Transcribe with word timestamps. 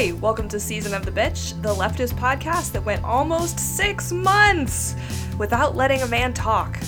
Hi, 0.00 0.12
welcome 0.12 0.48
to 0.48 0.58
Season 0.58 0.94
of 0.94 1.04
the 1.04 1.12
Bitch, 1.12 1.60
the 1.60 1.74
leftist 1.74 2.14
podcast 2.14 2.72
that 2.72 2.82
went 2.82 3.04
almost 3.04 3.60
six 3.60 4.10
months 4.10 4.96
without 5.36 5.76
letting 5.76 6.00
a 6.00 6.06
man 6.06 6.32
talk. 6.32 6.78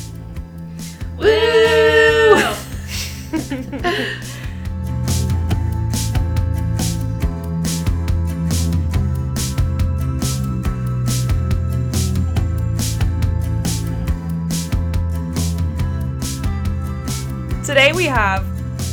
Woo! 1.18 1.27
Today 17.62 17.92
we 17.92 18.06
have 18.06 18.42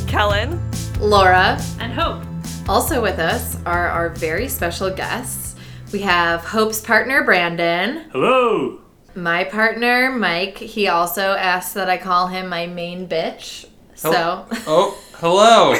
Kellen, 0.06 0.60
Laura. 1.00 1.58
and 1.78 1.90
hope. 1.94 2.22
Also 2.68 3.02
with 3.02 3.18
us 3.18 3.59
are 3.70 3.86
our 3.88 4.08
very 4.08 4.48
special 4.48 4.90
guests. 4.90 5.54
We 5.92 6.00
have 6.00 6.44
Hope's 6.44 6.80
partner, 6.80 7.22
Brandon. 7.22 8.10
Hello. 8.10 8.80
My 9.14 9.44
partner, 9.44 10.10
Mike. 10.10 10.58
He 10.58 10.88
also 10.88 11.34
asked 11.34 11.74
that 11.74 11.88
I 11.88 11.96
call 11.96 12.26
him 12.26 12.48
my 12.48 12.66
main 12.66 13.06
bitch. 13.06 13.66
So, 13.94 14.44
Oh, 14.66 14.98
hello. 15.18 15.76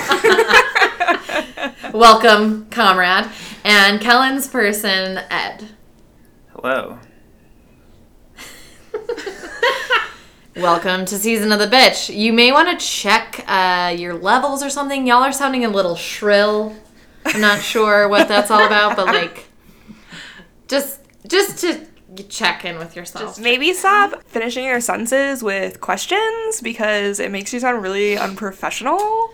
welcome, 1.99 2.67
comrade. 2.71 3.29
And 3.65 4.01
Kellen's 4.01 4.47
person, 4.47 5.19
Ed. 5.29 5.71
Hello. 6.55 6.97
Welcome 10.57 11.07
to 11.07 11.17
Season 11.19 11.51
of 11.53 11.59
the 11.59 11.67
Bitch. 11.67 12.15
You 12.15 12.33
may 12.33 12.53
want 12.53 12.69
to 12.79 12.87
check 12.87 13.45
uh, 13.49 13.95
your 13.97 14.15
levels 14.15 14.63
or 14.63 14.71
something. 14.71 15.07
Y'all 15.07 15.23
are 15.23 15.33
sounding 15.33 15.65
a 15.65 15.69
little 15.69 15.97
shrill. 15.97 16.77
I'm 17.25 17.41
not 17.41 17.61
sure 17.61 18.09
what 18.09 18.29
that's 18.29 18.51
all 18.51 18.65
about, 18.67 18.97
but 18.97 19.07
like, 19.07 19.47
just 20.69 21.01
just 21.27 21.59
to 21.59 21.87
check 22.29 22.65
in 22.65 22.79
with 22.79 22.97
yourself. 22.97 23.39
maybe 23.39 23.73
stop 23.73 24.23
finishing 24.25 24.65
your 24.65 24.81
sentences 24.81 25.43
with 25.43 25.81
questions 25.81 26.61
because 26.61 27.21
it 27.21 27.31
makes 27.31 27.53
you 27.53 27.61
sound 27.61 27.83
really 27.83 28.17
unprofessional. 28.19 29.33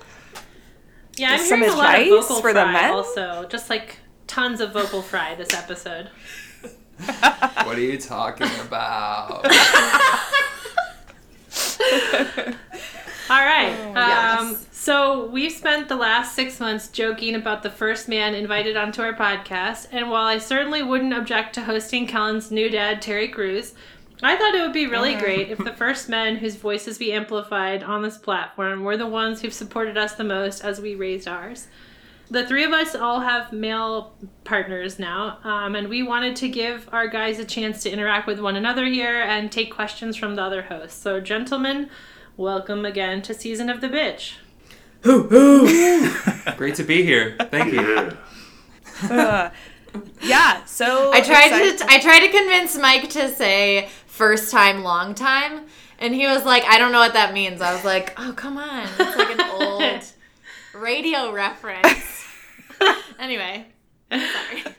Yeah, 1.16 1.30
I'm 1.32 1.38
Some 1.40 1.60
hearing 1.60 1.74
a 1.74 1.76
lot 1.76 2.00
of 2.00 2.08
vocal 2.08 2.40
for 2.42 2.52
the 2.52 2.62
fry 2.62 2.72
men? 2.72 2.90
also. 2.92 3.46
Just 3.48 3.70
like 3.70 3.98
tons 4.26 4.60
of 4.60 4.72
vocal 4.72 5.00
fry 5.00 5.34
this 5.34 5.54
episode. 5.54 6.10
what 7.04 7.76
are 7.76 7.80
you 7.80 7.96
talking 7.98 8.48
about? 8.60 9.46
All 13.28 13.44
right. 13.44 13.76
Oh, 13.76 14.40
um, 14.40 14.50
yes. 14.50 14.66
So 14.70 15.26
we've 15.26 15.50
spent 15.50 15.88
the 15.88 15.96
last 15.96 16.36
six 16.36 16.60
months 16.60 16.86
joking 16.86 17.34
about 17.34 17.64
the 17.64 17.70
first 17.70 18.08
man 18.08 18.34
invited 18.34 18.76
onto 18.76 19.02
our 19.02 19.14
podcast, 19.14 19.88
and 19.90 20.10
while 20.10 20.26
I 20.26 20.38
certainly 20.38 20.82
wouldn't 20.82 21.12
object 21.12 21.54
to 21.54 21.62
hosting 21.62 22.06
Kellen's 22.06 22.52
new 22.52 22.68
dad, 22.70 23.02
Terry 23.02 23.26
Crews, 23.26 23.74
I 24.22 24.36
thought 24.36 24.54
it 24.54 24.60
would 24.60 24.72
be 24.72 24.86
really 24.86 25.16
great 25.16 25.50
if 25.50 25.58
the 25.58 25.72
first 25.76 26.08
men 26.08 26.36
whose 26.36 26.54
voices 26.54 27.00
we 27.00 27.10
amplified 27.10 27.82
on 27.82 28.02
this 28.02 28.16
platform 28.16 28.84
were 28.84 28.96
the 28.96 29.08
ones 29.08 29.40
who've 29.40 29.52
supported 29.52 29.98
us 29.98 30.14
the 30.14 30.24
most 30.24 30.64
as 30.64 30.80
we 30.80 30.94
raised 30.94 31.26
ours. 31.26 31.66
The 32.30 32.46
three 32.46 32.64
of 32.64 32.72
us 32.72 32.94
all 32.94 33.20
have 33.20 33.52
male 33.52 34.14
partners 34.44 35.00
now, 35.00 35.38
um, 35.42 35.74
and 35.74 35.88
we 35.88 36.02
wanted 36.02 36.36
to 36.36 36.48
give 36.48 36.88
our 36.92 37.08
guys 37.08 37.40
a 37.40 37.44
chance 37.44 37.82
to 37.82 37.90
interact 37.90 38.26
with 38.26 38.40
one 38.40 38.56
another 38.56 38.84
here 38.86 39.20
and 39.20 39.50
take 39.50 39.72
questions 39.72 40.16
from 40.16 40.36
the 40.36 40.42
other 40.42 40.62
hosts. 40.62 41.00
So, 41.00 41.20
gentlemen, 41.20 41.90
welcome 42.36 42.84
again 42.84 43.22
to 43.22 43.34
Season 43.34 43.68
of 43.68 43.80
the 43.80 43.88
Bitch. 43.88 44.34
Hoo 45.02 45.24
hoo! 45.24 46.10
Great 46.56 46.74
to 46.76 46.82
be 46.84 47.02
here. 47.02 47.36
Thank 47.50 47.72
you. 47.72 48.16
Uh, 49.10 49.50
yeah, 50.22 50.64
so 50.64 51.12
I 51.12 51.20
tried 51.20 51.46
excited- 51.46 51.78
to 51.78 51.86
I 51.88 51.98
tried 52.00 52.20
to 52.20 52.28
convince 52.28 52.76
Mike 52.78 53.10
to 53.10 53.28
say 53.34 53.88
first 54.06 54.50
time, 54.50 54.82
long 54.82 55.14
time, 55.14 55.66
and 55.98 56.14
he 56.14 56.26
was 56.26 56.44
like, 56.44 56.64
I 56.64 56.78
don't 56.78 56.92
know 56.92 56.98
what 56.98 57.12
that 57.14 57.32
means. 57.34 57.60
I 57.60 57.74
was 57.74 57.84
like, 57.84 58.14
Oh 58.18 58.32
come 58.36 58.56
on, 58.56 58.88
it's 58.98 59.16
like 59.16 59.38
an 59.38 59.40
old 59.60 60.04
radio 60.74 61.32
reference. 61.32 62.24
anyway, 63.18 63.66
sorry. 64.10 64.64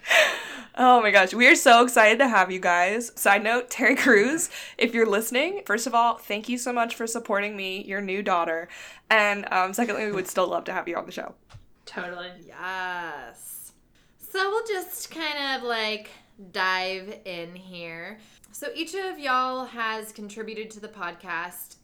Oh 0.79 1.01
my 1.01 1.09
gosh, 1.09 1.33
we 1.33 1.47
are 1.47 1.55
so 1.55 1.83
excited 1.83 2.19
to 2.19 2.27
have 2.27 2.51
you 2.51 2.59
guys. 2.59 3.11
Side 3.15 3.43
note, 3.43 3.71
Terry 3.71 3.95
Crews, 3.95 4.51
if 4.77 4.93
you're 4.93 5.07
listening, 5.07 5.63
first 5.65 5.87
of 5.87 5.95
all, 5.95 6.17
thank 6.17 6.47
you 6.47 6.59
so 6.59 6.71
much 6.71 6.93
for 6.93 7.07
supporting 7.07 7.57
me, 7.57 7.83
your 7.83 7.99
new 7.99 8.21
daughter. 8.21 8.67
And 9.09 9.51
um, 9.51 9.73
secondly, 9.73 10.05
we 10.05 10.11
would 10.11 10.27
still 10.27 10.47
love 10.47 10.65
to 10.65 10.73
have 10.73 10.87
you 10.87 10.95
on 10.95 11.07
the 11.07 11.11
show. 11.11 11.33
Totally. 11.87 12.29
Yes. 12.45 13.71
So 14.19 14.51
we'll 14.51 14.67
just 14.67 15.09
kind 15.09 15.55
of 15.55 15.67
like 15.67 16.11
dive 16.51 17.21
in 17.25 17.55
here. 17.55 18.19
So 18.57 18.69
each 18.73 18.95
of 18.95 19.19
y'all 19.19 19.65
has 19.65 20.11
contributed 20.11 20.71
to 20.71 20.79
the 20.79 20.87
podcast 20.87 21.75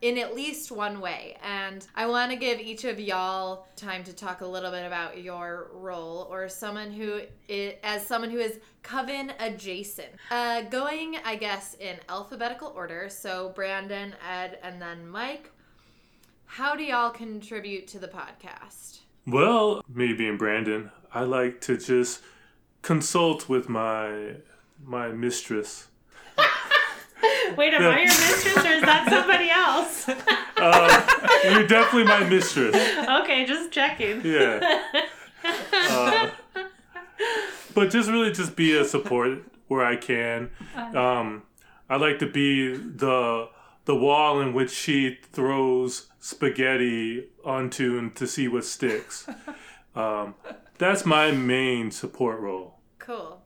in 0.00 0.18
at 0.18 0.34
least 0.34 0.72
one 0.72 1.00
way. 1.00 1.36
And 1.40 1.86
I 1.94 2.08
want 2.08 2.32
to 2.32 2.36
give 2.36 2.58
each 2.58 2.82
of 2.82 2.98
y'all 2.98 3.68
time 3.76 4.02
to 4.02 4.12
talk 4.12 4.40
a 4.40 4.46
little 4.46 4.72
bit 4.72 4.84
about 4.84 5.22
your 5.22 5.70
role 5.72 6.26
or 6.28 6.48
someone 6.48 6.90
who 6.90 7.20
is, 7.48 7.74
as 7.84 8.04
someone 8.04 8.30
who 8.30 8.40
is 8.40 8.58
coven 8.82 9.34
adjacent. 9.38 10.08
Uh, 10.32 10.62
going, 10.62 11.16
I 11.24 11.36
guess, 11.36 11.74
in 11.74 11.94
alphabetical 12.08 12.72
order. 12.74 13.08
So 13.08 13.52
Brandon, 13.54 14.12
Ed, 14.28 14.58
and 14.64 14.82
then 14.82 15.06
Mike. 15.06 15.52
How 16.46 16.74
do 16.74 16.82
y'all 16.82 17.10
contribute 17.10 17.86
to 17.86 18.00
the 18.00 18.08
podcast? 18.08 18.98
Well, 19.28 19.84
me 19.88 20.12
being 20.12 20.38
Brandon, 20.38 20.90
I 21.14 21.22
like 21.22 21.60
to 21.60 21.76
just 21.76 22.20
consult 22.82 23.48
with 23.48 23.68
my 23.68 24.38
my 24.84 25.10
mistress. 25.10 25.86
Wait, 27.56 27.74
am 27.74 27.82
I 27.82 27.98
your 27.98 28.06
mistress 28.08 28.56
or 28.56 28.68
is 28.68 28.82
that 28.82 29.06
somebody 29.08 29.50
else? 29.50 30.08
Uh, 30.58 31.06
you're 31.44 31.66
definitely 31.66 32.04
my 32.04 32.24
mistress. 32.30 32.74
okay, 33.20 33.44
just 33.44 33.70
checking. 33.70 34.24
Yeah. 34.24 34.80
Uh, 35.70 36.30
but 37.74 37.90
just 37.90 38.08
really 38.08 38.32
just 38.32 38.56
be 38.56 38.74
a 38.74 38.82
support 38.82 39.40
where 39.68 39.84
I 39.84 39.96
can. 39.96 40.48
Um, 40.74 41.42
I 41.90 41.96
like 41.96 42.18
to 42.20 42.26
be 42.26 42.74
the 42.74 43.50
the 43.84 43.94
wall 43.94 44.40
in 44.40 44.54
which 44.54 44.70
she 44.70 45.18
throws 45.30 46.06
spaghetti 46.20 47.28
onto 47.44 47.98
and 47.98 48.16
to 48.16 48.26
see 48.26 48.48
what 48.48 48.64
sticks. 48.64 49.28
Um, 49.94 50.34
that's 50.76 51.06
my 51.06 51.30
main 51.30 51.90
support 51.90 52.38
role. 52.40 52.80
Cool. 52.98 53.40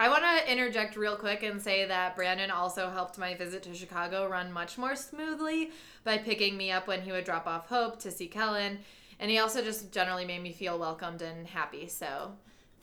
I 0.00 0.08
want 0.08 0.22
to 0.22 0.50
interject 0.50 0.96
real 0.96 1.16
quick 1.16 1.42
and 1.42 1.60
say 1.60 1.84
that 1.84 2.14
Brandon 2.14 2.52
also 2.52 2.88
helped 2.88 3.18
my 3.18 3.34
visit 3.34 3.64
to 3.64 3.74
Chicago 3.74 4.28
run 4.28 4.52
much 4.52 4.78
more 4.78 4.94
smoothly 4.94 5.72
by 6.04 6.18
picking 6.18 6.56
me 6.56 6.70
up 6.70 6.86
when 6.86 7.02
he 7.02 7.10
would 7.10 7.24
drop 7.24 7.48
off 7.48 7.66
Hope 7.66 7.98
to 8.00 8.12
see 8.12 8.28
Kellen. 8.28 8.78
And 9.18 9.28
he 9.28 9.38
also 9.38 9.60
just 9.60 9.90
generally 9.90 10.24
made 10.24 10.40
me 10.40 10.52
feel 10.52 10.78
welcomed 10.78 11.20
and 11.20 11.48
happy. 11.48 11.88
So 11.88 12.30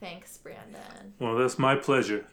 thanks, 0.02 0.38
Brandon. 0.38 1.14
Well, 1.18 1.38
that's 1.38 1.58
my 1.58 1.76
pleasure. 1.76 2.26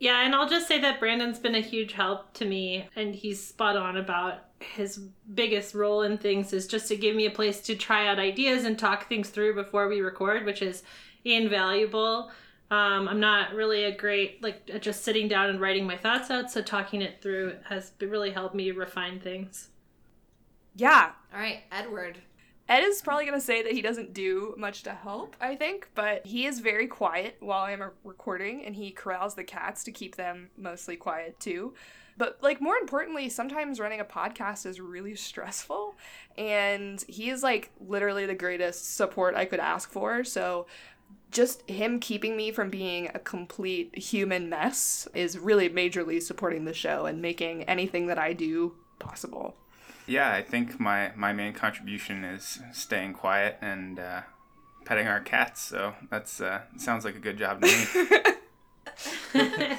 Yeah, 0.00 0.24
and 0.24 0.34
I'll 0.34 0.48
just 0.48 0.66
say 0.66 0.80
that 0.80 0.98
Brandon's 0.98 1.38
been 1.38 1.54
a 1.54 1.60
huge 1.60 1.92
help 1.92 2.32
to 2.34 2.46
me, 2.46 2.88
and 2.96 3.14
he's 3.14 3.44
spot 3.46 3.76
on 3.76 3.98
about 3.98 4.46
his 4.58 4.98
biggest 5.34 5.74
role 5.74 6.02
in 6.02 6.18
things 6.18 6.52
is 6.52 6.66
just 6.66 6.88
to 6.88 6.96
give 6.96 7.14
me 7.14 7.26
a 7.26 7.30
place 7.30 7.60
to 7.60 7.76
try 7.76 8.08
out 8.08 8.18
ideas 8.18 8.64
and 8.64 8.78
talk 8.78 9.08
things 9.08 9.28
through 9.28 9.54
before 9.54 9.88
we 9.88 10.00
record, 10.00 10.46
which 10.46 10.62
is 10.62 10.82
invaluable. 11.24 12.30
Um, 12.70 13.08
I'm 13.08 13.18
not 13.18 13.52
really 13.54 13.84
a 13.84 13.96
great 13.96 14.42
like 14.42 14.80
just 14.80 15.02
sitting 15.02 15.26
down 15.26 15.50
and 15.50 15.60
writing 15.60 15.86
my 15.86 15.96
thoughts 15.96 16.30
out, 16.30 16.50
so 16.50 16.62
talking 16.62 17.02
it 17.02 17.20
through 17.20 17.56
has 17.68 17.92
really 18.00 18.30
helped 18.30 18.54
me 18.54 18.70
refine 18.70 19.18
things. 19.18 19.68
Yeah, 20.76 21.10
All 21.34 21.40
right, 21.40 21.62
Edward. 21.72 22.18
Ed 22.68 22.84
is 22.84 23.02
probably 23.02 23.24
going 23.26 23.38
to 23.38 23.44
say 23.44 23.62
that 23.64 23.72
he 23.72 23.82
doesn't 23.82 24.14
do 24.14 24.54
much 24.56 24.84
to 24.84 24.92
help, 24.92 25.34
I 25.40 25.56
think, 25.56 25.88
but 25.96 26.24
he 26.24 26.46
is 26.46 26.60
very 26.60 26.86
quiet 26.86 27.36
while 27.40 27.64
I'm 27.64 27.82
recording 28.04 28.64
and 28.64 28.76
he 28.76 28.92
corrals 28.92 29.34
the 29.34 29.42
cats 29.42 29.82
to 29.84 29.90
keep 29.90 30.14
them 30.14 30.50
mostly 30.56 30.94
quiet 30.94 31.40
too. 31.40 31.74
But 32.16 32.38
like 32.42 32.60
more 32.60 32.76
importantly, 32.76 33.28
sometimes 33.28 33.80
running 33.80 33.98
a 33.98 34.04
podcast 34.04 34.66
is 34.66 34.80
really 34.80 35.16
stressful 35.16 35.96
and 36.38 37.02
he 37.08 37.30
is 37.30 37.42
like 37.42 37.70
literally 37.80 38.26
the 38.26 38.34
greatest 38.36 38.94
support 38.94 39.34
I 39.34 39.46
could 39.46 39.58
ask 39.58 39.90
for. 39.90 40.22
So 40.22 40.66
just 41.30 41.68
him 41.70 42.00
keeping 42.00 42.36
me 42.36 42.50
from 42.50 42.70
being 42.70 43.08
a 43.14 43.18
complete 43.18 43.96
human 43.96 44.48
mess 44.48 45.06
is 45.14 45.38
really 45.38 45.68
majorly 45.68 46.20
supporting 46.20 46.64
the 46.64 46.74
show 46.74 47.06
and 47.06 47.22
making 47.22 47.64
anything 47.64 48.06
that 48.08 48.18
I 48.18 48.32
do 48.32 48.74
possible. 48.98 49.56
Yeah, 50.06 50.32
I 50.32 50.42
think 50.42 50.80
my, 50.80 51.12
my 51.14 51.32
main 51.32 51.52
contribution 51.52 52.24
is 52.24 52.58
staying 52.72 53.14
quiet 53.14 53.58
and 53.60 54.00
uh, 54.00 54.22
petting 54.84 55.06
our 55.06 55.20
cats. 55.20 55.62
So 55.62 55.94
that's 56.10 56.40
uh, 56.40 56.62
sounds 56.76 57.04
like 57.04 57.14
a 57.14 57.20
good 57.20 57.38
job 57.38 57.62
to 57.62 57.66
me. 57.66 58.08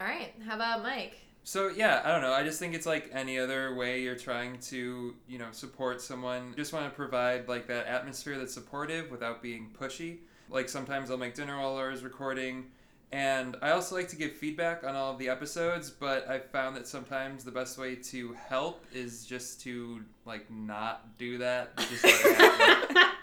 All 0.00 0.06
right, 0.06 0.32
how 0.44 0.56
about 0.56 0.82
Mike? 0.82 1.14
So 1.44 1.68
yeah, 1.68 2.02
I 2.04 2.10
don't 2.10 2.20
know. 2.20 2.32
I 2.32 2.42
just 2.42 2.58
think 2.58 2.74
it's 2.74 2.86
like 2.86 3.10
any 3.12 3.38
other 3.38 3.74
way 3.74 4.02
you're 4.02 4.16
trying 4.16 4.58
to, 4.62 5.14
you 5.26 5.38
know, 5.38 5.48
support 5.52 6.02
someone. 6.02 6.52
Just 6.56 6.72
want 6.72 6.84
to 6.84 6.94
provide 6.94 7.48
like 7.48 7.68
that 7.68 7.86
atmosphere 7.86 8.36
that's 8.36 8.52
supportive 8.52 9.10
without 9.10 9.42
being 9.42 9.70
pushy. 9.78 10.18
Like 10.50 10.68
sometimes 10.68 11.10
I'll 11.10 11.18
make 11.18 11.34
dinner 11.34 11.58
while 11.58 11.76
I 11.76 11.88
was 11.88 12.02
recording, 12.02 12.66
and 13.12 13.56
I 13.62 13.70
also 13.70 13.94
like 13.94 14.08
to 14.08 14.16
give 14.16 14.32
feedback 14.32 14.84
on 14.84 14.94
all 14.94 15.12
of 15.12 15.18
the 15.18 15.28
episodes. 15.28 15.90
But 15.90 16.28
I've 16.28 16.46
found 16.46 16.76
that 16.76 16.86
sometimes 16.86 17.44
the 17.44 17.52
best 17.52 17.78
way 17.78 17.94
to 17.96 18.34
help 18.48 18.84
is 18.92 19.26
just 19.26 19.60
to 19.62 20.02
like 20.24 20.50
not 20.50 21.18
do 21.18 21.38
that. 21.38 21.72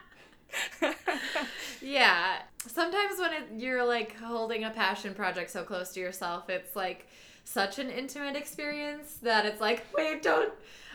Yeah. 1.86 2.40
Sometimes 2.66 3.20
when 3.20 3.34
it, 3.34 3.44
you're 3.58 3.86
like 3.86 4.18
holding 4.18 4.64
a 4.64 4.72
passion 4.72 5.14
project 5.14 5.52
so 5.52 5.64
close 5.64 5.92
to 5.92 6.00
yourself, 6.00 6.50
it's 6.50 6.76
like 6.76 7.08
such 7.44 7.78
an 7.78 7.92
intimate 7.92 8.36
experience 8.36 9.20
that 9.22 9.46
it's 9.46 9.62
like, 9.62 9.86
wait, 9.96 10.24
don't. 10.24 10.52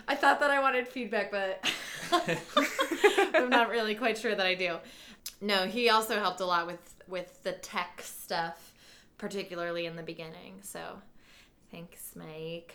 I 0.09 0.17
thought 0.17 0.41
that 0.41 0.51
I 0.51 0.59
wanted 0.59 0.89
feedback, 0.89 1.31
but 1.31 1.65
I'm 3.35 3.51
not 3.51 3.71
really 3.71 3.95
quite 3.95 4.19
sure 4.19 4.35
that 4.35 4.45
I 4.45 4.57
do. 4.57 4.79
No, 5.41 5.67
he 5.67 5.89
also 5.89 6.19
helped 6.19 6.41
a 6.41 6.47
lot 6.47 6.67
with 6.67 6.95
with 7.09 7.43
the 7.43 7.53
tech 7.53 8.03
stuff, 8.03 8.73
particularly 9.19 9.87
in 9.87 9.97
the 9.97 10.03
beginning. 10.03 10.61
So, 10.63 11.01
thanks, 11.71 12.13
Mike. 12.15 12.75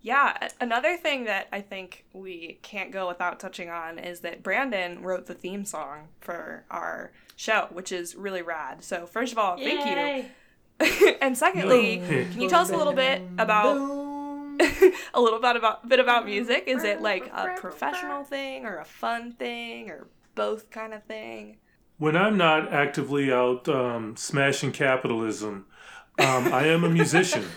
Yeah, 0.00 0.48
another 0.60 0.96
thing 0.96 1.24
that 1.24 1.48
I 1.52 1.60
think 1.60 2.04
we 2.12 2.60
can't 2.62 2.92
go 2.92 3.08
without 3.08 3.40
touching 3.40 3.68
on 3.68 3.98
is 3.98 4.20
that 4.20 4.42
Brandon 4.42 5.02
wrote 5.02 5.26
the 5.26 5.34
theme 5.34 5.64
song 5.64 6.08
for 6.20 6.64
our 6.70 7.10
show, 7.34 7.66
which 7.72 7.90
is 7.90 8.14
really 8.14 8.42
rad. 8.42 8.84
So, 8.84 9.06
first 9.06 9.32
of 9.32 9.38
all, 9.38 9.56
thank 9.56 9.84
you. 9.84 10.30
and 11.20 11.36
secondly, 11.36 11.98
can 12.06 12.40
you 12.40 12.48
tell 12.48 12.62
us 12.62 12.70
a 12.70 12.76
little 12.76 12.92
bit 12.92 13.22
about 13.38 13.76
a 15.14 15.20
little 15.20 15.40
bit 15.40 15.56
about 15.56 15.88
bit 15.88 15.98
about 15.98 16.24
music? 16.24 16.64
Is 16.68 16.84
it 16.84 17.02
like 17.02 17.26
a 17.26 17.54
professional 17.56 18.22
thing 18.22 18.66
or 18.66 18.78
a 18.78 18.84
fun 18.84 19.32
thing 19.32 19.90
or 19.90 20.06
both 20.36 20.70
kind 20.70 20.94
of 20.94 21.02
thing? 21.04 21.58
When 21.98 22.16
I'm 22.16 22.36
not 22.36 22.72
actively 22.72 23.32
out 23.32 23.68
um, 23.68 24.16
smashing 24.16 24.72
capitalism, 24.72 25.66
um, 26.18 26.52
I 26.52 26.66
am 26.66 26.84
a 26.84 26.88
musician. 26.88 27.44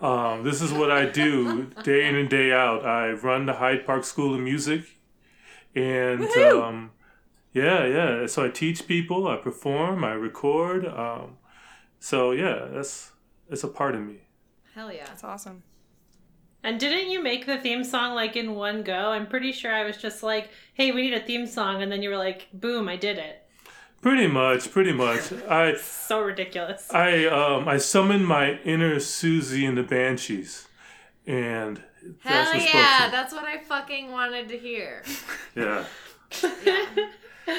Um, 0.00 0.44
this 0.44 0.62
is 0.62 0.72
what 0.72 0.90
I 0.90 1.04
do 1.04 1.66
day 1.82 2.08
in 2.08 2.14
and 2.14 2.28
day 2.28 2.52
out. 2.52 2.86
I 2.86 3.10
run 3.10 3.44
the 3.44 3.54
Hyde 3.54 3.84
Park 3.84 4.04
School 4.04 4.34
of 4.34 4.40
Music, 4.40 4.96
and 5.74 6.24
um, 6.24 6.92
yeah, 7.52 7.84
yeah. 7.84 8.26
So 8.26 8.46
I 8.46 8.48
teach 8.48 8.86
people, 8.86 9.28
I 9.28 9.36
perform, 9.36 10.02
I 10.04 10.12
record. 10.12 10.86
Um, 10.86 11.36
so 11.98 12.30
yeah, 12.30 12.68
that's 12.72 13.12
it's 13.50 13.62
a 13.62 13.68
part 13.68 13.94
of 13.94 14.00
me. 14.00 14.22
Hell 14.74 14.90
yeah. 14.90 15.04
That's 15.04 15.24
awesome. 15.24 15.62
And 16.62 16.78
didn't 16.78 17.10
you 17.10 17.22
make 17.22 17.46
the 17.46 17.58
theme 17.58 17.84
song 17.84 18.14
like 18.14 18.36
in 18.36 18.54
one 18.54 18.82
go? 18.82 19.10
I'm 19.12 19.26
pretty 19.26 19.52
sure 19.52 19.72
I 19.72 19.84
was 19.84 19.96
just 19.96 20.22
like, 20.22 20.50
"Hey, 20.74 20.92
we 20.92 21.02
need 21.02 21.14
a 21.14 21.20
theme 21.20 21.46
song," 21.46 21.82
and 21.82 21.90
then 21.90 22.02
you 22.02 22.10
were 22.10 22.16
like, 22.18 22.48
"Boom, 22.52 22.88
I 22.88 22.96
did 22.96 23.18
it." 23.18 23.42
Pretty 24.02 24.26
much, 24.26 24.70
pretty 24.70 24.92
much. 24.92 25.32
I 25.48 25.74
So 25.80 26.20
ridiculous. 26.20 26.90
I 26.92 27.24
um 27.26 27.68
I 27.68 27.78
summoned 27.78 28.26
my 28.26 28.58
inner 28.64 28.96
Siouxsie 28.96 29.66
and 29.68 29.76
the 29.78 29.82
Banshees, 29.82 30.66
and 31.26 31.78
Hell 31.78 32.44
that's 32.44 32.54
what's 32.54 32.74
yeah, 32.74 32.96
spoken. 32.96 33.12
that's 33.12 33.32
what 33.34 33.44
I 33.44 33.58
fucking 33.58 34.10
wanted 34.10 34.48
to 34.48 34.58
hear. 34.58 35.02
Yeah. 35.54 35.84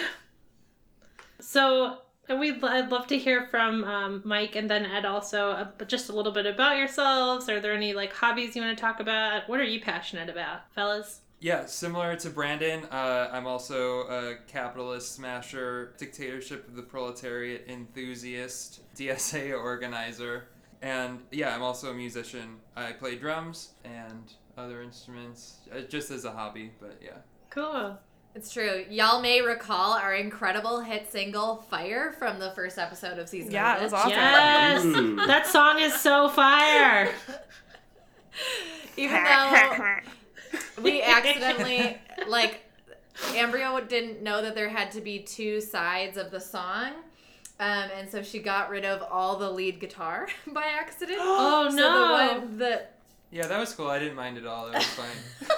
So, 1.39 1.97
and 2.31 2.39
we'd 2.39 2.63
I'd 2.63 2.89
love 2.89 3.07
to 3.07 3.17
hear 3.17 3.45
from 3.47 3.83
um, 3.83 4.21
Mike 4.23 4.55
and 4.55 4.69
then 4.69 4.85
Ed 4.85 5.05
also, 5.05 5.51
uh, 5.51 5.85
just 5.85 6.09
a 6.09 6.13
little 6.13 6.31
bit 6.31 6.45
about 6.45 6.77
yourselves. 6.77 7.49
Are 7.49 7.59
there 7.59 7.73
any 7.73 7.93
like 7.93 8.13
hobbies 8.13 8.55
you 8.55 8.61
want 8.61 8.75
to 8.75 8.81
talk 8.81 8.99
about? 8.99 9.47
What 9.49 9.59
are 9.59 9.65
you 9.65 9.81
passionate 9.81 10.29
about, 10.29 10.61
fellas? 10.73 11.21
Yeah, 11.41 11.65
similar 11.65 12.15
to 12.17 12.29
Brandon, 12.29 12.85
uh, 12.91 13.29
I'm 13.31 13.47
also 13.47 14.01
a 14.01 14.35
capitalist 14.47 15.15
smasher, 15.15 15.95
dictatorship 15.97 16.67
of 16.67 16.75
the 16.75 16.83
proletariat 16.83 17.65
enthusiast, 17.67 18.81
DSA 18.95 19.59
organizer, 19.59 20.49
and 20.83 21.19
yeah, 21.31 21.55
I'm 21.55 21.63
also 21.63 21.89
a 21.89 21.93
musician. 21.95 22.57
I 22.75 22.91
play 22.91 23.15
drums 23.15 23.71
and 23.83 24.31
other 24.55 24.83
instruments, 24.83 25.61
uh, 25.75 25.81
just 25.81 26.11
as 26.11 26.25
a 26.25 26.31
hobby, 26.31 26.71
but 26.79 27.01
yeah. 27.03 27.17
Cool. 27.49 27.97
It's 28.33 28.51
true. 28.53 28.85
Y'all 28.89 29.21
may 29.21 29.41
recall 29.41 29.93
our 29.93 30.13
incredible 30.13 30.79
hit 30.79 31.11
single 31.11 31.57
"Fire" 31.69 32.13
from 32.13 32.39
the 32.39 32.51
first 32.51 32.77
episode 32.77 33.19
of 33.19 33.27
season. 33.27 33.51
Yeah, 33.51 33.75
of 33.75 33.81
it 33.81 33.83
was 33.85 33.93
awesome. 33.93 34.11
Yes, 34.11 34.85
Ooh. 34.85 35.15
that 35.27 35.47
song 35.47 35.79
is 35.79 35.93
so 35.99 36.29
fire. 36.29 37.13
Even 38.97 39.23
though 39.23 39.97
we 40.81 41.01
accidentally 41.01 41.97
like 42.27 42.61
Ambrio 43.33 43.85
didn't 43.87 44.21
know 44.21 44.41
that 44.41 44.55
there 44.55 44.69
had 44.69 44.91
to 44.91 45.01
be 45.01 45.19
two 45.19 45.59
sides 45.59 46.17
of 46.17 46.31
the 46.31 46.39
song. 46.39 46.91
Um, 47.59 47.89
and 47.95 48.09
so 48.09 48.23
she 48.23 48.39
got 48.39 48.69
rid 48.69 48.85
of 48.85 49.03
all 49.11 49.37
the 49.37 49.49
lead 49.51 49.79
guitar 49.79 50.27
by 50.47 50.63
accident. 50.63 51.19
Oh 51.21 51.69
So 51.69 51.75
no! 51.75 52.07
the 52.07 52.41
one 52.43 52.57
the 52.57 52.81
Yeah, 53.29 53.47
that 53.47 53.59
was 53.59 53.73
cool. 53.73 53.87
I 53.87 53.99
didn't 53.99 54.15
mind 54.15 54.37
at 54.37 54.45
all. 54.45 54.67
It 54.67 54.75
was 54.75 54.85
fine. 54.85 55.49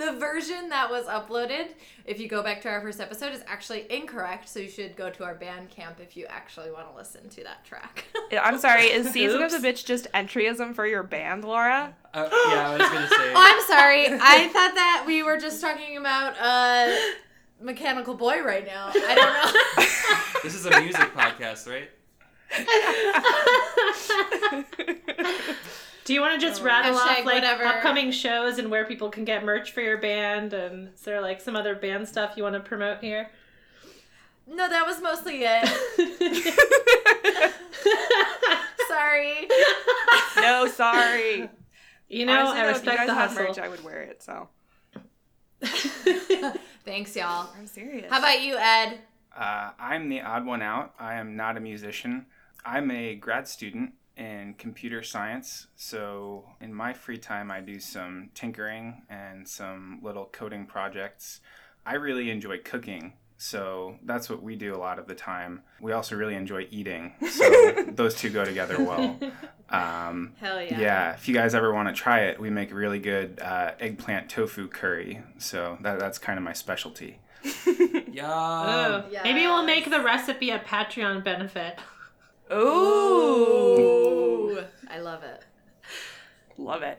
The 0.00 0.12
version 0.12 0.70
that 0.70 0.90
was 0.90 1.06
uploaded, 1.06 1.68
if 2.06 2.18
you 2.18 2.28
go 2.28 2.42
back 2.42 2.60
to 2.62 2.68
our 2.68 2.80
first 2.80 3.00
episode, 3.00 3.32
is 3.32 3.42
actually 3.46 3.86
incorrect. 3.90 4.48
So 4.48 4.58
you 4.58 4.68
should 4.68 4.96
go 4.96 5.10
to 5.10 5.24
our 5.24 5.34
Bandcamp 5.34 6.00
if 6.00 6.16
you 6.16 6.26
actually 6.28 6.70
want 6.70 6.90
to 6.90 6.96
listen 6.96 7.28
to 7.28 7.44
that 7.44 7.64
track. 7.64 8.06
I'm 8.42 8.58
sorry, 8.58 8.86
is 8.86 9.10
Season 9.12 9.42
of 9.42 9.50
the 9.52 9.58
Bitch 9.58 9.84
just 9.84 10.10
entryism 10.12 10.74
for 10.74 10.86
your 10.86 11.02
band, 11.02 11.44
Laura? 11.44 11.94
Uh, 12.14 12.28
yeah, 12.48 12.70
I 12.70 12.76
was 12.78 12.88
gonna 12.88 13.08
say. 13.08 13.32
Oh, 13.32 13.34
I'm 13.36 13.62
sorry. 13.66 14.06
I 14.06 14.48
thought 14.48 14.74
that 14.74 15.04
we 15.06 15.22
were 15.22 15.38
just 15.38 15.60
talking 15.60 15.96
about 15.98 16.34
uh, 16.40 16.94
Mechanical 17.60 18.14
Boy 18.14 18.42
right 18.42 18.66
now. 18.66 18.90
I 18.94 19.14
don't 19.14 19.76
know. 19.76 20.42
This 20.42 20.54
is 20.54 20.64
a 20.66 20.80
music 20.80 21.14
podcast, 21.14 21.68
right? 21.68 21.90
Do 26.10 26.14
you 26.14 26.22
want 26.22 26.40
to 26.40 26.44
just 26.44 26.60
rattle 26.60 26.92
Hashtag 26.92 27.20
off 27.20 27.24
like 27.24 27.36
whatever. 27.36 27.64
upcoming 27.64 28.10
shows 28.10 28.58
and 28.58 28.68
where 28.68 28.84
people 28.84 29.10
can 29.10 29.24
get 29.24 29.44
merch 29.44 29.70
for 29.70 29.80
your 29.80 29.96
band? 29.96 30.52
And 30.52 30.88
is 30.92 31.02
there 31.02 31.20
like 31.20 31.40
some 31.40 31.54
other 31.54 31.76
band 31.76 32.08
stuff 32.08 32.32
you 32.36 32.42
want 32.42 32.54
to 32.56 32.60
promote 32.60 32.98
here? 32.98 33.30
No, 34.44 34.68
that 34.68 34.84
was 34.84 35.00
mostly 35.00 35.42
it. 35.44 35.68
Sorry. 38.88 39.48
no, 40.42 40.66
sorry. 40.66 41.48
You 42.08 42.26
know, 42.26 42.48
Honestly, 42.48 42.58
I 42.58 42.62
though, 42.64 42.68
respect 42.70 42.78
if 42.80 42.84
you 42.86 42.90
the 42.90 42.96
guys 42.96 43.08
had 43.08 43.28
hustle. 43.28 43.44
merch, 43.44 43.58
I 43.60 43.68
would 43.68 43.84
wear 43.84 44.02
it. 44.02 44.20
So 44.20 44.48
Thanks, 46.84 47.14
y'all. 47.14 47.50
I'm 47.56 47.68
serious. 47.68 48.10
How 48.10 48.18
about 48.18 48.42
you, 48.42 48.56
Ed? 48.58 48.98
Uh, 49.36 49.70
I'm 49.78 50.08
the 50.08 50.22
odd 50.22 50.44
one 50.44 50.60
out. 50.60 50.92
I 50.98 51.14
am 51.14 51.36
not 51.36 51.56
a 51.56 51.60
musician. 51.60 52.26
I'm 52.64 52.90
a 52.90 53.14
grad 53.14 53.46
student 53.46 53.92
in 54.20 54.54
computer 54.58 55.02
science. 55.02 55.66
So, 55.76 56.44
in 56.60 56.74
my 56.74 56.92
free 56.92 57.16
time, 57.16 57.50
I 57.50 57.60
do 57.60 57.80
some 57.80 58.28
tinkering 58.34 59.02
and 59.08 59.48
some 59.48 59.98
little 60.02 60.26
coding 60.30 60.66
projects. 60.66 61.40
I 61.86 61.94
really 61.94 62.30
enjoy 62.30 62.58
cooking. 62.58 63.14
So, 63.38 63.96
that's 64.04 64.28
what 64.28 64.42
we 64.42 64.56
do 64.56 64.74
a 64.74 64.76
lot 64.76 64.98
of 64.98 65.06
the 65.08 65.14
time. 65.14 65.62
We 65.80 65.92
also 65.92 66.16
really 66.16 66.34
enjoy 66.34 66.68
eating. 66.70 67.14
So, 67.30 67.84
those 67.88 68.14
two 68.14 68.28
go 68.28 68.44
together 68.44 68.78
well. 68.84 69.18
Um, 69.70 70.34
Hell 70.38 70.60
yeah. 70.60 70.80
yeah. 70.80 71.12
if 71.14 71.26
you 71.26 71.32
guys 71.34 71.54
ever 71.54 71.72
want 71.72 71.88
to 71.88 71.94
try 71.94 72.24
it, 72.24 72.38
we 72.38 72.50
make 72.50 72.74
really 72.74 72.98
good 72.98 73.40
uh, 73.40 73.72
eggplant 73.80 74.28
tofu 74.28 74.68
curry. 74.68 75.22
So, 75.38 75.78
that, 75.80 75.98
that's 75.98 76.18
kind 76.18 76.38
of 76.38 76.44
my 76.44 76.52
specialty. 76.52 77.18
Yeah. 78.12 78.26
Oh, 78.28 79.04
Yes. 79.10 79.22
Maybe 79.24 79.46
we'll 79.46 79.64
make 79.64 79.88
the 79.88 80.00
recipe 80.00 80.50
a 80.50 80.58
Patreon 80.58 81.22
benefit. 81.24 81.78
Ooh. 82.52 84.09
Ooh, 84.50 84.64
I 84.88 84.98
love 84.98 85.22
it. 85.22 85.44
Love 86.58 86.82
it. 86.82 86.98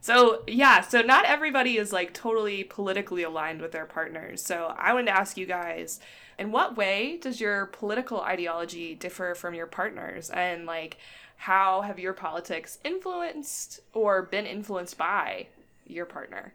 So, 0.00 0.42
yeah, 0.46 0.80
so 0.80 1.02
not 1.02 1.26
everybody 1.26 1.76
is 1.76 1.92
like 1.92 2.14
totally 2.14 2.64
politically 2.64 3.22
aligned 3.22 3.60
with 3.60 3.72
their 3.72 3.84
partners. 3.84 4.42
So, 4.42 4.74
I 4.78 4.94
wanted 4.94 5.06
to 5.06 5.18
ask 5.18 5.36
you 5.36 5.46
guys 5.46 6.00
in 6.38 6.52
what 6.52 6.76
way 6.76 7.18
does 7.18 7.40
your 7.40 7.66
political 7.66 8.22
ideology 8.22 8.94
differ 8.94 9.34
from 9.34 9.54
your 9.54 9.66
partners? 9.66 10.30
And 10.30 10.64
like, 10.64 10.96
how 11.36 11.82
have 11.82 11.98
your 11.98 12.14
politics 12.14 12.78
influenced 12.82 13.80
or 13.92 14.22
been 14.22 14.46
influenced 14.46 14.96
by 14.96 15.48
your 15.86 16.06
partner? 16.06 16.54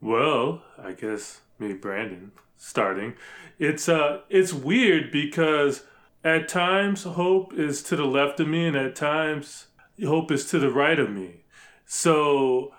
Well, 0.00 0.62
I 0.82 0.92
guess 0.92 1.42
me, 1.58 1.74
Brandon, 1.74 2.32
starting. 2.56 3.14
It's 3.58 3.88
uh, 3.88 4.22
it's 4.28 4.52
weird 4.52 5.10
because 5.10 5.84
at 6.24 6.48
times 6.48 7.04
hope 7.04 7.52
is 7.54 7.82
to 7.84 7.96
the 7.96 8.04
left 8.04 8.40
of 8.40 8.48
me, 8.48 8.66
and 8.66 8.76
at 8.76 8.96
times 8.96 9.66
hope 10.04 10.30
is 10.30 10.48
to 10.50 10.58
the 10.58 10.70
right 10.70 10.98
of 10.98 11.10
me. 11.10 11.44
So 11.86 12.72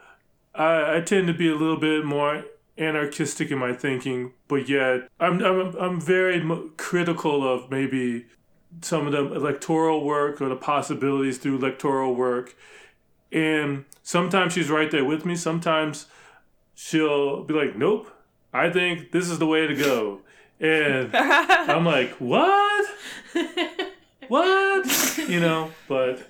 I, 0.55 0.97
I 0.97 1.01
tend 1.01 1.27
to 1.27 1.33
be 1.33 1.49
a 1.49 1.55
little 1.55 1.77
bit 1.77 2.05
more 2.05 2.45
anarchistic 2.77 3.51
in 3.51 3.59
my 3.59 3.73
thinking, 3.73 4.33
but 4.47 4.67
yet 4.69 5.09
I'm 5.19 5.41
I'm 5.41 5.75
I'm 5.75 6.01
very 6.01 6.41
critical 6.77 7.47
of 7.47 7.69
maybe 7.69 8.25
some 8.81 9.05
of 9.05 9.13
the 9.13 9.33
electoral 9.33 10.03
work 10.03 10.41
or 10.41 10.49
the 10.49 10.55
possibilities 10.55 11.37
through 11.37 11.57
electoral 11.57 12.15
work 12.15 12.55
And 13.31 13.85
sometimes 14.03 14.53
she's 14.53 14.69
right 14.69 14.89
there 14.91 15.05
with 15.05 15.25
me. 15.25 15.35
Sometimes 15.35 16.07
she'll 16.75 17.43
be 17.43 17.53
like, 17.53 17.75
nope, 17.77 18.09
I 18.53 18.69
think 18.69 19.11
this 19.11 19.29
is 19.29 19.39
the 19.39 19.47
way 19.47 19.67
to 19.67 19.75
go. 19.75 20.21
And 20.59 21.09
I'm 21.15 21.85
like, 21.85 22.11
what? 22.19 22.85
What? 24.27 25.17
You 25.27 25.39
know, 25.39 25.71
but 25.87 26.21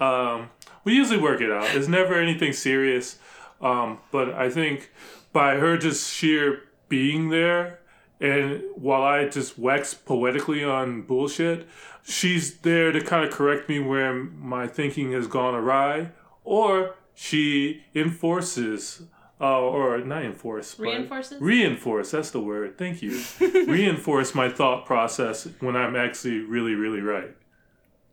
um, 0.00 0.50
we 0.84 0.94
usually 0.94 1.20
work 1.20 1.40
it 1.40 1.50
out. 1.50 1.74
It's 1.74 1.88
never 1.88 2.14
anything 2.14 2.52
serious. 2.52 3.18
Um, 3.60 3.98
but 4.10 4.34
I 4.34 4.50
think 4.50 4.90
by 5.32 5.56
her 5.56 5.78
just 5.78 6.12
sheer 6.12 6.62
being 6.88 7.30
there, 7.30 7.80
and 8.20 8.62
while 8.74 9.02
I 9.02 9.28
just 9.28 9.58
wax 9.58 9.94
poetically 9.94 10.64
on 10.64 11.02
bullshit, 11.02 11.66
she's 12.02 12.58
there 12.58 12.92
to 12.92 13.00
kind 13.00 13.24
of 13.24 13.32
correct 13.32 13.68
me 13.68 13.78
where 13.78 14.12
my 14.14 14.66
thinking 14.66 15.12
has 15.12 15.26
gone 15.26 15.54
awry, 15.54 16.10
or 16.44 16.94
she 17.14 17.84
enforces, 17.94 19.02
uh, 19.40 19.60
or 19.60 19.98
not 19.98 20.24
enforce, 20.24 20.78
Reinforces? 20.78 21.40
Reinforce, 21.40 22.10
that's 22.10 22.30
the 22.30 22.40
word. 22.40 22.78
Thank 22.78 23.02
you. 23.02 23.22
Reinforce 23.40 24.34
my 24.34 24.48
thought 24.48 24.86
process 24.86 25.48
when 25.60 25.76
I'm 25.76 25.96
actually 25.96 26.40
really, 26.40 26.74
really 26.74 27.00
right. 27.00 27.36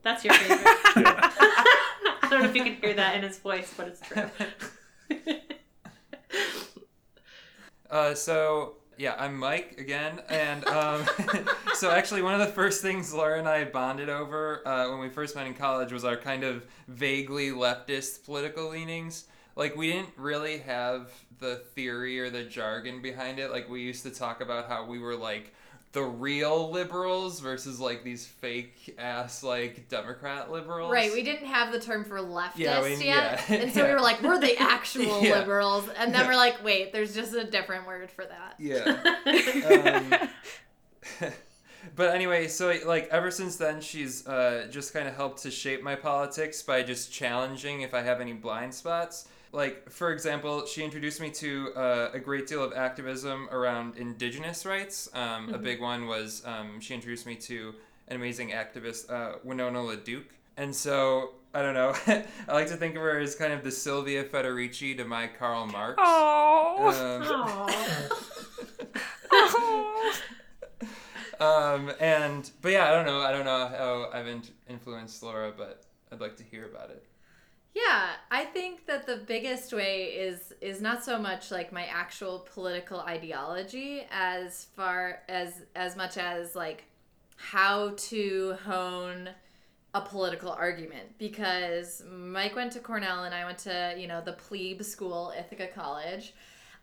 That's 0.01 0.23
your 0.23 0.33
favorite. 0.33 0.67
Yeah. 0.95 1.31
I 2.21 2.29
don't 2.29 2.43
know 2.43 2.49
if 2.49 2.55
you 2.55 2.63
can 2.63 2.75
hear 2.75 2.93
that 2.93 3.15
in 3.15 3.23
his 3.23 3.39
voice, 3.39 3.73
but 3.75 3.87
it's 3.87 4.01
true. 4.01 4.29
Uh, 7.89 8.15
so 8.15 8.77
yeah, 8.97 9.15
I'm 9.19 9.37
Mike 9.37 9.75
again, 9.77 10.19
and 10.27 10.65
um, 10.65 11.05
so 11.75 11.91
actually 11.91 12.23
one 12.23 12.33
of 12.33 12.39
the 12.39 12.51
first 12.53 12.81
things 12.81 13.13
Laura 13.13 13.37
and 13.37 13.47
I 13.47 13.65
bonded 13.65 14.09
over 14.09 14.67
uh, 14.67 14.89
when 14.89 14.99
we 14.99 15.09
first 15.09 15.35
met 15.35 15.45
in 15.45 15.53
college 15.53 15.91
was 15.93 16.03
our 16.03 16.17
kind 16.17 16.43
of 16.43 16.65
vaguely 16.87 17.49
leftist 17.49 18.23
political 18.25 18.69
leanings. 18.69 19.27
Like 19.55 19.75
we 19.75 19.91
didn't 19.91 20.09
really 20.17 20.59
have 20.59 21.11
the 21.39 21.57
theory 21.75 22.19
or 22.19 22.29
the 22.29 22.43
jargon 22.43 23.01
behind 23.01 23.39
it. 23.39 23.51
Like 23.51 23.69
we 23.69 23.81
used 23.81 24.03
to 24.03 24.11
talk 24.11 24.41
about 24.41 24.67
how 24.67 24.85
we 24.85 24.99
were 24.99 25.15
like 25.15 25.53
the 25.91 26.01
real 26.01 26.71
liberals 26.71 27.39
versus 27.39 27.79
like 27.79 28.03
these 28.03 28.25
fake 28.25 28.95
ass 28.97 29.43
like 29.43 29.87
Democrat 29.89 30.51
liberals. 30.51 30.91
Right, 30.91 31.13
we 31.13 31.21
didn't 31.21 31.45
have 31.45 31.71
the 31.71 31.79
term 31.79 32.03
for 32.03 32.17
leftist 32.17 32.57
Yeah, 32.57 32.81
we- 32.81 32.95
yet, 33.05 33.43
yeah, 33.47 33.55
and 33.57 33.71
so 33.71 33.85
we 33.85 33.91
were 33.93 34.01
like, 34.01 34.23
we're 34.23 34.39
the 34.39 34.57
actual 34.57 35.21
Yeah. 35.23 35.37
liberals, 35.39 35.87
and 35.95 36.11
then 36.11 36.21
Yeah. 36.21 36.27
we're 36.29 36.35
like, 36.35 36.63
wait, 36.63 36.93
there's 36.93 37.13
just 37.13 37.35
a 37.35 37.43
different 37.43 37.85
word 37.85 38.09
for 38.09 38.25
that. 38.25 38.55
Yeah. 38.57 40.29
um, 41.21 41.29
but 41.95 42.15
anyway, 42.15 42.47
so 42.47 42.73
like 42.85 43.07
ever 43.09 43.29
since 43.29 43.57
then, 43.57 43.81
she's 43.81 44.25
uh, 44.25 44.67
just 44.71 44.93
kind 44.93 45.07
of 45.07 45.15
helped 45.15 45.43
to 45.43 45.51
shape 45.51 45.83
my 45.83 45.95
politics 45.95 46.61
by 46.63 46.81
just 46.81 47.11
challenging 47.13 47.81
if 47.81 47.93
I 47.93 48.01
have 48.01 48.19
any 48.21 48.33
blind 48.33 48.73
spots. 48.73 49.27
Like 49.53 49.89
for 49.91 50.11
example, 50.11 50.65
she 50.65 50.83
introduced 50.83 51.21
me 51.21 51.29
to 51.29 51.71
uh, 51.75 52.09
a 52.13 52.19
great 52.19 52.47
deal 52.47 52.63
of 52.63 52.73
activism 52.73 53.47
around 53.51 53.97
indigenous 53.97 54.65
rights. 54.65 55.07
Um, 55.13 55.53
A 55.53 55.59
big 55.59 55.79
one 55.79 56.07
was 56.07 56.43
um, 56.45 56.79
she 56.81 56.93
introduced 56.95 57.25
me 57.27 57.35
to 57.35 57.75
an 58.07 58.15
amazing 58.15 58.49
activist, 58.49 59.09
uh, 59.11 59.37
Winona 59.43 59.79
LaDuke. 59.79 60.25
And 60.57 60.75
so 60.75 61.35
I 61.53 61.61
don't 61.61 61.75
know. 61.75 61.93
I 62.47 62.53
like 62.53 62.67
to 62.69 62.75
think 62.77 62.95
of 62.95 63.01
her 63.03 63.19
as 63.19 63.35
kind 63.35 63.53
of 63.53 63.63
the 63.63 63.71
Silvia 63.71 64.23
Federici 64.23 64.97
to 64.97 65.05
my 65.05 65.27
Karl 65.27 65.67
Marx. 65.67 65.95
Oh. 65.99 67.69
Um, 71.39 71.39
um, 71.39 71.91
and 71.99 72.49
but 72.61 72.71
yeah, 72.71 72.89
I 72.89 72.91
don't 72.91 73.05
know. 73.05 73.21
I 73.21 73.31
don't 73.31 73.45
know 73.45 73.67
how 73.67 74.09
I've 74.11 74.27
in- 74.27 74.41
influenced 74.67 75.21
Laura, 75.21 75.53
but 75.55 75.83
I'd 76.11 76.21
like 76.21 76.37
to 76.37 76.43
hear 76.43 76.65
about 76.65 76.89
it. 76.89 77.03
Yeah, 77.73 78.09
I 78.29 78.45
think 78.45 78.85
that 78.85 79.07
the 79.07 79.17
biggest 79.17 79.73
way 79.73 80.05
is 80.05 80.53
is 80.61 80.79
not 80.79 81.03
so 81.03 81.17
much 81.17 81.49
like 81.49 81.71
my 81.71 81.85
actual 81.85 82.45
political 82.53 82.99
ideology 82.99 84.03
as 84.11 84.67
far 84.75 85.21
as 85.27 85.63
as 85.75 85.95
much 85.95 86.17
as 86.17 86.55
like 86.55 86.83
how 87.35 87.93
to 87.97 88.55
hone 88.65 89.29
a 89.95 90.01
political 90.01 90.51
argument 90.51 91.17
because 91.17 92.03
Mike 92.09 92.55
went 92.55 92.71
to 92.73 92.79
Cornell 92.79 93.25
and 93.25 93.33
I 93.33 93.45
went 93.45 93.59
to, 93.59 93.95
you 93.97 94.07
know, 94.07 94.21
the 94.21 94.33
plebe 94.33 94.81
school, 94.83 95.33
Ithaca 95.37 95.67
College. 95.67 96.33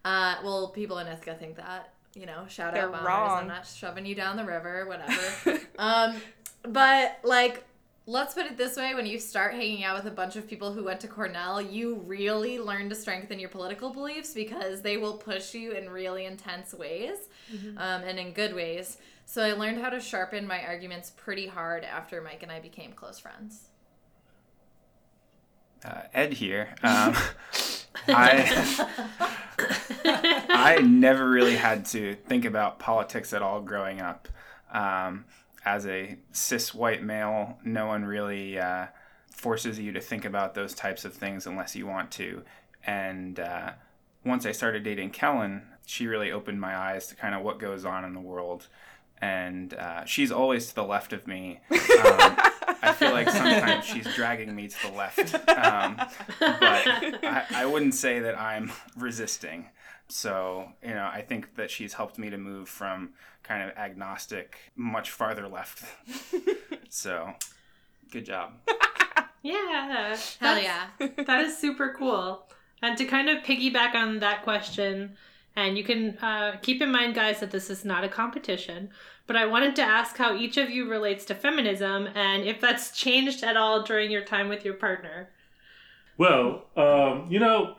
Uh, 0.04 0.36
well, 0.44 0.68
people 0.68 0.98
in 0.98 1.08
Ithaca 1.08 1.34
think 1.34 1.56
that, 1.56 1.92
you 2.14 2.26
know, 2.26 2.44
shout 2.48 2.74
They're 2.74 2.84
out 2.84 2.92
bombers. 2.92 3.06
wrong. 3.08 3.38
I'm 3.40 3.48
not 3.48 3.66
shoving 3.66 4.06
you 4.06 4.14
down 4.14 4.36
the 4.36 4.44
river, 4.44 4.86
whatever. 4.86 5.60
um, 5.78 6.16
but 6.62 7.18
like 7.24 7.64
let's 8.06 8.34
put 8.34 8.46
it 8.46 8.56
this 8.56 8.76
way 8.76 8.94
when 8.94 9.06
you 9.06 9.18
start 9.18 9.54
hanging 9.54 9.84
out 9.84 9.96
with 9.96 10.10
a 10.10 10.14
bunch 10.14 10.36
of 10.36 10.48
people 10.48 10.72
who 10.72 10.84
went 10.84 11.00
to 11.00 11.08
Cornell, 11.08 11.60
you 11.60 12.02
really 12.06 12.58
learn 12.58 12.88
to 12.88 12.94
strengthen 12.94 13.38
your 13.38 13.48
political 13.48 13.90
beliefs 13.90 14.32
because 14.32 14.82
they 14.82 14.96
will 14.96 15.16
push 15.16 15.54
you 15.54 15.72
in 15.72 15.88
really 15.90 16.24
intense 16.24 16.74
ways 16.74 17.18
um, 17.76 18.02
and 18.02 18.18
in 18.18 18.32
good 18.32 18.54
ways. 18.54 18.98
So 19.26 19.42
I 19.42 19.52
learned 19.52 19.80
how 19.80 19.90
to 19.90 20.00
sharpen 20.00 20.46
my 20.46 20.64
arguments 20.64 21.10
pretty 21.10 21.46
hard 21.46 21.84
after 21.84 22.20
Mike 22.20 22.42
and 22.42 22.50
I 22.50 22.58
became 22.58 22.92
close 22.92 23.18
friends. 23.18 23.68
Uh, 25.84 26.02
Ed 26.12 26.32
here. 26.32 26.74
Um, 26.82 27.14
I 28.08 28.86
I 30.50 30.78
never 30.82 31.28
really 31.28 31.56
had 31.56 31.86
to 31.86 32.14
think 32.14 32.44
about 32.44 32.78
politics 32.78 33.32
at 33.32 33.42
all 33.42 33.60
growing 33.60 34.00
up. 34.00 34.28
Um, 34.72 35.24
as 35.64 35.86
a 35.86 36.16
cis 36.32 36.74
white 36.74 37.02
male, 37.02 37.58
no 37.64 37.86
one 37.86 38.04
really 38.04 38.58
uh, 38.58 38.86
forces 39.34 39.78
you 39.78 39.92
to 39.92 40.00
think 40.00 40.24
about 40.24 40.54
those 40.54 40.74
types 40.74 41.04
of 41.04 41.14
things 41.14 41.46
unless 41.46 41.76
you 41.76 41.86
want 41.86 42.10
to. 42.12 42.42
And 42.86 43.38
uh, 43.38 43.72
once 44.24 44.46
I 44.46 44.52
started 44.52 44.84
dating 44.84 45.10
Kellen, 45.10 45.62
she 45.86 46.06
really 46.06 46.30
opened 46.30 46.60
my 46.60 46.76
eyes 46.76 47.08
to 47.08 47.16
kind 47.16 47.34
of 47.34 47.42
what 47.42 47.58
goes 47.58 47.84
on 47.84 48.04
in 48.04 48.14
the 48.14 48.20
world. 48.20 48.68
And 49.20 49.74
uh, 49.74 50.04
she's 50.06 50.32
always 50.32 50.68
to 50.68 50.74
the 50.74 50.84
left 50.84 51.12
of 51.12 51.26
me. 51.26 51.60
Um, 51.70 52.38
I 52.82 52.94
feel 52.96 53.10
like 53.10 53.28
sometimes 53.28 53.84
she's 53.84 54.06
dragging 54.14 54.54
me 54.54 54.68
to 54.68 54.86
the 54.86 54.92
left. 54.96 55.34
Um, 55.34 55.96
but 56.38 56.86
I, 57.20 57.44
I 57.54 57.66
wouldn't 57.66 57.94
say 57.94 58.20
that 58.20 58.40
I'm 58.40 58.72
resisting. 58.96 59.68
So, 60.08 60.70
you 60.82 60.94
know, 60.94 61.08
I 61.12 61.20
think 61.20 61.56
that 61.56 61.70
she's 61.70 61.92
helped 61.92 62.18
me 62.18 62.30
to 62.30 62.38
move 62.38 62.68
from 62.68 63.10
kind 63.50 63.68
of 63.68 63.76
agnostic 63.76 64.58
much 64.76 65.10
farther 65.10 65.48
left. 65.48 65.82
so, 66.88 67.32
good 68.12 68.24
job. 68.24 68.52
yeah. 69.42 70.16
Hell 70.38 70.54
That's- 70.54 70.62
yeah. 70.62 71.08
that 71.26 71.40
is 71.40 71.58
super 71.58 71.96
cool. 71.98 72.46
And 72.80 72.96
to 72.96 73.04
kind 73.04 73.28
of 73.28 73.42
piggyback 73.42 73.96
on 73.96 74.20
that 74.20 74.44
question, 74.44 75.16
and 75.56 75.76
you 75.76 75.82
can 75.82 76.16
uh, 76.18 76.58
keep 76.62 76.80
in 76.80 76.92
mind, 76.92 77.16
guys, 77.16 77.40
that 77.40 77.50
this 77.50 77.70
is 77.70 77.84
not 77.84 78.04
a 78.04 78.08
competition, 78.08 78.90
but 79.26 79.34
I 79.34 79.46
wanted 79.46 79.74
to 79.76 79.82
ask 79.82 80.16
how 80.16 80.36
each 80.36 80.56
of 80.56 80.70
you 80.70 80.88
relates 80.88 81.24
to 81.24 81.34
feminism 81.34 82.08
and 82.14 82.44
if 82.44 82.60
that's 82.60 82.96
changed 82.96 83.42
at 83.42 83.56
all 83.56 83.82
during 83.82 84.12
your 84.12 84.24
time 84.24 84.48
with 84.48 84.64
your 84.64 84.74
partner. 84.74 85.28
Well, 86.18 86.66
um, 86.76 87.26
you 87.28 87.40
know, 87.40 87.74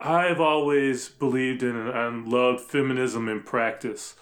I've 0.00 0.40
always 0.40 1.08
believed 1.08 1.62
in 1.62 1.76
and 1.76 2.26
loved 2.26 2.62
feminism 2.62 3.28
in 3.28 3.42
practice. 3.42 4.14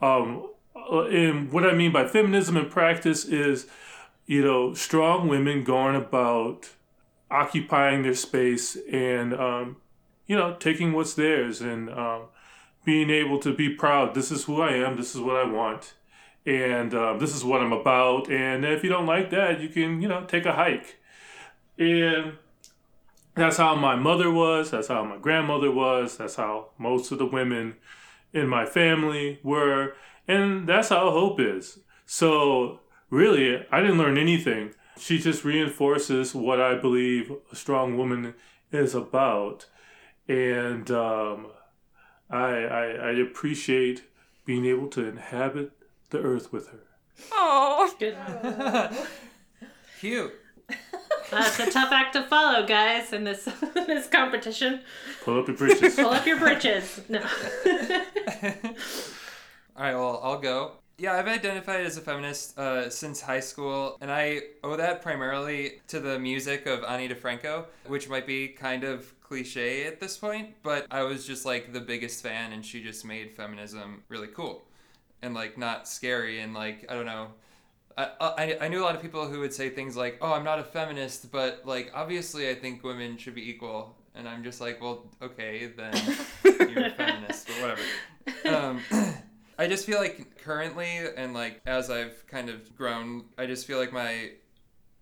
Um, 0.00 0.48
uh, 0.74 1.02
and 1.04 1.52
what 1.52 1.66
I 1.66 1.74
mean 1.74 1.92
by 1.92 2.06
feminism 2.06 2.56
in 2.56 2.70
practice 2.70 3.24
is, 3.24 3.66
you 4.26 4.42
know, 4.42 4.72
strong 4.74 5.28
women 5.28 5.62
going 5.62 5.94
about 5.94 6.70
occupying 7.30 8.02
their 8.02 8.14
space 8.14 8.76
and, 8.90 9.34
um, 9.34 9.76
you 10.26 10.36
know, 10.36 10.56
taking 10.58 10.92
what's 10.92 11.14
theirs 11.14 11.60
and 11.60 11.90
um, 11.90 12.22
being 12.84 13.10
able 13.10 13.38
to 13.40 13.54
be 13.54 13.68
proud. 13.68 14.14
This 14.14 14.30
is 14.30 14.44
who 14.44 14.62
I 14.62 14.72
am. 14.72 14.96
This 14.96 15.14
is 15.14 15.20
what 15.20 15.36
I 15.36 15.44
want. 15.44 15.94
And 16.46 16.94
um, 16.94 17.18
this 17.18 17.34
is 17.34 17.44
what 17.44 17.60
I'm 17.60 17.72
about. 17.72 18.30
And 18.30 18.64
if 18.64 18.84
you 18.84 18.88
don't 18.88 19.06
like 19.06 19.30
that, 19.30 19.60
you 19.60 19.68
can, 19.68 20.00
you 20.00 20.08
know, 20.08 20.24
take 20.24 20.46
a 20.46 20.52
hike. 20.52 20.98
And 21.78 22.38
that's 23.36 23.58
how 23.58 23.74
my 23.74 23.94
mother 23.96 24.30
was. 24.30 24.70
That's 24.70 24.88
how 24.88 25.04
my 25.04 25.18
grandmother 25.18 25.70
was. 25.70 26.16
That's 26.16 26.36
how 26.36 26.70
most 26.78 27.12
of 27.12 27.18
the 27.18 27.26
women 27.26 27.76
in 28.32 28.48
my 28.48 28.64
family 28.64 29.38
were. 29.42 29.94
And 30.26 30.66
that's 30.66 30.88
how 30.88 31.10
Hope 31.10 31.38
is. 31.38 31.78
So, 32.06 32.80
really, 33.10 33.64
I 33.70 33.80
didn't 33.80 33.98
learn 33.98 34.18
anything. 34.18 34.74
She 34.98 35.18
just 35.18 35.44
reinforces 35.44 36.34
what 36.34 36.60
I 36.60 36.74
believe 36.74 37.30
a 37.52 37.56
strong 37.56 37.98
woman 37.98 38.34
is 38.72 38.94
about. 38.94 39.66
And 40.26 40.90
um, 40.90 41.48
I, 42.30 42.64
I, 42.64 42.84
I 42.84 43.10
appreciate 43.12 44.04
being 44.46 44.64
able 44.64 44.88
to 44.88 45.06
inhabit 45.06 45.72
the 46.10 46.20
earth 46.20 46.52
with 46.52 46.68
her. 46.68 46.80
Oh. 47.32 47.92
Cute. 50.00 50.34
That's 51.30 51.58
a 51.58 51.70
tough 51.70 51.92
act 51.92 52.12
to 52.14 52.22
follow, 52.22 52.66
guys, 52.66 53.12
in 53.12 53.24
this 53.24 53.44
this 53.74 54.08
competition. 54.08 54.80
Pull 55.24 55.40
up 55.40 55.48
your 55.48 55.56
britches. 55.56 55.96
Pull 55.96 56.10
up 56.10 56.26
your 56.26 56.38
britches. 56.38 57.00
No. 57.08 57.20
All 59.76 59.82
right, 59.82 59.94
well, 59.94 60.20
I'll 60.22 60.38
go. 60.38 60.72
Yeah, 60.98 61.12
I've 61.12 61.26
identified 61.26 61.84
as 61.84 61.98
a 61.98 62.00
feminist 62.00 62.58
uh, 62.58 62.88
since 62.88 63.20
high 63.20 63.40
school, 63.40 63.98
and 64.00 64.10
I 64.10 64.40
owe 64.64 64.76
that 64.76 65.02
primarily 65.02 65.82
to 65.88 66.00
the 66.00 66.18
music 66.18 66.64
of 66.64 66.84
Ani 66.84 67.08
DiFranco, 67.08 67.66
which 67.86 68.08
might 68.08 68.26
be 68.26 68.48
kind 68.48 68.82
of 68.82 69.12
cliche 69.20 69.86
at 69.86 70.00
this 70.00 70.16
point, 70.16 70.54
but 70.62 70.86
I 70.90 71.02
was 71.02 71.26
just 71.26 71.44
like 71.44 71.74
the 71.74 71.80
biggest 71.80 72.22
fan, 72.22 72.52
and 72.52 72.64
she 72.64 72.82
just 72.82 73.04
made 73.04 73.32
feminism 73.36 74.04
really 74.08 74.28
cool 74.28 74.64
and 75.20 75.34
like 75.34 75.58
not 75.58 75.86
scary, 75.86 76.40
and 76.40 76.54
like, 76.54 76.86
I 76.88 76.94
don't 76.94 77.06
know. 77.06 77.28
I, 77.96 78.10
I, 78.20 78.58
I 78.62 78.68
knew 78.68 78.80
a 78.80 78.84
lot 78.84 78.94
of 78.94 79.02
people 79.02 79.26
who 79.26 79.40
would 79.40 79.52
say 79.52 79.70
things 79.70 79.96
like, 79.96 80.18
oh, 80.20 80.32
I'm 80.32 80.44
not 80.44 80.58
a 80.58 80.64
feminist, 80.64 81.32
but 81.32 81.62
like, 81.64 81.90
obviously, 81.94 82.50
I 82.50 82.54
think 82.54 82.84
women 82.84 83.16
should 83.16 83.34
be 83.34 83.48
equal. 83.48 83.96
And 84.14 84.28
I'm 84.28 84.44
just 84.44 84.60
like, 84.60 84.80
well, 84.80 85.06
okay, 85.22 85.66
then 85.76 85.94
you're 86.44 86.86
a 86.86 86.90
feminist, 86.90 87.50
or 87.50 87.52
whatever. 87.54 87.82
Um, 88.48 88.80
I 89.58 89.66
just 89.66 89.86
feel 89.86 89.98
like 89.98 90.42
currently, 90.42 91.00
and 91.16 91.32
like 91.34 91.60
as 91.66 91.90
I've 91.90 92.26
kind 92.26 92.48
of 92.48 92.74
grown, 92.76 93.24
I 93.38 93.46
just 93.46 93.66
feel 93.66 93.78
like 93.78 93.92
my 93.92 94.32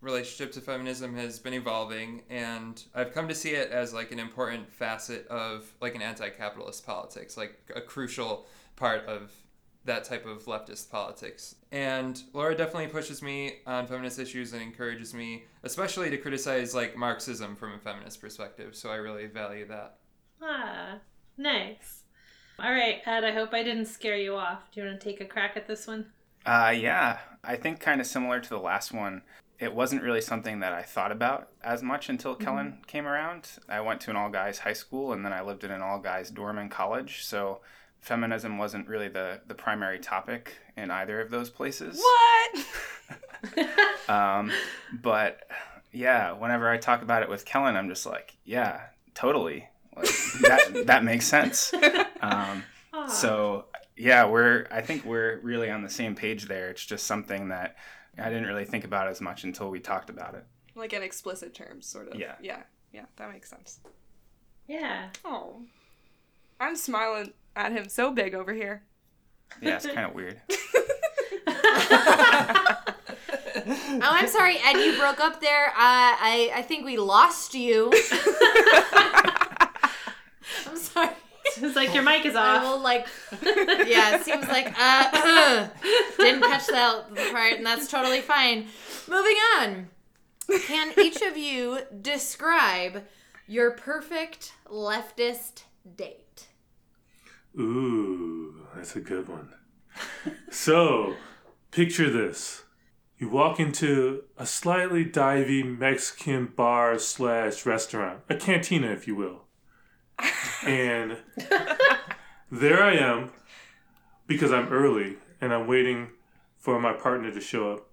relationship 0.00 0.52
to 0.52 0.60
feminism 0.60 1.16
has 1.16 1.38
been 1.38 1.54
evolving, 1.54 2.22
and 2.28 2.82
I've 2.94 3.12
come 3.14 3.28
to 3.28 3.34
see 3.34 3.50
it 3.50 3.70
as 3.70 3.92
like 3.92 4.12
an 4.12 4.18
important 4.18 4.72
facet 4.72 5.26
of 5.28 5.72
like 5.80 5.94
an 5.94 6.02
anti-capitalist 6.02 6.84
politics, 6.84 7.36
like 7.36 7.58
a 7.74 7.80
crucial 7.80 8.46
part 8.76 9.06
of 9.06 9.32
that 9.84 10.04
type 10.04 10.26
of 10.26 10.44
leftist 10.44 10.90
politics. 10.90 11.56
And 11.70 12.22
Laura 12.32 12.56
definitely 12.56 12.88
pushes 12.88 13.22
me 13.22 13.56
on 13.66 13.86
feminist 13.86 14.18
issues 14.18 14.52
and 14.52 14.62
encourages 14.62 15.12
me, 15.12 15.44
especially 15.62 16.10
to 16.10 16.18
criticize 16.18 16.74
like 16.74 16.96
Marxism 16.96 17.54
from 17.56 17.74
a 17.74 17.78
feminist 17.78 18.20
perspective. 18.20 18.74
So 18.74 18.90
I 18.90 18.96
really 18.96 19.26
value 19.26 19.66
that. 19.68 19.96
Ah, 20.42 20.98
nice. 21.36 22.02
All 22.58 22.70
right, 22.70 23.00
Ed, 23.04 23.24
I 23.24 23.32
hope 23.32 23.52
I 23.52 23.62
didn't 23.62 23.86
scare 23.86 24.16
you 24.16 24.36
off. 24.36 24.70
Do 24.70 24.80
you 24.80 24.86
want 24.86 25.00
to 25.00 25.04
take 25.04 25.20
a 25.20 25.24
crack 25.24 25.56
at 25.56 25.66
this 25.66 25.86
one? 25.86 26.06
Uh, 26.46 26.72
yeah, 26.76 27.18
I 27.42 27.56
think 27.56 27.80
kind 27.80 28.00
of 28.00 28.06
similar 28.06 28.38
to 28.40 28.48
the 28.48 28.58
last 28.58 28.92
one. 28.92 29.22
It 29.58 29.74
wasn't 29.74 30.02
really 30.02 30.20
something 30.20 30.60
that 30.60 30.72
I 30.72 30.82
thought 30.82 31.12
about 31.12 31.48
as 31.62 31.82
much 31.82 32.08
until 32.08 32.34
Kellen 32.34 32.78
came 32.86 33.06
around. 33.06 33.48
I 33.68 33.80
went 33.80 34.00
to 34.02 34.10
an 34.10 34.16
all 34.16 34.28
guys 34.28 34.58
high 34.58 34.72
school 34.72 35.12
and 35.12 35.24
then 35.24 35.32
I 35.32 35.42
lived 35.42 35.64
in 35.64 35.70
an 35.70 35.80
all 35.80 35.98
guys 36.00 36.30
dorm 36.30 36.58
in 36.58 36.68
college. 36.68 37.24
So 37.24 37.60
feminism 38.04 38.58
wasn't 38.58 38.86
really 38.86 39.08
the, 39.08 39.40
the 39.46 39.54
primary 39.54 39.98
topic 39.98 40.58
in 40.76 40.90
either 40.90 41.20
of 41.20 41.30
those 41.30 41.50
places. 41.50 41.98
What? 41.98 42.66
Um, 44.08 44.50
but 44.92 45.48
yeah, 45.90 46.32
whenever 46.32 46.68
I 46.68 46.76
talk 46.76 47.00
about 47.00 47.22
it 47.22 47.28
with 47.30 47.46
Kellen, 47.46 47.74
I'm 47.74 47.88
just 47.88 48.04
like, 48.04 48.36
yeah, 48.44 48.80
totally. 49.14 49.66
Like, 49.96 50.06
that 50.42 50.82
that 50.86 51.04
makes 51.04 51.26
sense. 51.26 51.72
Um, 52.20 52.64
so 53.08 53.64
yeah, 53.96 54.26
we're 54.26 54.66
I 54.70 54.82
think 54.82 55.06
we're 55.06 55.38
really 55.40 55.70
on 55.70 55.82
the 55.82 55.88
same 55.88 56.14
page 56.14 56.48
there. 56.48 56.68
It's 56.68 56.84
just 56.84 57.06
something 57.06 57.48
that 57.48 57.76
I 58.18 58.28
didn't 58.28 58.46
really 58.46 58.66
think 58.66 58.84
about 58.84 59.08
as 59.08 59.22
much 59.22 59.44
until 59.44 59.70
we 59.70 59.80
talked 59.80 60.10
about 60.10 60.34
it. 60.34 60.44
Like 60.74 60.92
in 60.92 61.02
explicit 61.02 61.54
terms, 61.54 61.86
sort 61.86 62.08
of. 62.08 62.20
Yeah. 62.20 62.34
Yeah. 62.42 62.62
Yeah. 62.92 63.06
That 63.16 63.32
makes 63.32 63.48
sense. 63.48 63.80
yeah. 64.68 65.08
Oh. 65.24 65.62
I'm 66.60 66.76
smiling 66.76 67.32
at 67.56 67.72
him 67.72 67.88
so 67.88 68.10
big 68.10 68.34
over 68.34 68.52
here. 68.52 68.82
Yeah, 69.60 69.76
it's 69.76 69.86
kind 69.86 70.06
of 70.06 70.14
weird. 70.14 70.40
Oh, 73.66 73.98
I'm 74.02 74.28
sorry, 74.28 74.58
Ed. 74.62 74.74
You 74.76 74.98
broke 74.98 75.20
up 75.20 75.40
there. 75.40 75.68
Uh, 75.68 75.72
I 75.78 76.50
I 76.54 76.62
think 76.62 76.84
we 76.84 76.96
lost 76.98 77.54
you. 77.54 77.90
I'm 80.66 80.76
sorry. 80.76 81.10
It's 81.56 81.76
like 81.76 81.94
your 81.94 82.02
mic 82.02 82.26
is 82.26 82.34
off. 82.34 82.62
I 82.62 82.64
will 82.70 82.80
like. 82.80 83.06
Yeah, 83.42 84.16
it 84.16 84.24
seems 84.24 84.46
like 84.48 84.74
uh, 84.78 85.68
didn't 86.18 86.42
catch 86.42 86.66
that 86.66 87.14
part, 87.32 87.54
and 87.54 87.64
that's 87.64 87.88
totally 87.90 88.20
fine. 88.20 88.66
Moving 89.08 89.36
on. 89.58 89.88
Can 90.66 90.92
each 90.98 91.22
of 91.22 91.36
you 91.38 91.78
describe 92.02 93.04
your 93.46 93.70
perfect 93.70 94.52
leftist 94.68 95.62
date? 95.96 96.23
Ooh, 97.58 98.66
that's 98.74 98.96
a 98.96 99.00
good 99.00 99.28
one. 99.28 99.50
so, 100.50 101.14
picture 101.70 102.10
this. 102.10 102.64
You 103.16 103.28
walk 103.28 103.60
into 103.60 104.24
a 104.36 104.44
slightly 104.44 105.04
divey 105.04 105.64
Mexican 105.78 106.46
bar 106.46 106.98
slash 106.98 107.64
restaurant, 107.64 108.20
a 108.28 108.34
cantina, 108.34 108.88
if 108.88 109.06
you 109.06 109.14
will. 109.14 109.44
And 110.66 111.18
there 112.50 112.82
I 112.82 112.94
am 112.94 113.30
because 114.26 114.52
I'm 114.52 114.68
early 114.68 115.16
and 115.40 115.54
I'm 115.54 115.66
waiting 115.66 116.08
for 116.58 116.80
my 116.80 116.92
partner 116.92 117.30
to 117.30 117.40
show 117.40 117.72
up. 117.72 117.86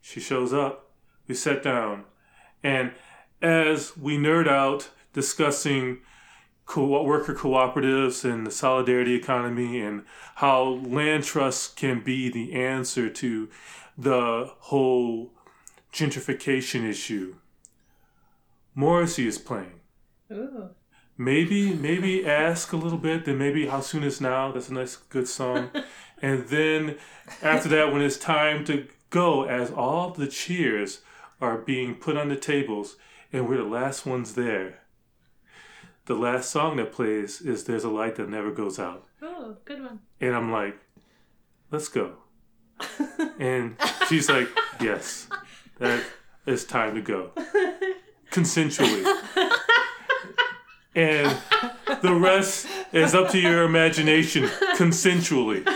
She 0.00 0.20
shows 0.20 0.52
up, 0.52 0.90
we 1.28 1.34
sit 1.34 1.62
down, 1.62 2.04
and 2.62 2.92
as 3.40 3.96
we 3.96 4.18
nerd 4.18 4.48
out 4.48 4.90
discussing 5.12 6.00
co- 6.66 7.02
worker 7.02 7.34
cooperatives 7.34 8.24
and 8.24 8.46
the 8.46 8.50
solidarity 8.50 9.14
economy 9.14 9.80
and 9.80 10.04
how 10.36 10.62
land 10.62 11.24
trusts 11.24 11.68
can 11.68 12.02
be 12.02 12.28
the 12.28 12.54
answer 12.54 13.08
to 13.08 13.48
the 13.96 14.50
whole 14.58 15.32
gentrification 15.92 16.88
issue. 16.88 17.36
Morrissey 18.74 19.26
is 19.26 19.38
playing. 19.38 19.80
Ooh. 20.32 20.70
Maybe, 21.16 21.72
maybe 21.72 22.26
ask 22.26 22.72
a 22.72 22.76
little 22.76 22.98
bit, 22.98 23.24
then 23.24 23.38
maybe 23.38 23.68
How 23.68 23.80
Soon 23.80 24.02
Is 24.02 24.20
Now. 24.20 24.50
That's 24.50 24.68
a 24.68 24.74
nice, 24.74 24.96
good 24.96 25.28
song. 25.28 25.70
and 26.22 26.48
then 26.48 26.96
after 27.40 27.68
that, 27.68 27.92
when 27.92 28.02
it's 28.02 28.16
time 28.16 28.64
to 28.64 28.88
go, 29.10 29.44
as 29.44 29.70
all 29.70 30.10
the 30.10 30.26
cheers 30.26 31.02
are 31.40 31.58
being 31.58 31.94
put 31.94 32.16
on 32.16 32.28
the 32.28 32.36
tables 32.36 32.96
and 33.32 33.48
we're 33.48 33.58
the 33.58 33.62
last 33.64 34.04
ones 34.04 34.34
there, 34.34 34.80
the 36.06 36.14
last 36.14 36.50
song 36.50 36.76
that 36.76 36.92
plays 36.92 37.40
is 37.40 37.64
There's 37.64 37.84
a 37.84 37.88
Light 37.88 38.16
That 38.16 38.28
Never 38.28 38.50
Goes 38.50 38.78
Out. 38.78 39.06
Oh, 39.22 39.56
good 39.64 39.82
one. 39.82 40.00
And 40.20 40.34
I'm 40.34 40.52
like, 40.52 40.78
let's 41.70 41.88
go. 41.88 42.12
And 43.38 43.76
she's 44.08 44.28
like, 44.28 44.48
yes, 44.80 45.28
that 45.78 46.04
is 46.46 46.64
time 46.64 46.94
to 46.94 47.00
go. 47.02 47.30
Consensually. 48.30 49.04
And 50.94 51.36
the 52.00 52.14
rest 52.14 52.68
is 52.92 53.12
up 53.14 53.30
to 53.30 53.40
your 53.40 53.64
imagination, 53.64 54.44
consensually. 54.76 55.66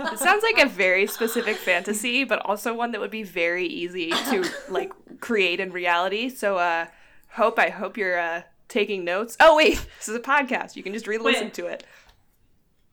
It 0.00 0.18
sounds 0.18 0.42
like 0.42 0.58
a 0.58 0.68
very 0.68 1.06
specific 1.06 1.56
fantasy, 1.56 2.24
but 2.24 2.44
also 2.44 2.74
one 2.74 2.90
that 2.92 3.00
would 3.00 3.10
be 3.12 3.22
very 3.22 3.66
easy 3.66 4.10
to 4.10 4.44
like 4.68 4.92
create 5.20 5.60
in 5.60 5.70
reality. 5.70 6.28
So 6.28 6.58
uh 6.58 6.86
hope 7.30 7.58
I 7.58 7.70
hope 7.70 7.96
you're 7.96 8.18
uh 8.18 8.42
taking 8.68 9.04
notes. 9.04 9.36
Oh 9.40 9.56
wait, 9.56 9.74
this 9.98 10.08
is 10.08 10.16
a 10.16 10.20
podcast. 10.20 10.76
You 10.76 10.82
can 10.82 10.92
just 10.92 11.06
re-listen 11.06 11.50
to 11.52 11.66
it. 11.66 11.84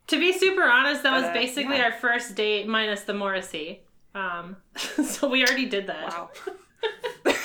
To 0.07 0.19
be 0.19 0.31
super 0.33 0.63
honest, 0.63 1.03
that 1.03 1.13
was 1.13 1.23
But, 1.23 1.31
uh, 1.31 1.33
basically 1.33 1.77
yeah. 1.77 1.85
our 1.85 1.91
first 1.91 2.35
date 2.35 2.67
minus 2.67 3.01
the 3.01 3.13
Morrissey. 3.13 3.81
Um, 4.13 4.57
so 4.75 5.27
we 5.27 5.43
already 5.43 5.65
did 5.65 5.87
that. 5.87 6.09
Wow. 6.09 6.29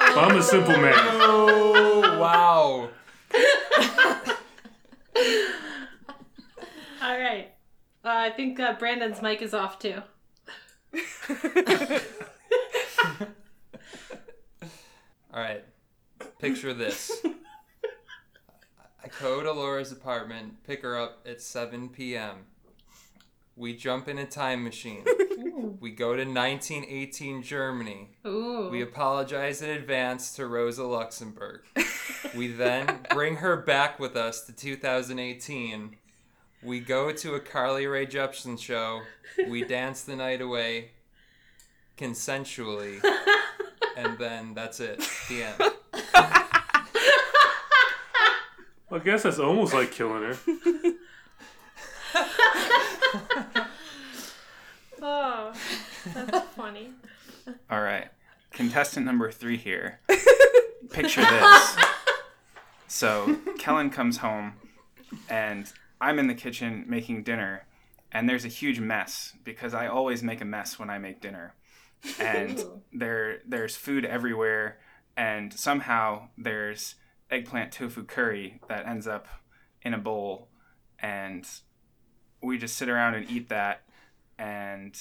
I'm 0.00 0.36
a 0.36 0.42
simple 0.42 0.76
man. 0.76 0.94
Oh, 0.96 2.18
wow. 2.20 2.88
All 7.02 7.18
right. 7.18 7.52
Uh, 8.04 8.08
I 8.08 8.30
think 8.30 8.60
uh, 8.60 8.74
Brandon's 8.78 9.20
mic 9.20 9.42
is 9.42 9.52
off 9.54 9.78
too. 9.78 10.00
All 15.32 15.40
right. 15.42 15.64
Picture 16.38 16.72
this. 16.72 17.24
I 19.02 19.08
go 19.20 19.42
to 19.42 19.52
Laura's 19.52 19.90
apartment, 19.90 20.62
pick 20.64 20.82
her 20.82 20.96
up 20.96 21.26
at 21.26 21.40
7 21.40 21.88
p.m. 21.88 22.46
We 23.56 23.74
jump 23.74 24.06
in 24.06 24.18
a 24.18 24.26
time 24.26 24.62
machine. 24.62 25.04
We 25.80 25.90
go 25.90 26.14
to 26.14 26.22
1918 26.22 27.42
Germany. 27.42 28.10
Ooh. 28.24 28.68
We 28.70 28.82
apologize 28.82 29.62
in 29.62 29.70
advance 29.70 30.34
to 30.36 30.46
Rosa 30.46 30.84
Luxemburg. 30.84 31.62
we 32.36 32.48
then 32.48 33.00
bring 33.10 33.36
her 33.36 33.56
back 33.56 33.98
with 33.98 34.16
us 34.16 34.44
to 34.46 34.52
2018. 34.52 35.96
We 36.62 36.80
go 36.80 37.10
to 37.10 37.34
a 37.34 37.40
Carly 37.40 37.86
Rae 37.86 38.06
Jepsen 38.06 38.58
show. 38.58 39.02
We 39.48 39.64
dance 39.64 40.02
the 40.02 40.14
night 40.14 40.40
away 40.40 40.90
consensually. 41.96 43.02
and 43.96 44.18
then 44.18 44.54
that's 44.54 44.78
it. 44.78 45.04
The 45.28 45.42
end. 45.42 45.72
I 48.90 48.98
guess 49.04 49.22
that's 49.22 49.38
almost 49.38 49.74
like 49.74 49.92
killing 49.92 50.22
her. 50.22 50.36
oh, 55.02 55.52
that's 56.14 56.48
funny. 56.54 56.90
All 57.70 57.80
right. 57.80 58.08
Contestant 58.52 59.06
number 59.06 59.30
three 59.30 59.56
here. 59.56 60.00
Picture 60.90 61.20
this. 61.20 61.76
So, 62.88 63.38
Kellen 63.58 63.90
comes 63.90 64.16
home, 64.18 64.54
and 65.28 65.70
I'm 66.00 66.18
in 66.18 66.26
the 66.26 66.34
kitchen 66.34 66.84
making 66.88 67.22
dinner, 67.22 67.66
and 68.10 68.28
there's 68.28 68.44
a 68.44 68.48
huge 68.48 68.80
mess 68.80 69.34
because 69.44 69.74
I 69.74 69.86
always 69.86 70.22
make 70.22 70.40
a 70.40 70.44
mess 70.44 70.78
when 70.78 70.90
I 70.90 70.98
make 70.98 71.20
dinner, 71.20 71.54
and 72.18 72.64
there 72.92 73.40
there's 73.46 73.76
food 73.76 74.04
everywhere, 74.04 74.78
and 75.18 75.52
somehow 75.52 76.28
there's 76.38 76.94
eggplant 77.28 77.72
tofu 77.72 78.04
curry 78.04 78.60
that 78.68 78.86
ends 78.86 79.06
up 79.08 79.26
in 79.82 79.92
a 79.92 79.98
bowl, 79.98 80.48
and 81.00 81.46
we 82.40 82.56
just 82.56 82.76
sit 82.76 82.88
around 82.88 83.16
and 83.16 83.28
eat 83.28 83.48
that, 83.48 83.82
and 84.38 84.96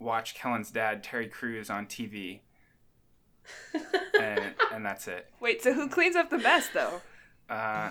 watch 0.00 0.34
Kellen's 0.34 0.70
dad 0.70 1.04
Terry 1.04 1.28
Crews 1.28 1.68
on 1.68 1.86
TV, 1.86 2.40
and 4.20 4.54
and 4.72 4.84
that's 4.84 5.06
it. 5.06 5.28
Wait, 5.40 5.62
so 5.62 5.74
who 5.74 5.88
cleans 5.88 6.16
up 6.16 6.30
the 6.30 6.38
mess 6.38 6.68
though? 6.72 7.02
Uh, 7.50 7.90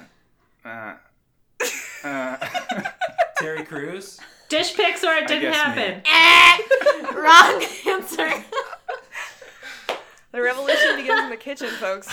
uh, 0.66 0.96
uh, 2.04 2.38
Terry 3.38 3.64
Crews. 3.64 4.20
Dish 4.50 4.76
pics 4.76 5.04
or 5.04 5.14
it 5.14 5.28
didn't 5.28 5.54
happen. 5.54 6.02
Eh, 6.04 7.14
wrong 7.14 7.64
answer. 7.88 8.44
The 10.32 10.42
revolution 10.42 10.96
begins 10.96 11.22
in 11.22 11.30
the 11.30 11.38
kitchen, 11.38 11.70
folks. 11.70 12.08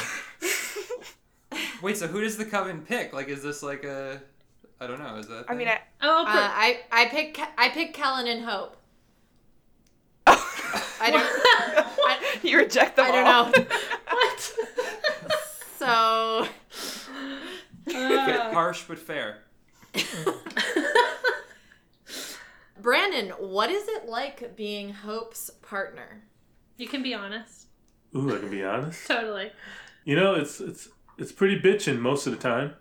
Wait, 1.83 1.97
so 1.99 2.07
who 2.07 2.21
does 2.23 2.37
the 2.37 2.45
coven 2.47 2.81
pick? 2.81 3.13
Like, 3.13 3.29
is 3.29 3.43
this 3.43 3.63
like 3.63 3.85
a? 3.85 4.21
I 4.81 4.87
don't 4.87 4.99
know. 4.99 5.17
Is 5.17 5.27
that? 5.29 5.45
a 5.47 5.51
I 5.51 5.55
mean. 5.55 5.69
I, 5.69 5.81
Oh, 6.03 6.23
Uh, 6.23 6.25
I 6.29 6.81
I 6.93 7.07
pick 7.07 7.39
I 7.59 7.69
pick 7.71 7.93
Kellen 7.95 8.27
and 8.27 8.45
Hope. 8.45 8.77
I 10.27 11.11
don't 11.11 12.43
you 12.45 12.59
reject 12.59 12.97
them 12.97 13.07
I 13.07 13.13
don't 13.13 13.25
know. 13.25 13.65
what? 14.11 14.41
So 15.79 16.49
Fa- 17.91 18.51
harsh 18.53 18.83
but 18.89 18.99
fair. 18.99 19.43
Brandon, 22.81 23.31
what 23.39 23.71
is 23.71 23.89
it 23.89 24.07
like 24.09 24.57
being 24.57 24.91
Hope's 24.93 25.51
partner? 25.63 26.23
you 26.79 26.87
can 26.87 27.03
be 27.03 27.15
honest. 27.15 27.66
Ooh, 28.17 28.35
I 28.35 28.39
can 28.39 28.51
be 28.51 28.65
honest. 28.65 29.07
Totally. 29.09 29.53
You 30.05 30.17
know, 30.17 30.35
it's 30.35 30.61
it's 30.61 30.89
it's 31.19 31.33
pretty 31.33 31.61
bitching 31.61 31.99
most 31.99 32.27
of 32.27 32.33
the 32.33 32.39
time. 32.39 32.75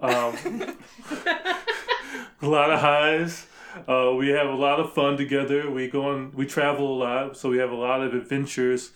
Um, 0.00 0.76
a 2.42 2.48
lot 2.48 2.70
of 2.70 2.80
highs. 2.80 3.46
Uh, 3.86 4.14
we 4.16 4.28
have 4.30 4.48
a 4.48 4.54
lot 4.54 4.80
of 4.80 4.92
fun 4.92 5.16
together. 5.16 5.70
We 5.70 5.88
go 5.88 6.06
on, 6.06 6.32
we 6.32 6.44
travel 6.46 6.96
a 6.96 6.98
lot, 6.98 7.36
so 7.36 7.48
we 7.50 7.58
have 7.58 7.70
a 7.70 7.76
lot 7.76 8.02
of 8.02 8.14
adventures, 8.14 8.90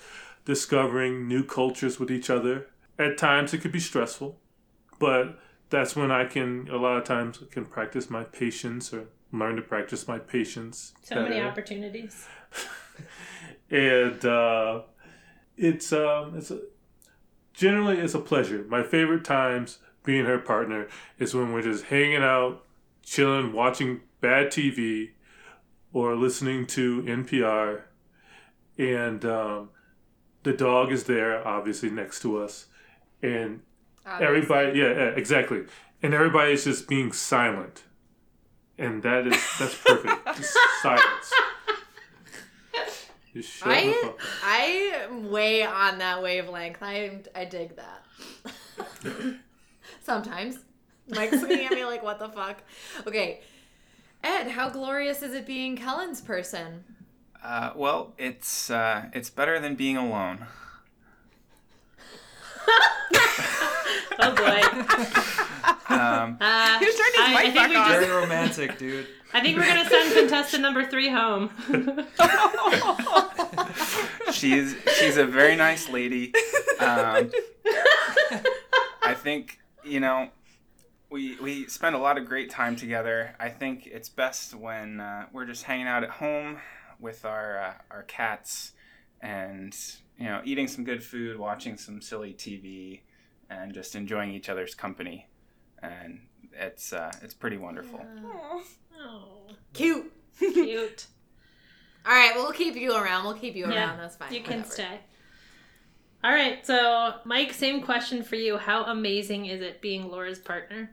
discovering 0.44 1.28
new 1.28 1.44
cultures 1.44 2.00
with 2.00 2.10
each 2.10 2.28
other. 2.28 2.66
At 2.98 3.18
times, 3.18 3.54
it 3.54 3.58
could 3.58 3.72
be 3.72 3.80
stressful, 3.80 4.40
but 4.98 5.38
that's 5.70 5.94
when 5.94 6.10
I 6.10 6.24
can 6.24 6.68
a 6.70 6.76
lot 6.76 6.96
of 6.96 7.04
times 7.04 7.40
can 7.50 7.66
practice 7.66 8.10
my 8.10 8.24
patience 8.24 8.92
or 8.92 9.06
learn 9.32 9.56
to 9.56 9.62
practice 9.62 10.08
my 10.08 10.18
patience. 10.18 10.92
So 11.02 11.22
many 11.22 11.40
opportunities. 11.40 12.26
and 13.70 14.24
uh, 14.24 14.82
it's 15.56 15.92
um, 15.92 16.36
it's 16.36 16.50
a, 16.50 16.60
generally 17.52 17.98
it's 17.98 18.14
a 18.14 18.18
pleasure. 18.18 18.64
My 18.68 18.82
favorite 18.82 19.24
times 19.24 19.78
being 20.04 20.24
her 20.26 20.38
partner 20.38 20.88
is 21.18 21.34
when 21.34 21.52
we're 21.52 21.62
just 21.62 21.86
hanging 21.86 22.22
out, 22.22 22.64
chilling, 23.02 23.52
watching 23.52 24.00
bad 24.20 24.48
TV, 24.48 25.10
or 25.92 26.16
listening 26.16 26.66
to 26.66 27.02
NPR, 27.02 27.82
and 28.76 29.24
um, 29.24 29.70
the 30.42 30.52
dog 30.52 30.92
is 30.92 31.04
there, 31.04 31.46
obviously 31.46 31.90
next 31.90 32.20
to 32.22 32.38
us, 32.38 32.66
and 33.22 33.60
everybody, 34.20 34.78
yeah, 34.78 34.90
yeah, 34.90 35.10
exactly, 35.16 35.62
and 36.02 36.12
everybody 36.12 36.52
is 36.52 36.64
just 36.64 36.88
being 36.88 37.12
silent, 37.12 37.84
and 38.76 39.02
that 39.02 39.26
is 39.26 39.42
that's 39.58 39.76
perfect, 39.76 40.26
just 40.36 40.56
silence. 40.82 41.32
Just 43.34 43.50
shut 43.50 43.68
I 43.68 43.90
up. 44.04 44.18
I 44.44 44.92
am 45.08 45.30
way 45.30 45.64
on 45.64 45.98
that 45.98 46.22
wavelength. 46.22 46.78
I 46.82 47.20
I 47.34 47.44
dig 47.44 47.76
that. 47.76 48.04
Sometimes. 50.02 50.58
Mike's 51.08 51.42
looking 51.42 51.64
at 51.66 51.72
me 51.72 51.84
like, 51.92 52.02
what 52.02 52.18
the 52.18 52.28
fuck? 52.30 52.62
Okay. 53.06 53.40
Ed, 54.22 54.48
how 54.48 54.70
glorious 54.70 55.20
is 55.22 55.34
it 55.34 55.46
being 55.46 55.76
Kellen's 55.76 56.20
person? 56.22 56.84
uh, 57.42 57.72
well, 57.76 58.14
it's 58.16 58.70
uh, 58.70 59.04
it's 59.12 59.28
better 59.28 59.60
than 59.60 59.74
being 59.74 59.96
alone. 59.98 60.46
Oh 64.16 64.34
boy. 64.34 64.62
Um, 65.94 66.38
Uh, 66.40 66.78
Who 66.78 66.84
turned 66.86 67.14
his 67.14 67.20
I, 67.20 67.26
I 67.26 67.32
mic 67.34 67.42
think 67.42 67.54
back 67.56 67.68
we 67.70 67.76
on? 67.76 67.88
just, 67.88 68.00
Very 68.00 68.20
romantic, 68.22 68.78
dude. 68.78 69.06
I 69.34 69.40
think 69.40 69.58
we're 69.58 69.66
gonna 69.66 69.88
send 69.88 70.14
contestant 70.14 70.62
number 70.62 70.86
three 70.86 71.08
home. 71.08 71.50
she's 74.32 74.76
she's 74.96 75.16
a 75.16 75.26
very 75.26 75.56
nice 75.56 75.88
lady. 75.88 76.32
Um, 76.78 77.32
I 79.02 79.14
think 79.14 79.58
you 79.82 79.98
know 79.98 80.28
we 81.10 81.36
we 81.40 81.66
spend 81.66 81.96
a 81.96 81.98
lot 81.98 82.16
of 82.16 82.26
great 82.26 82.48
time 82.48 82.76
together. 82.76 83.34
I 83.40 83.48
think 83.48 83.88
it's 83.88 84.08
best 84.08 84.54
when 84.54 85.00
uh, 85.00 85.26
we're 85.32 85.46
just 85.46 85.64
hanging 85.64 85.88
out 85.88 86.04
at 86.04 86.10
home 86.10 86.58
with 87.00 87.24
our 87.24 87.60
uh, 87.60 87.74
our 87.90 88.04
cats 88.04 88.70
and 89.20 89.76
you 90.16 90.26
know 90.26 90.42
eating 90.44 90.68
some 90.68 90.84
good 90.84 91.02
food, 91.02 91.40
watching 91.40 91.76
some 91.76 92.00
silly 92.00 92.34
TV, 92.34 93.00
and 93.50 93.74
just 93.74 93.96
enjoying 93.96 94.30
each 94.30 94.48
other's 94.48 94.76
company. 94.76 95.28
And 95.82 96.20
it's 96.52 96.92
uh, 96.92 97.10
it's 97.20 97.34
pretty 97.34 97.56
wonderful. 97.56 98.06
Oh, 99.00 99.48
Cute. 99.72 100.12
cute. 100.38 101.06
All 102.06 102.12
right, 102.12 102.32
we'll 102.34 102.52
keep 102.52 102.76
you 102.76 102.94
around. 102.94 103.24
We'll 103.24 103.34
keep 103.34 103.56
you 103.56 103.66
Yeah, 103.70 103.86
around. 103.88 103.98
That's 103.98 104.16
fine. 104.16 104.32
You 104.32 104.40
can 104.42 104.58
Whatever. 104.58 104.70
stay. 104.70 105.00
All 106.22 106.32
right, 106.32 106.64
so 106.66 107.14
Mike, 107.24 107.52
same 107.52 107.82
question 107.82 108.22
for 108.22 108.36
you. 108.36 108.56
How 108.56 108.84
amazing 108.84 109.46
is 109.46 109.60
it 109.60 109.80
being 109.80 110.10
Laura's 110.10 110.38
partner? 110.38 110.90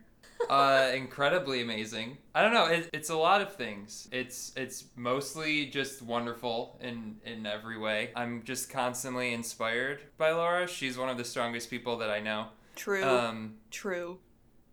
uh, 0.50 0.90
incredibly 0.94 1.62
amazing. 1.62 2.18
I 2.34 2.42
don't 2.42 2.52
know. 2.52 2.66
It, 2.66 2.90
it's 2.92 3.10
a 3.10 3.16
lot 3.16 3.40
of 3.40 3.54
things. 3.54 4.08
It's 4.12 4.52
it's 4.56 4.84
mostly 4.96 5.66
just 5.66 6.02
wonderful 6.02 6.78
in 6.82 7.16
in 7.24 7.46
every 7.46 7.78
way. 7.78 8.10
I'm 8.16 8.42
just 8.42 8.68
constantly 8.70 9.32
inspired 9.32 10.00
by 10.18 10.32
Laura. 10.32 10.66
She's 10.66 10.98
one 10.98 11.08
of 11.08 11.16
the 11.16 11.24
strongest 11.24 11.70
people 11.70 11.96
that 11.98 12.10
I 12.10 12.20
know. 12.20 12.46
True. 12.76 13.04
Um, 13.04 13.54
True. 13.70 14.18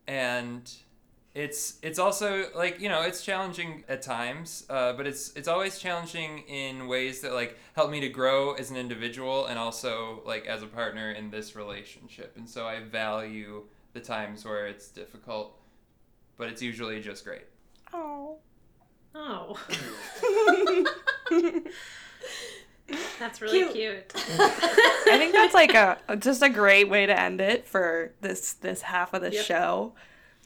and 0.08 0.70
it's 1.46 1.80
it's 1.82 2.00
also 2.06 2.30
like 2.56 2.76
you 2.84 2.90
know 2.90 3.02
it's 3.10 3.24
challenging 3.24 3.84
at 3.88 4.02
times 4.02 4.66
uh, 4.70 4.92
but 4.98 5.06
it's 5.08 5.32
it's 5.38 5.48
always 5.48 5.80
challenging 5.80 6.40
in 6.48 6.88
ways 6.88 7.22
that 7.22 7.34
like 7.34 7.58
help 7.76 7.90
me 7.92 8.00
to 8.02 8.10
grow 8.10 8.54
as 8.54 8.70
an 8.72 8.78
individual 8.78 9.46
and 9.46 9.58
also 9.58 10.22
like 10.26 10.46
as 10.48 10.62
a 10.64 10.68
partner 10.68 11.12
in 11.20 11.30
this 11.32 11.56
relationship 11.56 12.30
and 12.38 12.48
so 12.50 12.68
i 12.68 12.80
value 12.82 13.64
the 13.94 14.00
times 14.02 14.44
where 14.44 14.68
it's 14.68 14.90
difficult 14.90 15.48
but 16.38 16.50
it's 16.50 16.62
usually 16.62 17.00
just 17.02 17.24
great 17.24 17.46
Oh. 17.94 18.38
Oh, 19.16 19.58
that's 23.20 23.42
really 23.42 23.72
cute. 23.74 24.14
I 24.16 25.16
think 25.18 25.34
that's 25.34 25.54
like 25.56 25.74
a 25.74 25.98
just 26.18 26.42
a 26.44 26.50
great 26.50 26.90
way 26.90 27.06
to 27.06 27.20
end 27.20 27.42
it 27.42 27.68
for 27.68 28.12
this 28.22 28.54
this 28.54 28.82
half 28.84 29.14
of 29.14 29.22
the 29.22 29.32
Yep. 29.32 29.46
show. 29.46 29.94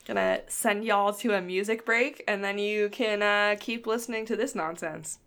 Gonna 0.05 0.41
send 0.47 0.83
y'all 0.83 1.13
to 1.13 1.33
a 1.33 1.41
music 1.41 1.85
break, 1.85 2.23
and 2.27 2.43
then 2.43 2.57
you 2.57 2.89
can 2.89 3.21
uh, 3.21 3.55
keep 3.59 3.87
listening 3.87 4.25
to 4.25 4.35
this 4.35 4.53
nonsense. 4.53 5.19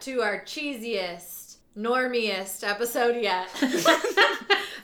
Back 0.00 0.06
to 0.06 0.22
our 0.22 0.40
cheesiest, 0.40 1.56
normiest 1.76 2.66
episode 2.66 3.22
yet. 3.22 3.50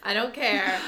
I 0.02 0.12
don't 0.12 0.34
care. 0.34 0.78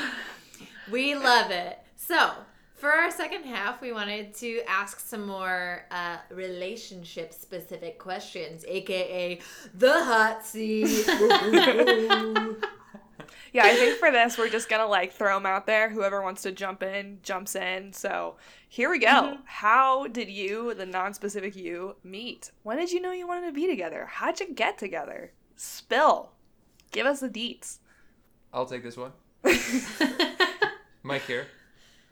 We 0.91 1.15
love 1.15 1.51
it. 1.51 1.79
So, 1.97 2.33
for 2.75 2.91
our 2.91 3.11
second 3.11 3.45
half, 3.45 3.81
we 3.81 3.91
wanted 3.91 4.35
to 4.35 4.61
ask 4.69 5.01
some 5.01 5.27
more 5.27 5.87
uh, 5.91 6.19
relationship 6.31 7.33
specific 7.33 7.99
questions, 7.99 8.67
aka 8.69 9.41
the 9.75 10.05
hot 10.05 10.45
seat. 10.45 11.09
Yeah, 13.59 13.73
I 13.73 13.75
think 13.75 13.99
for 13.99 14.13
this 14.13 14.39
we're 14.39 14.49
just 14.49 14.69
gonna 14.69 14.87
like 14.87 15.13
throw 15.13 15.35
them 15.35 15.45
out 15.45 15.67
there. 15.67 15.91
Whoever 15.91 16.23
wants 16.23 16.43
to 16.43 16.53
jump 16.53 16.81
in, 16.81 17.19
jumps 17.25 17.57
in. 17.57 17.93
So 17.93 18.37
here 18.69 18.89
we 18.89 19.01
go. 19.01 19.39
How 19.47 20.07
did 20.07 20.29
you, 20.29 20.75
the 20.75 20.87
non-specific 20.87 21.57
you, 21.57 21.97
meet? 22.05 22.53
When 22.63 22.79
did 22.79 22.93
you 22.93 23.01
know 23.01 23.11
you 23.11 23.27
wanted 23.27 23.47
to 23.47 23.53
be 23.53 23.67
together? 23.67 24.07
How'd 24.09 24.39
you 24.39 24.55
get 24.55 24.79
together? 24.79 25.33
Spill. 25.57 26.31
Give 26.93 27.05
us 27.05 27.19
the 27.19 27.29
deets. 27.29 27.79
I'll 28.53 28.65
take 28.65 28.85
this 28.85 28.97
one. 28.97 29.11
Mike 31.03 31.27
here. 31.27 31.49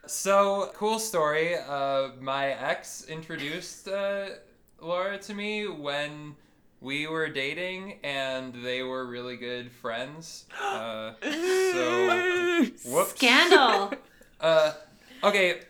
So 0.07 0.73
cool 0.75 0.99
story. 0.99 1.55
Uh, 1.57 2.09
my 2.21 2.49
ex 2.55 3.07
introduced 3.09 3.87
uh, 3.87 4.31
Laura 4.81 5.17
to 5.19 5.33
me 5.33 5.69
when 5.69 6.35
we 6.81 7.07
were 7.07 7.29
dating, 7.29 7.99
and 8.05 8.55
they 8.65 8.83
were 8.83 9.07
really 9.07 9.37
good 9.37 9.71
friends. 9.71 10.45
Uh, 10.63 11.13
so 11.23 12.65
whoops. 12.87 13.11
Scandal. 13.11 13.93
Uh, 14.39 14.71
okay, 15.25 15.61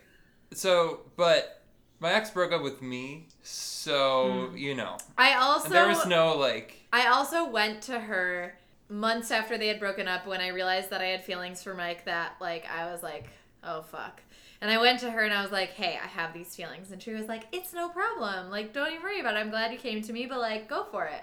so 0.51 0.99
but 1.15 1.61
my 2.01 2.11
ex 2.11 2.29
broke 2.31 2.51
up 2.51 2.61
with 2.61 2.81
me, 2.81 3.27
so 3.41 4.51
you 4.53 4.75
know 4.75 4.97
I 5.17 5.35
also 5.35 5.69
there 5.69 5.87
was 5.87 6.05
no 6.05 6.35
like. 6.35 6.85
I 6.91 7.07
also 7.07 7.49
went 7.49 7.81
to 7.83 7.97
her 7.97 8.57
months 8.89 9.31
after 9.31 9.57
they 9.57 9.67
had 9.67 9.79
broken 9.79 10.09
up 10.09 10.27
when 10.27 10.41
I 10.41 10.49
realized 10.49 10.89
that 10.89 10.99
I 10.99 11.05
had 11.05 11.23
feelings 11.23 11.63
for 11.63 11.73
Mike 11.73 12.03
that 12.05 12.33
like 12.41 12.65
I 12.69 12.91
was 12.91 13.01
like, 13.01 13.29
oh 13.63 13.83
fuck. 13.83 14.21
And 14.61 14.71
I 14.71 14.77
went 14.79 14.99
to 15.01 15.11
her 15.11 15.21
and 15.23 15.33
I 15.33 15.41
was 15.43 15.51
like, 15.51 15.69
hey, 15.71 15.99
I 16.03 16.07
have 16.07 16.33
these 16.33 16.55
feelings. 16.55 16.91
And 16.91 17.01
she 17.01 17.13
was 17.13 17.27
like, 17.27 17.43
it's 17.51 17.73
no 17.73 17.89
problem. 17.89 18.49
Like, 18.49 18.73
don't 18.73 18.89
even 18.91 19.03
worry 19.03 19.19
about 19.19 19.35
it. 19.35 19.39
I'm 19.39 19.49
glad 19.51 19.71
you 19.71 19.77
came 19.77 20.01
to 20.01 20.13
me, 20.13 20.25
but 20.25 20.39
like, 20.39 20.67
go 20.67 20.85
for 20.91 21.05
it. 21.05 21.21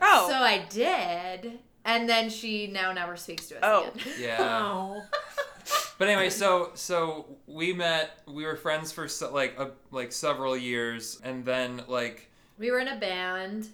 Oh. 0.00 0.28
So 0.28 0.34
I 0.36 0.64
did. 0.68 1.58
And 1.84 2.08
then 2.08 2.28
she 2.30 2.66
now 2.68 2.92
never 2.92 3.16
speaks 3.16 3.48
to 3.48 3.56
us 3.56 3.60
Oh. 3.64 3.90
again. 3.94 4.14
Yeah. 4.18 4.36
Oh. 4.62 5.02
But 5.98 6.08
anyway, 6.08 6.30
so 6.30 6.70
so 6.74 7.26
we 7.46 7.74
met. 7.74 8.20
We 8.26 8.46
were 8.46 8.56
friends 8.56 8.90
for 8.90 9.06
so, 9.06 9.30
like 9.34 9.58
a, 9.58 9.72
like 9.90 10.12
several 10.12 10.56
years, 10.56 11.20
and 11.22 11.44
then 11.44 11.82
like 11.88 12.30
We 12.58 12.70
were 12.70 12.78
in 12.78 12.88
a 12.88 12.96
band. 12.96 13.68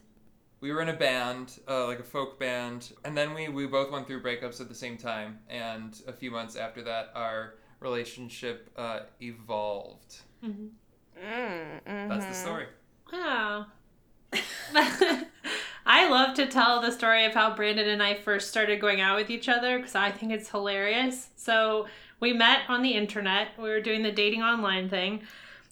we 0.61 0.73
were 0.73 0.83
in 0.83 0.89
a 0.89 0.93
band, 0.97 1.61
uh, 1.69 1.87
like 1.87 2.01
a 2.01 2.03
folk 2.03 2.41
band, 2.41 2.93
and 3.05 3.17
then 3.17 3.33
we 3.33 3.49
we 3.49 3.67
both 3.67 3.93
went 3.93 4.09
through 4.09 4.23
breakups 4.25 4.61
at 4.61 4.69
the 4.69 4.75
same 4.75 4.97
time. 4.97 5.39
And 5.49 5.97
a 6.09 6.13
few 6.13 6.33
months 6.33 6.57
after 6.57 6.83
that, 6.83 7.13
our 7.15 7.55
relationship 7.87 8.71
uh, 8.77 9.01
evolved. 9.21 10.17
Mm, 10.45 10.71
That's 11.85 12.27
the 12.27 12.33
mhm. 12.33 12.35
story. 12.35 12.67
Wow. 13.13 13.67
I 15.89 16.09
love 16.09 16.35
to 16.35 16.47
tell 16.47 16.81
the 16.81 16.91
story 16.91 17.25
of 17.25 17.33
how 17.33 17.55
Brandon 17.55 17.89
and 17.89 18.03
I 18.03 18.15
first 18.15 18.49
started 18.49 18.81
going 18.81 19.01
out 19.01 19.17
with 19.17 19.31
each 19.31 19.49
other 19.49 19.79
because 19.79 19.95
I 19.95 20.11
think 20.11 20.33
it's 20.33 20.51
hilarious. 20.51 21.29
So 21.37 21.87
we 22.19 22.33
met 22.33 22.63
on 22.69 22.83
the 22.83 22.91
internet. 22.91 23.49
We 23.57 23.69
were 23.69 23.81
doing 23.81 24.03
the 24.03 24.11
dating 24.11 24.43
online 24.43 24.89
thing 24.89 25.23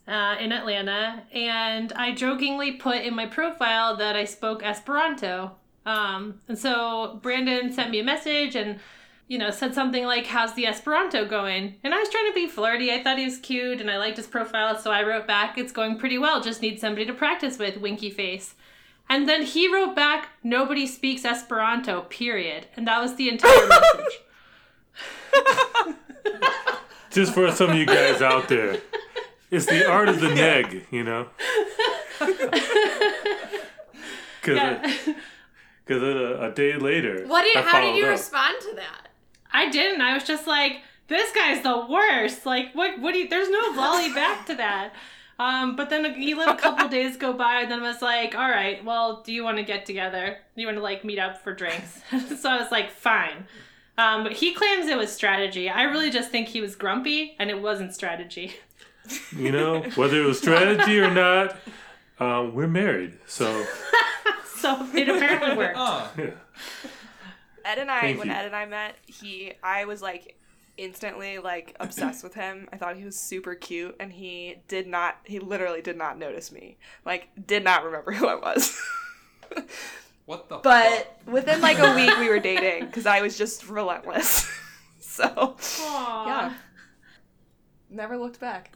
uh, 0.07 0.37
in 0.39 0.53
Atlanta, 0.53 1.25
and 1.33 1.93
I 1.95 2.15
jokingly 2.15 2.73
put 2.73 2.99
in 2.99 3.15
my 3.17 3.27
profile 3.27 3.97
that 3.97 4.15
I 4.15 4.25
spoke 4.25 4.63
Esperanto. 4.63 5.53
Um, 5.85 6.41
and 6.49 6.59
so 6.59 7.19
Brandon 7.21 7.73
sent 7.73 7.91
me 7.91 7.99
a 7.99 8.05
message 8.05 8.55
and 8.55 8.79
you 9.29 9.39
know, 9.39 9.51
said 9.51 9.75
something 9.75 10.05
like, 10.05 10.27
How's 10.27 10.55
the 10.55 10.67
Esperanto 10.67 11.25
going? 11.27 11.77
And 11.83 11.95
I 11.95 11.99
was 11.99 12.09
trying 12.09 12.27
to 12.29 12.35
be 12.35 12.47
flirty. 12.47 12.93
I 12.93 13.03
thought 13.03 13.19
he 13.19 13.25
was 13.25 13.39
cute 13.39 13.81
and 13.81 13.91
I 13.91 13.97
liked 13.99 14.17
his 14.17 14.27
profile, 14.27 14.79
so 14.79 14.91
I 14.91 15.03
wrote 15.03 15.27
back, 15.27 15.57
It's 15.59 15.73
going 15.73 15.99
pretty 15.99 16.19
well. 16.19 16.41
Just 16.43 16.63
need 16.63 16.79
somebody 16.81 17.07
to 17.07 17.13
practice 17.15 17.59
with, 17.59 17.77
winky 17.79 18.11
face. 18.11 18.55
And 19.09 19.29
then 19.29 19.43
he 19.43 19.73
wrote 19.73 19.95
back, 19.95 20.29
Nobody 20.43 20.87
speaks 20.87 21.25
Esperanto, 21.25 22.03
period. 22.03 22.67
And 22.77 22.87
that 22.87 23.01
was 23.01 23.17
the 23.17 23.29
entire 23.29 23.67
message. 23.69 24.21
Just 27.11 27.33
for 27.33 27.51
some 27.53 27.71
of 27.71 27.77
you 27.77 27.87
guys 27.87 28.21
out 28.23 28.49
there, 28.49 28.81
it's 29.51 29.67
the 29.67 29.89
art 29.89 30.09
of 30.09 30.21
the 30.21 30.35
neg, 30.35 30.87
you 30.91 31.05
know. 31.05 31.29
Because 34.41 34.57
Yeah. 34.59 35.15
because 35.87 36.03
a, 36.03 36.43
uh, 36.43 36.49
a 36.49 36.55
day 36.55 36.77
later, 36.77 37.25
What 37.27 37.43
did 37.45 37.57
I 37.57 37.63
how 37.63 37.81
did 37.81 37.97
you 37.97 38.05
up. 38.05 38.11
respond 38.11 38.57
to 38.61 38.75
that? 38.77 39.04
I 39.55 39.71
didn't. 39.71 40.03
I 40.03 40.13
was 40.13 40.25
just 40.25 40.47
like, 40.47 40.83
this 41.09 41.33
guy's 41.33 41.63
the 41.63 41.87
worst. 41.89 42.45
Like, 42.45 42.75
what? 42.75 42.99
What 43.01 43.13
do 43.13 43.21
you? 43.21 43.29
There's 43.29 43.49
no 43.49 43.73
volley 43.73 44.13
back 44.13 44.45
to 44.47 44.55
that. 44.57 44.93
Um, 45.39 45.75
but 45.77 45.91
then 45.91 46.15
he 46.15 46.35
let 46.35 46.49
a 46.49 46.57
couple 46.57 46.89
days 46.99 47.17
go 47.17 47.33
by, 47.33 47.63
and 47.63 47.71
then 47.71 47.83
I 47.83 47.89
was 47.89 48.03
like, 48.03 48.35
all 48.35 48.49
right, 48.49 48.85
well, 48.85 49.23
do 49.23 49.33
you 49.33 49.43
want 49.43 49.57
to 49.57 49.65
get 49.65 49.87
together? 49.87 50.39
Do 50.55 50.61
you 50.61 50.67
want 50.67 50.79
to 50.79 50.83
like 50.83 51.05
meet 51.05 51.19
up 51.19 51.39
for 51.43 51.55
drinks? 51.55 52.03
so 52.41 52.51
I 52.51 52.61
was 52.61 52.71
like, 52.71 52.91
fine. 52.91 53.47
Um, 53.97 54.25
but 54.25 54.33
he 54.33 54.53
claims 54.55 54.87
it 54.89 54.99
was 54.99 55.13
strategy. 55.13 55.71
I 55.71 55.85
really 55.85 56.11
just 56.11 56.31
think 56.31 56.49
he 56.49 56.61
was 56.61 56.75
grumpy, 56.77 57.37
and 57.39 57.49
it 57.49 57.61
wasn't 57.63 57.95
strategy. 57.95 58.55
You 59.37 59.53
know, 59.53 59.83
whether 59.97 60.21
it 60.21 60.25
was 60.25 60.39
strategy 60.39 60.99
or 60.99 61.11
not, 61.15 61.57
um, 62.19 62.55
we're 62.55 62.67
married, 62.67 63.19
so 63.27 63.65
So 64.65 64.89
it 64.95 65.09
apparently 65.09 65.57
worked. 65.57 65.77
Oh, 65.77 66.11
yeah. 66.17 66.31
Ed 67.65 67.79
and 67.79 67.91
I, 67.91 68.01
Thank 68.01 68.19
when 68.19 68.29
you. 68.29 68.35
Ed 68.35 68.47
and 68.47 68.57
I 68.57 68.67
met, 68.67 68.97
he, 69.07 69.53
I 69.63 69.85
was 69.85 70.03
like 70.03 70.37
instantly 70.77 71.39
like 71.39 71.77
obsessed 71.81 72.23
with 72.25 72.35
him. 72.35 72.69
I 72.73 72.77
thought 72.77 72.97
he 72.97 73.05
was 73.05 73.17
super 73.17 73.55
cute, 73.55 73.97
and 73.99 74.13
he 74.13 74.57
did 74.69 74.87
not, 74.87 75.19
he 75.25 75.39
literally 75.39 75.83
did 75.83 75.97
not 75.97 76.19
notice 76.19 76.53
me. 76.53 76.77
Like, 77.05 77.29
did 77.47 77.65
not 77.65 77.85
remember 77.85 78.13
who 78.13 78.27
I 78.27 78.35
was. 78.35 78.81
what 80.27 80.49
the? 80.49 80.59
but 80.59 81.19
within 81.27 81.61
like 81.61 81.79
a 81.79 81.95
week, 81.95 82.17
we 82.19 82.29
were 82.29 82.39
dating 82.41 82.87
because 82.87 83.07
I 83.07 83.23
was 83.23 83.39
just 83.39 83.69
relentless. 83.69 84.51
so, 85.01 85.57
Aw. 85.81 86.27
yeah. 86.27 86.55
Never 87.91 88.17
looked 88.17 88.41
back. 88.41 88.73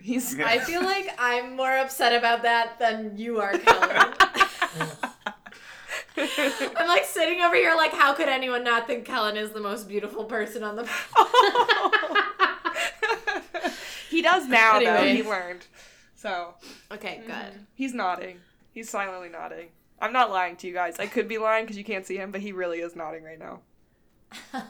He's. 0.00 0.38
I 0.38 0.58
feel 0.58 0.82
like 0.82 1.14
I'm 1.18 1.56
more 1.56 1.76
upset 1.78 2.14
about 2.14 2.42
that 2.42 2.78
than 2.78 3.16
you 3.16 3.40
are, 3.40 3.56
Kellen. 3.58 4.14
I'm 6.16 6.88
like 6.88 7.04
sitting 7.04 7.40
over 7.40 7.54
here 7.54 7.74
like 7.76 7.92
how 7.92 8.14
could 8.14 8.28
anyone 8.28 8.64
not 8.64 8.86
think 8.86 9.04
Kellen 9.04 9.36
is 9.36 9.50
the 9.50 9.60
most 9.60 9.88
beautiful 9.88 10.24
person 10.24 10.62
on 10.62 10.76
the 10.76 10.84
planet? 10.84 11.32
he 14.10 14.22
does 14.22 14.46
now, 14.48 14.78
though. 14.80 15.04
He 15.04 15.22
learned. 15.22 15.66
So, 16.16 16.54
Okay, 16.90 17.18
mm-hmm. 17.18 17.26
good. 17.26 17.66
he's 17.74 17.92
nodding. 17.94 18.38
He's 18.72 18.88
silently 18.88 19.28
nodding. 19.28 19.68
I'm 20.00 20.12
not 20.12 20.30
lying 20.30 20.56
to 20.56 20.66
you 20.66 20.72
guys. 20.72 20.98
I 20.98 21.06
could 21.06 21.28
be 21.28 21.38
lying 21.38 21.64
because 21.64 21.76
you 21.78 21.84
can't 21.84 22.06
see 22.06 22.16
him, 22.16 22.30
but 22.30 22.40
he 22.40 22.52
really 22.52 22.78
is 22.80 22.96
nodding 22.96 23.22
right 23.24 23.38
now. 23.38 23.60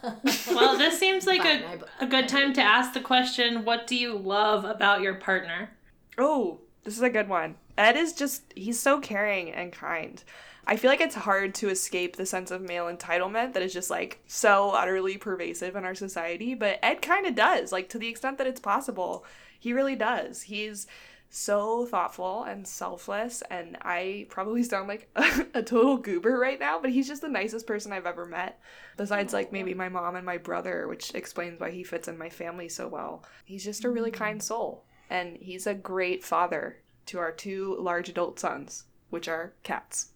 Well, 0.49 0.77
this 0.77 0.99
seems 0.99 1.27
like 1.27 1.43
Fine, 1.43 1.63
a, 1.63 1.67
I 1.67 1.77
b- 1.77 1.83
a 2.01 2.07
good 2.07 2.29
time 2.29 2.53
to 2.55 2.61
ask 2.63 2.93
the 2.93 3.01
question 3.01 3.65
what 3.65 3.87
do 3.87 3.97
you 3.97 4.17
love 4.17 4.65
about 4.65 5.01
your 5.01 5.15
partner? 5.15 5.71
Oh, 6.19 6.61
this 6.85 6.97
is 6.97 7.03
a 7.03 7.09
good 7.11 7.29
one. 7.29 7.57
Ed 7.79 7.97
is 7.97 8.13
just, 8.13 8.43
he's 8.55 8.79
so 8.79 9.01
caring 9.01 9.51
and 9.53 9.73
kind. 9.73 10.23
I 10.67 10.77
feel 10.77 10.91
like 10.91 11.01
it's 11.01 11.15
hard 11.15 11.55
to 11.57 11.69
escape 11.69 12.17
the 12.17 12.27
sense 12.27 12.51
of 12.51 12.63
male 12.63 12.87
entitlement 12.87 13.53
that 13.53 13.63
is 13.63 13.73
just 13.73 13.91
like 13.91 14.21
so 14.27 14.71
utterly 14.71 15.19
pervasive 15.19 15.77
in 15.77 15.85
our 15.85 15.95
society, 15.95 16.55
but 16.55 16.79
Ed 16.83 17.03
kind 17.03 17.27
of 17.27 17.35
does, 17.35 17.73
like 17.73 17.89
to 17.91 17.99
the 17.99 18.09
extent 18.09 18.39
that 18.39 18.47
it's 18.47 18.61
possible. 18.61 19.25
He 19.59 19.73
really 19.73 19.97
does. 19.97 20.43
He's 20.43 20.87
so 21.35 21.85
thoughtful 21.85 22.45
and 22.45 22.67
selfless, 22.67 23.43
and 23.51 23.77
I 23.83 24.27
probably 24.31 24.63
sound 24.63 24.89
like 24.89 25.11
a, 25.55 25.63
total 25.63 25.97
goober 25.97 26.39
right 26.39 26.61
now, 26.61 26.81
but 26.81 26.91
he's 26.91 27.09
just 27.09 27.23
the 27.23 27.29
nicest 27.29 27.67
person 27.67 27.93
I've 27.93 28.07
ever 28.07 28.25
met. 28.25 28.61
Besides, 28.97 29.33
like 29.33 29.53
maybe 29.53 29.75
my 29.75 29.89
mom 29.89 30.15
and 30.15 30.25
my 30.25 30.39
brother, 30.39 30.87
which 30.87 31.13
explains 31.15 31.59
why 31.59 31.73
he 31.73 31.83
fits 31.83 32.07
in 32.07 32.17
my 32.17 32.31
family 32.31 32.69
so 32.69 32.87
well. 32.87 33.25
He's 33.45 33.65
just 33.65 33.85
a 33.85 33.91
really 33.91 34.13
kind 34.13 34.39
mm. 34.39 34.45
soul, 34.45 34.85
and 35.11 35.37
he's 35.37 35.67
a 35.67 35.75
great 35.75 36.23
father 36.23 36.77
to 37.07 37.19
our 37.19 37.33
two 37.33 37.77
large 37.81 38.09
adult 38.09 38.39
sons, 38.39 38.85
which 39.11 39.27
are 39.27 39.55
cats. 39.65 40.11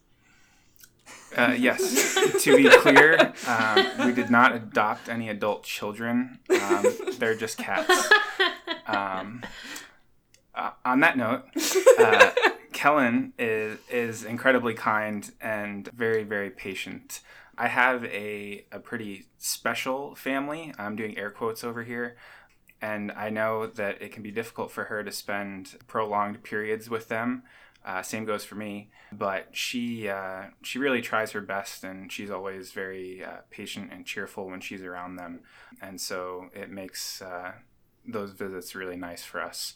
Uh, 1.37 1.55
yes. 1.57 2.14
to 2.42 2.57
be 2.57 2.68
clear, 2.68 3.33
um, 3.47 4.07
we 4.07 4.12
did 4.12 4.31
not 4.31 4.55
adopt 4.55 5.09
any 5.09 5.29
adult 5.29 5.62
children. 5.62 6.38
Um, 6.51 6.87
they're 7.18 7.37
just 7.37 7.59
cats. 7.59 8.09
Um, 8.87 9.42
uh, 10.55 10.71
on 10.85 11.01
that 11.01 11.16
note, 11.16 11.44
uh, 11.99 12.31
Kellen 12.73 13.33
is 13.38 13.79
is 13.90 14.25
incredibly 14.25 14.75
kind 14.75 15.31
and 15.40 15.88
very 15.92 16.25
very 16.25 16.51
patient. 16.51 17.21
I 17.57 17.68
have 17.68 18.05
a 18.07 18.64
a 18.73 18.81
pretty 18.81 19.27
special 19.38 20.14
family. 20.14 20.73
I'm 20.79 20.97
doing 20.97 21.18
air 21.18 21.31
quotes 21.31 21.62
over 21.62 21.85
here. 21.85 22.16
And 22.81 23.11
I 23.12 23.29
know 23.29 23.66
that 23.66 24.01
it 24.01 24.12
can 24.12 24.23
be 24.23 24.31
difficult 24.31 24.71
for 24.71 24.85
her 24.85 25.03
to 25.03 25.11
spend 25.11 25.77
prolonged 25.88 26.44
periods 26.44 26.88
with 26.88 27.09
them. 27.09 27.42
Uh, 27.88 28.03
same 28.03 28.27
goes 28.27 28.44
for 28.44 28.55
me. 28.55 28.90
But 29.11 29.48
she 29.53 30.11
uh, 30.11 30.48
she 30.62 30.79
really 30.79 31.01
tries 31.01 31.33
her 31.33 31.40
best, 31.40 31.85
and 31.85 32.12
she's 32.12 32.31
always 32.31 32.70
very 32.72 33.24
uh, 33.24 33.38
patient 33.51 33.90
and 33.90 34.05
cheerful 34.05 34.46
when 34.46 34.61
she's 34.61 34.83
around 34.83 35.16
them, 35.16 35.40
and 35.81 35.98
so 35.98 36.51
it 36.55 36.70
makes 36.70 37.22
uh, 37.22 37.53
those 38.07 38.33
visits 38.33 38.74
really 38.74 38.96
nice 38.96 39.24
for 39.24 39.40
us. 39.40 39.72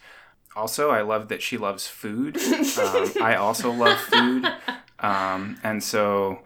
Also, 0.54 0.90
I 0.90 1.00
love 1.00 1.28
that 1.28 1.40
she 1.40 1.56
loves 1.56 1.86
food. 1.86 2.36
Um, 2.36 3.12
I 3.22 3.36
also 3.36 3.72
love 3.72 3.98
food, 3.98 4.46
um, 4.98 5.58
and 5.62 5.82
so 5.82 6.42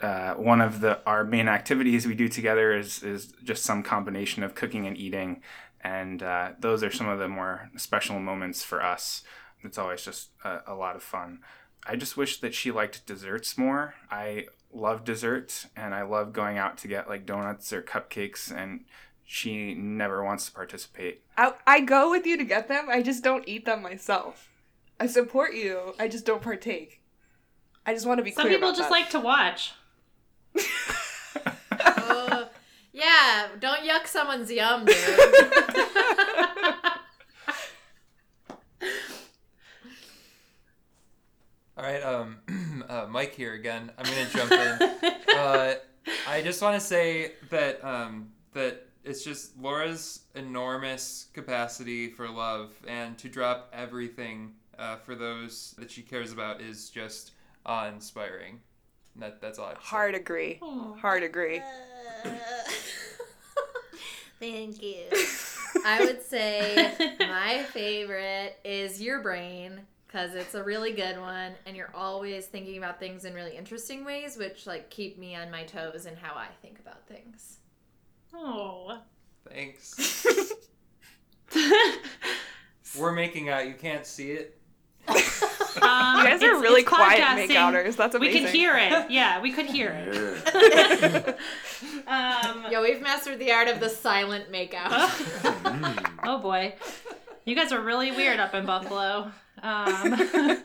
uh, 0.00 0.32
one 0.34 0.62
of 0.62 0.80
the 0.80 1.04
our 1.04 1.24
main 1.24 1.46
activities 1.46 2.06
we 2.06 2.14
do 2.14 2.28
together 2.28 2.74
is 2.74 3.02
is 3.02 3.34
just 3.44 3.64
some 3.64 3.82
combination 3.82 4.42
of 4.42 4.54
cooking 4.54 4.86
and 4.86 4.96
eating, 4.96 5.42
and 5.82 6.22
uh, 6.22 6.52
those 6.58 6.82
are 6.82 6.90
some 6.90 7.08
of 7.10 7.18
the 7.18 7.28
more 7.28 7.68
special 7.76 8.18
moments 8.18 8.64
for 8.64 8.82
us. 8.82 9.22
It's 9.64 9.78
always 9.78 10.04
just 10.04 10.30
a, 10.44 10.60
a 10.68 10.74
lot 10.74 10.96
of 10.96 11.02
fun. 11.02 11.40
I 11.84 11.96
just 11.96 12.16
wish 12.16 12.40
that 12.40 12.54
she 12.54 12.70
liked 12.70 13.06
desserts 13.06 13.58
more. 13.58 13.94
I 14.10 14.46
love 14.72 15.04
desserts, 15.04 15.66
and 15.76 15.94
I 15.94 16.02
love 16.02 16.32
going 16.32 16.58
out 16.58 16.78
to 16.78 16.88
get 16.88 17.08
like 17.08 17.26
donuts 17.26 17.72
or 17.72 17.82
cupcakes, 17.82 18.50
and 18.56 18.84
she 19.24 19.74
never 19.74 20.22
wants 20.22 20.46
to 20.46 20.52
participate. 20.52 21.22
I, 21.36 21.54
I 21.66 21.80
go 21.80 22.10
with 22.10 22.26
you 22.26 22.36
to 22.36 22.44
get 22.44 22.68
them. 22.68 22.86
I 22.88 23.02
just 23.02 23.24
don't 23.24 23.48
eat 23.48 23.64
them 23.64 23.82
myself. 23.82 24.48
I 25.00 25.06
support 25.06 25.54
you. 25.54 25.94
I 25.98 26.06
just 26.08 26.24
don't 26.24 26.42
partake. 26.42 27.00
I 27.84 27.94
just 27.94 28.06
want 28.06 28.18
to 28.18 28.24
be 28.24 28.30
Some 28.30 28.42
clear 28.42 28.54
people 28.54 28.68
about 28.68 28.78
just 28.78 28.88
that. 28.88 28.94
like 28.94 29.10
to 29.10 29.20
watch. 29.20 29.72
Uh, 31.70 32.44
yeah, 32.92 33.48
don't 33.58 33.80
yuck 33.80 34.06
someone's 34.06 34.52
yum, 34.52 34.84
dude. 34.84 34.96
All 41.82 41.88
right, 41.88 42.02
um, 42.04 42.36
uh, 42.88 43.06
Mike 43.10 43.34
here 43.34 43.54
again. 43.54 43.90
I'm 43.98 44.04
gonna 44.04 44.28
jump 44.30 44.52
in. 44.52 44.78
uh, 45.36 45.74
I 46.28 46.40
just 46.40 46.62
want 46.62 46.80
to 46.80 46.80
say 46.80 47.32
that 47.50 47.84
um, 47.84 48.28
that 48.52 48.86
it's 49.02 49.24
just 49.24 49.58
Laura's 49.58 50.20
enormous 50.36 51.26
capacity 51.32 52.08
for 52.08 52.28
love 52.28 52.72
and 52.86 53.18
to 53.18 53.28
drop 53.28 53.68
everything 53.72 54.52
uh, 54.78 54.94
for 54.94 55.16
those 55.16 55.74
that 55.76 55.90
she 55.90 56.02
cares 56.02 56.30
about 56.30 56.60
is 56.60 56.88
just 56.88 57.32
awe-inspiring. 57.66 58.60
That 59.16 59.40
that's 59.40 59.58
all 59.58 59.64
I 59.64 59.70
have 59.70 59.78
to 59.78 59.84
say. 59.84 59.88
Hard 59.88 60.14
agree. 60.14 60.60
Hard 60.62 61.24
agree. 61.24 61.62
Thank 64.38 64.80
you. 64.80 65.02
I 65.84 66.04
would 66.04 66.22
say 66.22 67.16
my 67.18 67.64
favorite 67.72 68.56
is 68.64 69.02
your 69.02 69.20
brain 69.20 69.80
because 70.12 70.34
it's 70.34 70.54
a 70.54 70.62
really 70.62 70.92
good 70.92 71.18
one 71.18 71.52
and 71.64 71.74
you're 71.76 71.90
always 71.94 72.44
thinking 72.46 72.76
about 72.76 72.98
things 73.00 73.24
in 73.24 73.32
really 73.32 73.56
interesting 73.56 74.04
ways 74.04 74.36
which 74.36 74.66
like 74.66 74.90
keep 74.90 75.18
me 75.18 75.34
on 75.34 75.50
my 75.50 75.62
toes 75.64 76.04
in 76.06 76.14
how 76.16 76.34
I 76.34 76.48
think 76.60 76.78
about 76.78 77.06
things. 77.06 77.58
Oh. 78.34 78.98
Thanks. 79.48 80.26
We're 82.98 83.12
making 83.12 83.48
out. 83.48 83.66
You 83.66 83.74
can't 83.74 84.04
see 84.06 84.32
it. 84.32 84.58
Um, 85.08 85.16
You 86.18 86.24
guys 86.24 86.42
are 86.42 86.60
really 86.60 86.82
quiet 86.82 87.20
podcasting. 87.22 87.48
makeouters. 87.48 87.96
That's 87.96 88.14
amazing. 88.14 88.20
We 88.20 88.28
amazing. 88.28 88.44
can 88.46 88.54
hear 88.54 88.76
it. 88.76 89.06
Yeah, 89.10 89.40
we 89.40 89.52
could 89.52 89.66
hear 89.66 89.94
it. 89.96 91.38
Um, 92.06 92.66
Yo, 92.70 92.82
we've 92.82 93.00
mastered 93.00 93.38
the 93.38 93.52
art 93.52 93.68
of 93.68 93.80
the 93.80 93.88
silent 93.88 94.50
makeout. 94.52 94.90
oh 96.24 96.38
boy, 96.38 96.74
you 97.44 97.54
guys 97.54 97.72
are 97.72 97.80
really 97.80 98.10
weird 98.10 98.38
up 98.40 98.54
in 98.54 98.66
Buffalo. 98.66 99.30
Um, 99.62 100.62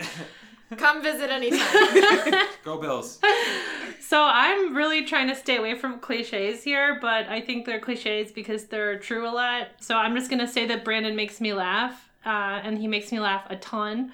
Come 0.75 1.01
visit 1.01 1.29
anytime. 1.29 2.45
Go 2.65 2.77
Bills. 2.77 3.19
so 4.01 4.21
I'm 4.21 4.75
really 4.75 5.05
trying 5.05 5.29
to 5.29 5.35
stay 5.35 5.55
away 5.55 5.75
from 5.75 5.99
cliches 5.99 6.63
here, 6.63 6.97
but 6.99 7.25
I 7.27 7.39
think 7.39 7.65
they're 7.65 7.79
cliches 7.79 8.33
because 8.33 8.65
they're 8.65 8.99
true 8.99 9.27
a 9.27 9.31
lot. 9.31 9.69
So 9.79 9.95
I'm 9.95 10.13
just 10.13 10.29
gonna 10.29 10.47
say 10.47 10.65
that 10.67 10.83
Brandon 10.83 11.15
makes 11.15 11.39
me 11.39 11.53
laugh, 11.53 12.09
uh, 12.25 12.59
and 12.63 12.77
he 12.77 12.87
makes 12.87 13.13
me 13.13 13.19
laugh 13.19 13.45
a 13.49 13.55
ton. 13.55 14.11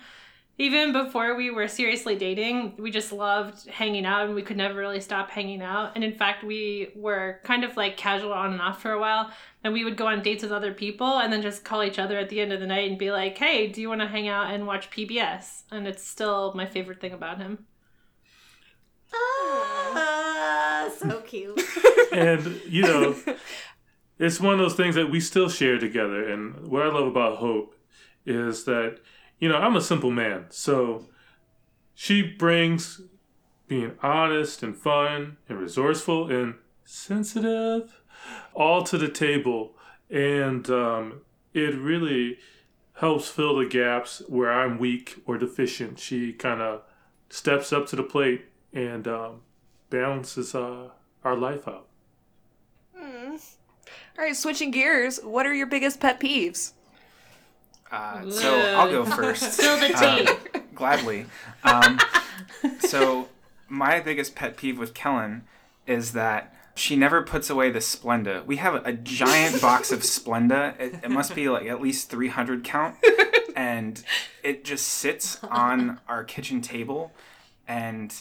Even 0.60 0.94
before 0.94 1.36
we 1.36 1.50
were 1.50 1.68
seriously 1.68 2.16
dating, 2.16 2.76
we 2.78 2.92
just 2.92 3.12
loved 3.12 3.68
hanging 3.68 4.06
out 4.06 4.28
and 4.28 4.36
we 4.36 4.44
could 4.44 4.56
never 4.56 4.80
really 4.80 5.00
stop 5.00 5.32
hanging 5.32 5.64
out. 5.64 5.94
And 5.96 6.04
in 6.04 6.14
fact, 6.14 6.44
we 6.44 6.92
were 6.96 7.40
kind 7.44 7.64
of 7.64 7.76
like 7.76 7.98
casual 7.98 8.34
on 8.34 8.54
and 8.54 8.62
off 8.62 8.80
for 8.80 8.92
a 8.92 9.00
while. 9.00 9.32
And 9.64 9.74
we 9.74 9.84
would 9.84 9.98
go 9.98 10.08
on 10.08 10.22
dates 10.22 10.44
with 10.44 10.52
other 10.52 10.72
people 10.72 11.20
and 11.20 11.34
then 11.34 11.42
just 11.42 11.64
call 11.64 11.84
each 11.84 11.98
other 11.98 12.20
at 12.20 12.30
the 12.30 12.40
end 12.40 12.54
of 12.54 12.60
the 12.60 12.68
night 12.68 12.88
and 12.88 13.00
be 13.00 13.12
like, 13.12 13.36
hey, 13.38 13.68
do 13.68 13.82
you 13.82 13.90
want 13.90 14.02
to 14.02 14.08
hang 14.08 14.28
out 14.28 14.54
and 14.54 14.68
watch 14.68 14.92
PBS? 14.92 15.64
And 15.72 15.88
it's 15.88 16.08
still 16.08 16.54
my 16.54 16.68
favorite 16.68 17.02
thing 17.02 17.14
about 17.14 17.40
him. 17.40 17.66
Ah, 19.16 20.92
so 20.96 21.22
cute. 21.22 21.60
and 22.14 22.62
you 22.68 22.84
know 22.84 23.16
it's 24.20 24.40
one 24.40 24.54
of 24.54 24.60
those 24.60 24.76
things 24.76 24.96
that 24.96 25.10
we 25.10 25.20
still 25.20 25.50
share 25.50 25.80
together 25.80 26.30
and 26.30 26.68
what 26.68 26.84
i 26.84 26.88
love 26.88 27.08
about 27.08 27.38
hope 27.38 27.76
is 28.26 28.66
that 28.66 29.00
you 29.44 29.50
know 29.50 29.58
i'm 29.58 29.76
a 29.76 29.82
simple 29.82 30.10
man 30.10 30.46
so 30.50 31.06
she 31.94 32.22
brings 32.22 33.02
being 33.68 33.92
honest 34.02 34.64
and 34.64 34.78
fun 34.78 35.36
and 35.50 35.60
resourceful 35.60 36.32
and 36.32 36.56
sensitive 36.86 38.02
all 38.54 38.84
to 38.84 38.98
the 38.98 39.10
table 39.10 39.76
and 40.10 40.70
um, 40.70 41.22
it 41.54 41.76
really 41.76 42.38
helps 42.94 43.28
fill 43.28 43.58
the 43.58 43.66
gaps 43.66 44.22
where 44.30 44.50
i'm 44.50 44.78
weak 44.80 45.22
or 45.26 45.38
deficient 45.38 46.00
she 46.00 46.32
kind 46.32 46.62
of 46.62 46.82
steps 47.30 47.74
up 47.74 47.86
to 47.86 47.98
the 47.98 48.04
plate 48.04 48.46
and 48.72 49.10
um, 49.10 49.42
balances 49.90 50.56
uh, 50.56 50.88
our 51.26 51.36
life 51.36 51.68
out 51.68 51.88
Hmm. 52.96 53.36
All 54.18 54.24
right, 54.24 54.36
switching 54.36 54.72
gears. 54.72 55.20
What 55.24 55.46
are 55.46 55.54
your 55.54 55.68
biggest 55.68 56.00
pet 56.00 56.20
peeves? 56.20 56.72
Uh, 57.94 58.28
so 58.32 58.60
I'll 58.76 58.90
go 58.90 59.06
first. 59.06 59.54
Spill 59.58 59.78
the 59.78 59.94
Uh, 59.96 60.60
gladly. 60.74 61.28
Um, 61.64 62.00
so 62.80 63.30
my 63.70 64.00
biggest 64.00 64.34
pet 64.34 64.58
peeve 64.58 64.80
with 64.80 64.96
Kellen 64.96 65.44
is 65.86 66.14
that 66.14 66.56
she 66.76 66.96
never 66.96 67.22
puts 67.22 67.52
away 67.52 67.70
the 67.70 67.80
Splenda. 67.80 68.44
We 68.46 68.56
have 68.56 68.84
a 68.84 68.94
giant 68.94 69.62
box 69.62 69.92
of 69.92 70.00
Splenda. 70.02 70.80
It, 70.80 70.96
it 71.04 71.12
must 71.12 71.36
be 71.36 71.48
like 71.50 71.68
at 71.68 71.80
least 71.80 72.10
300 72.10 72.64
count. 72.64 72.96
And 73.56 74.04
it 74.42 74.66
just 74.66 74.88
sits 74.88 75.44
on 75.44 76.00
our 76.08 76.24
kitchen 76.24 76.62
table. 76.62 77.12
And 77.68 78.12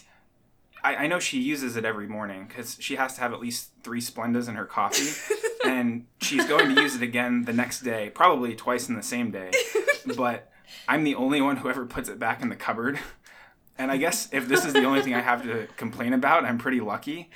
I, 0.83 0.97
I 0.97 1.07
know 1.07 1.19
she 1.19 1.39
uses 1.41 1.77
it 1.77 1.85
every 1.85 2.07
morning 2.07 2.47
because 2.47 2.77
she 2.81 2.97
has 2.97 3.15
to 3.15 3.21
have 3.21 3.33
at 3.33 3.41
least 3.41 3.71
three 3.83 4.01
Splendas 4.01 4.49
in 4.49 4.57
her 4.57 4.67
coffee. 4.67 5.11
and 5.65 6.07
she's 6.21 6.45
going 6.47 6.75
to 6.75 6.83
use 6.83 6.97
it 6.97 7.03
again 7.03 7.45
the 7.45 7.53
next 7.53 7.81
day, 7.81 8.11
probably 8.11 8.55
twice 8.55 8.89
in 8.89 8.97
the 8.97 9.03
same 9.03 9.31
day. 9.31 9.51
But 10.17 10.51
I'm 10.89 11.05
the 11.05 11.15
only 11.15 11.41
one 11.41 11.59
who 11.59 11.71
ever 11.71 11.87
puts 11.87 12.09
it 12.09 12.19
back 12.19 12.43
in 12.43 12.49
the 12.49 12.57
cupboard. 12.57 12.99
And 13.79 13.89
I 13.93 13.99
guess 13.99 14.29
if 14.33 14.49
this 14.49 14.65
is 14.65 14.73
the 14.73 14.83
only 14.83 15.01
thing 15.01 15.15
I 15.15 15.21
have 15.21 15.45
to 15.45 15.69
complain 15.77 16.13
about, 16.13 16.45
I'm 16.45 16.59
pretty 16.59 16.81
lucky. 16.81 17.31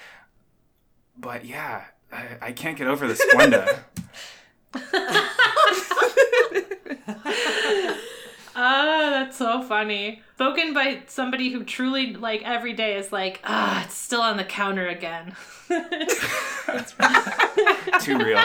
But 1.17 1.45
yeah, 1.45 1.85
I, 2.13 2.27
I 2.43 2.51
can't 2.51 2.77
get 2.77 2.89
over 2.89 3.07
the 3.07 3.15
Splenda. 3.15 3.85
Ah, 8.59 9.11
that's 9.13 9.37
so 9.37 9.63
funny. 9.63 10.23
Spoken 10.37 10.73
by 10.73 11.03
somebody 11.09 11.51
who 11.53 11.63
truly, 11.63 12.15
like, 12.15 12.43
every 12.43 12.73
day 12.73 12.97
is 12.97 13.13
like, 13.13 13.41
ah, 13.45 13.85
it's 13.85 13.95
still 13.95 14.23
on 14.23 14.39
the 14.39 14.45
counter 14.45 14.89
again. 14.89 15.37
Too 18.01 18.17
real. 18.17 18.41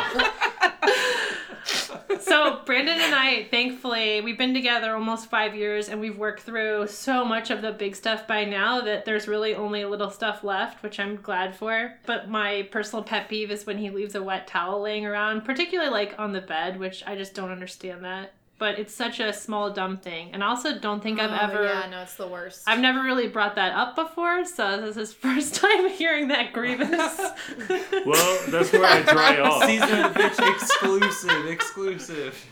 so, 2.20 2.60
Brandon 2.66 3.00
and 3.00 3.16
I, 3.16 3.48
thankfully, 3.50 4.20
we've 4.20 4.38
been 4.38 4.54
together 4.54 4.94
almost 4.96 5.30
five 5.30 5.56
years 5.56 5.88
and 5.88 6.02
we've 6.02 6.18
worked 6.18 6.42
through 6.42 6.88
so 6.88 7.24
much 7.24 7.50
of 7.50 7.62
the 7.62 7.72
big 7.72 7.96
stuff 7.96 8.28
by 8.28 8.44
now 8.44 8.82
that 8.82 9.06
there's 9.06 9.30
really 9.30 9.56
only 9.56 9.84
a 9.84 9.90
little 9.90 10.10
stuff 10.10 10.44
left, 10.44 10.84
which 10.84 11.00
I'm 11.00 11.22
glad 11.22 11.56
for. 11.56 11.94
But 12.06 12.30
my 12.30 12.68
personal 12.70 13.04
pet 13.04 13.30
peeve 13.30 13.50
is 13.50 13.66
when 13.66 13.78
he 13.78 13.90
leaves 13.90 14.16
a 14.16 14.22
wet 14.22 14.46
towel 14.48 14.82
laying 14.82 15.06
around, 15.06 15.46
particularly 15.46 15.90
like 15.90 16.16
on 16.20 16.34
the 16.34 16.42
bed, 16.42 16.80
which 16.80 17.02
I 17.08 17.16
just 17.16 17.34
don't 17.34 17.52
understand 17.52 18.04
that. 18.04 18.34
But 18.62 18.78
it's 18.78 18.94
such 18.94 19.20
a 19.20 19.34
small, 19.34 19.72
dumb 19.74 19.98
thing. 19.98 20.30
And 20.34 20.44
I 20.44 20.48
also 20.50 20.78
don't 20.78 21.02
think 21.02 21.20
I've 21.20 21.32
Oh, 21.32 21.46
ever. 21.52 21.64
Yeah, 21.64 21.88
no, 21.90 22.04
it's 22.04 22.14
the 22.14 22.28
worst. 22.28 22.62
I've 22.68 22.80
never 22.80 23.02
really 23.02 23.28
brought 23.28 23.56
that 23.56 23.74
up 23.74 23.96
before, 23.96 24.46
so 24.46 24.80
this 24.80 24.98
is 24.98 25.12
first 25.28 25.56
time 25.56 25.90
hearing 25.90 26.28
that 26.28 26.54
grievance. 26.54 27.20
Well, 28.06 28.40
that's 28.50 28.72
where 28.72 28.86
I 28.86 29.02
dry 29.02 29.40
off. 29.42 29.64
Season 29.66 30.06
of 30.06 30.14
the 30.14 30.20
bitch 30.20 30.54
exclusive, 30.54 31.46
exclusive. 31.48 32.46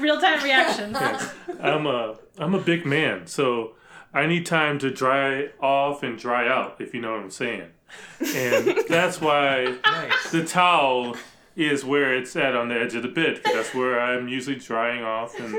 Real 0.00 0.20
time 0.20 0.42
reactions. 0.42 0.96
I'm 1.60 1.86
a 1.86 2.16
I'm 2.38 2.54
a 2.54 2.60
big 2.60 2.84
man, 2.84 3.26
so 3.28 3.74
I 4.12 4.26
need 4.26 4.46
time 4.46 4.78
to 4.80 4.90
dry 4.90 5.50
off 5.60 6.02
and 6.02 6.18
dry 6.18 6.48
out, 6.48 6.80
if 6.80 6.94
you 6.94 7.00
know 7.00 7.12
what 7.12 7.20
I'm 7.20 7.30
saying. 7.30 7.70
And 8.34 8.76
that's 8.88 9.20
why 9.20 9.76
Nice. 9.86 10.30
the 10.32 10.44
towel 10.44 11.16
is 11.56 11.84
where 11.84 12.14
it's 12.14 12.34
at 12.36 12.56
on 12.56 12.68
the 12.68 12.74
edge 12.74 12.94
of 12.94 13.02
the 13.02 13.08
bed. 13.08 13.40
that's 13.44 13.74
where 13.74 14.00
I'm 14.00 14.28
usually 14.28 14.56
drying 14.56 15.02
off, 15.02 15.38
and 15.38 15.56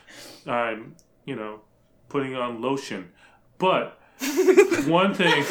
I'm 0.46 0.96
you 1.24 1.36
know 1.36 1.60
putting 2.08 2.34
on 2.34 2.60
lotion. 2.60 3.12
But 3.58 3.98
one 4.86 5.14
thing, 5.14 5.44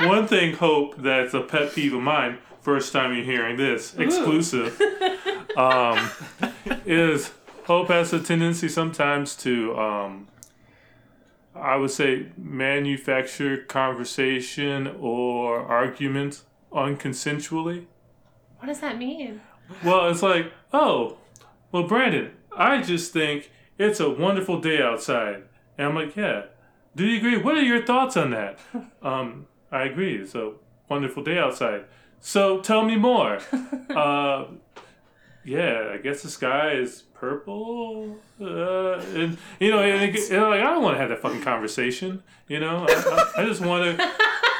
one 0.00 0.26
thing, 0.26 0.54
Hope, 0.54 0.96
that's 0.98 1.34
a 1.34 1.42
pet 1.42 1.74
peeve 1.74 1.94
of 1.94 2.02
mine. 2.02 2.38
First 2.60 2.92
time 2.92 3.14
you're 3.14 3.24
hearing 3.24 3.56
this, 3.56 3.94
exclusive, 3.96 4.80
um, 5.56 6.10
is 6.86 7.32
Hope 7.64 7.88
has 7.88 8.12
a 8.12 8.20
tendency 8.20 8.68
sometimes 8.68 9.36
to, 9.36 9.76
um, 9.76 10.28
I 11.54 11.76
would 11.76 11.90
say, 11.90 12.26
manufacture 12.36 13.58
conversation 13.58 14.86
or 15.00 15.60
argument 15.60 16.42
unconsensually. 16.72 17.86
What 18.62 18.68
does 18.68 18.78
that 18.78 18.96
mean? 18.96 19.40
Well, 19.82 20.08
it's 20.08 20.22
like, 20.22 20.52
oh, 20.72 21.16
well, 21.72 21.82
Brandon, 21.82 22.30
I 22.56 22.80
just 22.80 23.12
think 23.12 23.50
it's 23.76 23.98
a 23.98 24.08
wonderful 24.08 24.60
day 24.60 24.80
outside. 24.80 25.42
And 25.76 25.88
I'm 25.88 25.96
like, 25.96 26.14
yeah. 26.14 26.42
Do 26.94 27.04
you 27.04 27.18
agree? 27.18 27.38
What 27.38 27.56
are 27.56 27.62
your 27.62 27.84
thoughts 27.84 28.16
on 28.16 28.30
that? 28.30 28.60
Um, 29.02 29.46
I 29.72 29.82
agree. 29.82 30.14
It's 30.14 30.36
a 30.36 30.52
wonderful 30.88 31.24
day 31.24 31.38
outside. 31.38 31.86
So 32.20 32.60
tell 32.60 32.84
me 32.84 32.94
more. 32.94 33.40
uh, 33.90 34.44
yeah, 35.44 35.90
I 35.92 35.96
guess 35.96 36.22
the 36.22 36.28
sky 36.28 36.74
is 36.74 37.02
purple. 37.14 38.18
Uh, 38.40 39.00
and, 39.16 39.38
you 39.58 39.72
know, 39.72 39.80
and, 39.80 40.16
and, 40.16 40.42
like, 40.42 40.60
I 40.60 40.70
don't 40.70 40.84
want 40.84 40.94
to 40.94 41.00
have 41.00 41.08
that 41.08 41.20
fucking 41.20 41.42
conversation. 41.42 42.22
You 42.46 42.60
know, 42.60 42.86
I, 42.88 43.32
I, 43.36 43.42
I 43.42 43.44
just 43.44 43.60
want 43.60 43.98
to 43.98 44.12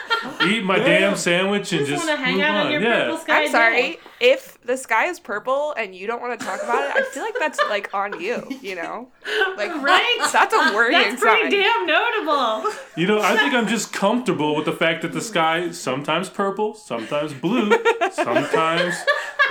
eat 0.47 0.64
my 0.64 0.79
damn 0.79 1.16
sandwich 1.16 1.73
and 1.73 1.87
Just 1.87 2.07
just 2.07 2.18
hang 2.18 2.35
move 2.35 2.43
out 2.45 2.55
on 2.57 2.66
on. 2.66 2.73
your 2.73 2.81
yeah. 2.83 3.05
purple 3.05 3.18
sky 3.18 3.43
I'm 3.45 3.51
sorry. 3.51 3.77
day. 3.83 3.99
If 4.20 4.61
the 4.62 4.77
sky 4.77 5.07
is 5.07 5.18
purple 5.18 5.73
and 5.77 5.95
you 5.95 6.07
don't 6.07 6.20
want 6.23 6.39
to 6.39 6.47
talk 6.47 6.62
about 6.62 6.85
it, 6.85 6.97
I 6.97 7.03
feel 7.11 7.23
like 7.25 7.35
that's 7.39 7.59
like 7.68 7.93
on 7.93 8.20
you, 8.20 8.47
you 8.61 8.77
know? 8.77 9.09
Like 9.57 9.75
Right? 9.83 10.29
that's 10.33 10.55
a 10.55 10.75
worrying 10.75 11.01
sign. 11.03 11.11
That's 11.11 11.20
pretty 11.23 11.51
sign. 11.51 11.61
damn 11.61 11.87
notable. 11.87 12.70
You 12.97 13.07
know, 13.09 13.20
I 13.20 13.37
think 13.37 13.53
I'm 13.55 13.66
just 13.77 13.93
comfortable 13.93 14.55
with 14.55 14.64
the 14.64 14.73
fact 14.73 15.03
that 15.03 15.12
the 15.12 15.20
sky 15.20 15.59
is 15.61 15.81
sometimes 15.81 16.29
purple, 16.29 16.75
sometimes 16.75 17.33
blue, 17.33 17.73
sometimes 18.12 18.95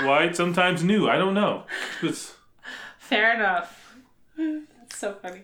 white, 0.04 0.36
sometimes 0.38 0.84
new. 0.84 1.10
I 1.10 1.18
don't 1.18 1.34
know. 1.34 1.64
It's, 2.02 2.36
Fair 2.98 3.34
enough. 3.36 3.78
That's 4.38 4.98
so 4.98 5.16
funny. 5.22 5.42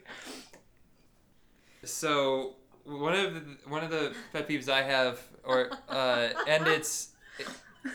So 1.84 2.56
one 2.88 3.14
of 3.14 3.34
the, 3.34 3.42
one 3.70 3.84
of 3.84 3.90
the 3.90 4.14
pet 4.34 4.48
peeves 4.48 4.70
I 4.70 4.82
have, 4.84 5.20
or 5.44 5.70
uh, 5.90 6.30
and 6.48 6.68
it's 6.68 7.10
it, 7.38 7.48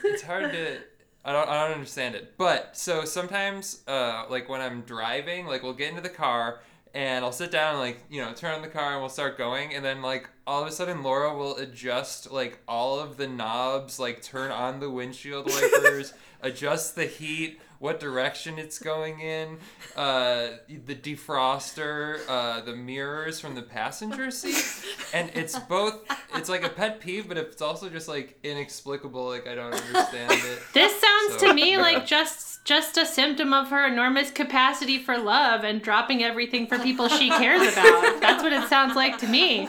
it's 0.04 0.22
hard 0.22 0.52
to 0.52 0.78
I 1.24 1.32
don't 1.32 1.48
I 1.48 1.62
don't 1.62 1.74
understand 1.74 2.14
it. 2.14 2.34
But 2.36 2.76
so 2.76 3.04
sometimes 3.04 3.82
uh, 3.86 4.26
like 4.28 4.48
when 4.48 4.60
I'm 4.60 4.82
driving, 4.82 5.46
like 5.46 5.62
we'll 5.62 5.72
get 5.74 5.90
into 5.90 6.02
the 6.02 6.08
car 6.08 6.60
and 6.94 7.24
I'll 7.24 7.32
sit 7.32 7.50
down 7.50 7.74
and 7.74 7.80
like 7.80 8.02
you 8.10 8.20
know 8.20 8.32
turn 8.32 8.54
on 8.54 8.62
the 8.62 8.68
car 8.68 8.92
and 8.92 9.00
we'll 9.00 9.08
start 9.08 9.38
going 9.38 9.74
and 9.74 9.84
then 9.84 10.02
like 10.02 10.28
all 10.46 10.60
of 10.60 10.68
a 10.68 10.72
sudden 10.72 11.02
Laura 11.02 11.34
will 11.34 11.56
adjust 11.56 12.30
like 12.30 12.58
all 12.66 12.98
of 12.98 13.16
the 13.16 13.28
knobs, 13.28 13.98
like 13.98 14.22
turn 14.22 14.50
on 14.50 14.80
the 14.80 14.90
windshield 14.90 15.46
wipers, 15.46 16.12
adjust 16.42 16.96
the 16.96 17.06
heat. 17.06 17.60
What 17.82 17.98
direction 17.98 18.60
it's 18.60 18.78
going 18.78 19.18
in, 19.18 19.58
uh, 19.96 20.50
the 20.86 20.94
defroster, 20.94 22.20
uh, 22.28 22.60
the 22.60 22.76
mirrors 22.76 23.40
from 23.40 23.56
the 23.56 23.62
passenger 23.62 24.30
seat, 24.30 24.64
and 25.12 25.32
it's 25.34 25.58
both. 25.58 25.96
It's 26.36 26.48
like 26.48 26.62
a 26.62 26.68
pet 26.68 27.00
peeve, 27.00 27.26
but 27.26 27.36
it's 27.36 27.60
also 27.60 27.88
just 27.88 28.06
like 28.06 28.38
inexplicable. 28.44 29.26
Like 29.26 29.48
I 29.48 29.56
don't 29.56 29.74
understand 29.74 30.30
it. 30.32 30.60
This 30.74 30.92
sounds 30.92 31.40
So- 31.40 31.48
to 31.48 31.54
me 31.54 31.76
like 31.76 32.06
just 32.06 32.64
just 32.64 32.96
a 32.98 33.04
symptom 33.04 33.52
of 33.52 33.70
her 33.70 33.84
enormous 33.84 34.30
capacity 34.30 34.98
for 35.02 35.18
love 35.18 35.64
and 35.64 35.82
dropping 35.82 36.22
everything 36.22 36.68
for 36.68 36.78
people 36.78 37.08
she 37.08 37.30
cares 37.30 37.62
about. 37.72 38.20
That's 38.20 38.44
what 38.44 38.52
it 38.52 38.68
sounds 38.68 38.94
like 38.94 39.18
to 39.18 39.26
me. 39.26 39.62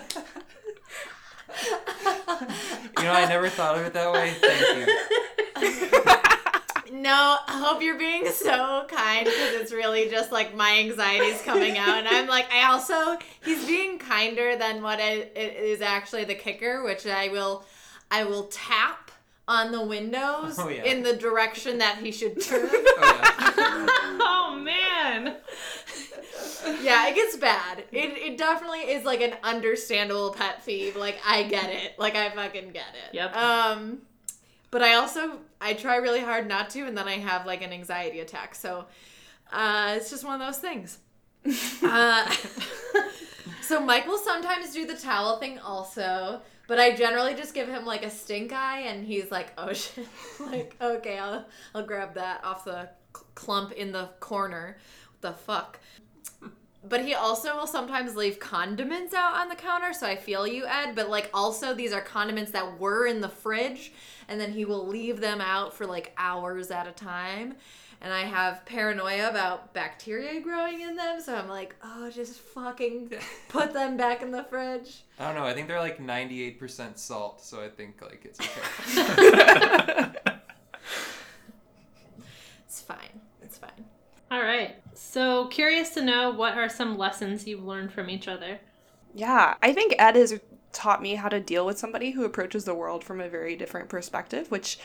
You 1.64 3.04
know, 3.06 3.12
I 3.14 3.26
never 3.28 3.50
thought 3.50 3.76
of 3.76 3.88
it 3.88 3.94
that 3.94 4.14
way. 4.14 4.36
Thank 4.40 4.88
you. 5.66 6.40
No, 6.94 7.38
I 7.48 7.60
hope 7.60 7.82
you're 7.82 7.98
being 7.98 8.28
so 8.30 8.86
kind 8.88 9.26
because 9.26 9.54
it's 9.56 9.72
really 9.74 10.10
just 10.12 10.32
like 10.32 10.56
my 10.56 10.78
anxiety's 10.78 11.42
coming 11.42 11.76
out. 11.76 11.98
And 11.98 12.08
I'm 12.08 12.28
like, 12.28 12.46
I 12.54 12.72
also, 12.72 13.18
he's 13.44 13.66
being 13.66 13.98
kinder 13.98 14.56
than 14.56 14.84
what 14.84 15.00
it, 15.00 15.34
it 15.36 15.56
is 15.56 15.82
actually 15.82 16.26
the 16.26 16.36
kicker, 16.36 16.84
which 16.84 17.08
I 17.08 17.30
will, 17.30 17.66
I 18.12 18.26
will 18.26 18.44
tap 18.44 19.10
on 19.48 19.72
the 19.72 19.84
windows 19.84 20.58
Oh, 20.60 20.70
yeah. 20.70 20.84
in 20.84 21.02
the 21.02 21.16
direction 21.16 21.80
that 21.80 21.98
he 21.98 22.12
should 22.12 22.40
turn. 22.40 22.70
Oh, 22.72 23.20
yeah. 23.58 23.88
Oh 24.56 24.60
man. 24.64 25.36
yeah, 26.84 27.08
it 27.10 27.16
gets 27.16 27.36
bad. 27.38 27.80
It, 27.92 28.18
it 28.18 28.38
definitely 28.38 28.82
is 28.82 29.04
like 29.04 29.20
an 29.22 29.34
understandable 29.44 30.32
pet 30.32 30.64
peeve. 30.64 30.96
Like, 30.96 31.18
I 31.26 31.44
get 31.44 31.72
it. 31.72 31.98
Like, 31.98 32.16
I 32.16 32.30
fucking 32.30 32.72
get 32.72 32.86
it. 32.94 33.16
Yep. 33.16 33.36
Um, 33.36 33.98
but 34.70 34.84
I 34.84 34.94
also, 34.94 35.40
I 35.64 35.74
try 35.74 35.96
really 35.96 36.20
hard 36.20 36.48
not 36.48 36.70
to, 36.72 36.82
and 36.82 36.98
then 36.98 37.08
I 37.08 37.18
have 37.18 37.46
like 37.46 37.64
an 37.64 37.72
anxiety 37.72 38.20
attack. 38.20 38.54
So, 38.54 38.86
uh, 39.52 39.96
it's 39.98 40.10
just 40.10 40.26
one 40.26 40.40
of 40.40 40.46
those 40.46 40.60
things. 40.60 40.98
uh, 41.84 42.30
so 43.62 43.80
Mike 43.80 44.06
will 44.06 44.18
sometimes 44.18 44.74
do 44.74 44.86
the 44.86 44.96
towel 44.96 45.38
thing 45.38 45.60
also, 45.60 46.42
but 46.68 46.80
I 46.80 46.96
generally 46.96 47.34
just 47.34 47.54
give 47.54 47.70
him 47.70 47.86
like 47.86 48.06
a 48.06 48.10
stink 48.10 48.52
eye, 48.52 48.82
and 48.82 49.06
he's 49.06 49.32
like, 49.32 49.54
"Oh 49.58 49.72
shit!" 49.74 50.08
like, 50.40 50.76
okay, 50.82 51.18
I'll 51.18 51.46
I'll 51.74 51.86
grab 51.86 52.16
that 52.16 52.44
off 52.44 52.66
the 52.66 52.90
cl- 53.16 53.28
clump 53.34 53.72
in 53.72 53.94
the 53.94 54.10
corner. 54.20 54.78
What 55.12 55.22
the 55.22 55.38
fuck? 55.40 55.80
But 56.88 57.06
he 57.06 57.14
also 57.14 57.56
will 57.56 57.68
sometimes 57.68 58.16
leave 58.16 58.40
condiments 58.40 59.14
out 59.14 59.36
on 59.36 59.48
the 59.48 59.56
counter, 59.56 59.94
so 59.94 60.06
I 60.06 60.18
feel 60.18 60.46
you, 60.46 60.66
Ed. 60.66 60.96
But 60.96 61.10
like, 61.10 61.30
also 61.34 61.74
these 61.74 61.94
are 61.94 62.02
condiments 62.02 62.52
that 62.52 62.78
were 62.80 63.08
in 63.08 63.22
the 63.22 63.30
fridge, 63.30 63.94
and 64.28 64.40
then 64.40 64.52
he 64.52 64.66
will 64.66 64.86
leave 64.86 65.22
them 65.22 65.40
out 65.40 65.74
for 65.74 65.86
like 65.86 66.14
hours 66.18 66.72
at 66.72 66.86
a 66.88 66.92
time. 66.92 67.56
And 68.02 68.12
I 68.12 68.24
have 68.24 68.66
paranoia 68.66 69.30
about 69.30 69.74
bacteria 69.74 70.42
growing 70.42 70.82
in 70.82 70.98
them, 70.98 71.22
so 71.22 71.34
I'm 71.36 71.48
like, 71.48 71.74
oh, 71.82 72.10
just 72.10 72.38
fucking 72.38 73.14
put 73.48 73.72
them 73.72 73.96
back 73.96 74.22
in 74.22 74.32
the 74.32 74.44
fridge. 74.44 75.04
I 75.20 75.28
don't 75.28 75.36
know. 75.36 75.46
I 75.46 75.54
think 75.54 75.70
they're 75.70 75.80
like 75.80 76.02
ninety-eight 76.02 76.60
percent 76.60 77.00
salt, 77.00 77.42
so 77.42 77.64
I 77.64 77.70
think 77.70 78.02
like 78.02 78.26
it's 78.26 78.40
okay. 78.42 80.10
It's 82.66 82.82
fine. 82.82 83.22
It's 83.44 83.58
fine. 83.60 83.86
All 84.34 84.42
right. 84.42 84.76
So 84.96 85.46
curious 85.46 85.92
to 85.92 86.02
know 86.02 86.32
what 86.32 86.58
are 86.58 86.68
some 86.68 86.98
lessons 86.98 87.46
you've 87.46 87.64
learned 87.64 87.94
from 87.94 88.10
each 88.10 88.28
other. 88.28 88.60
Yeah, 89.14 89.54
I 89.62 89.74
think 89.74 89.94
Ed 90.00 90.16
has 90.16 90.40
taught 90.72 91.04
me 91.04 91.14
how 91.14 91.30
to 91.30 91.40
deal 91.40 91.68
with 91.68 91.78
somebody 91.78 92.10
who 92.10 92.26
approaches 92.26 92.66
the 92.66 92.74
world 92.74 93.04
from 93.04 93.22
a 93.22 93.30
very 93.30 93.56
different 93.56 93.90
perspective, 93.90 94.50
which 94.50 94.80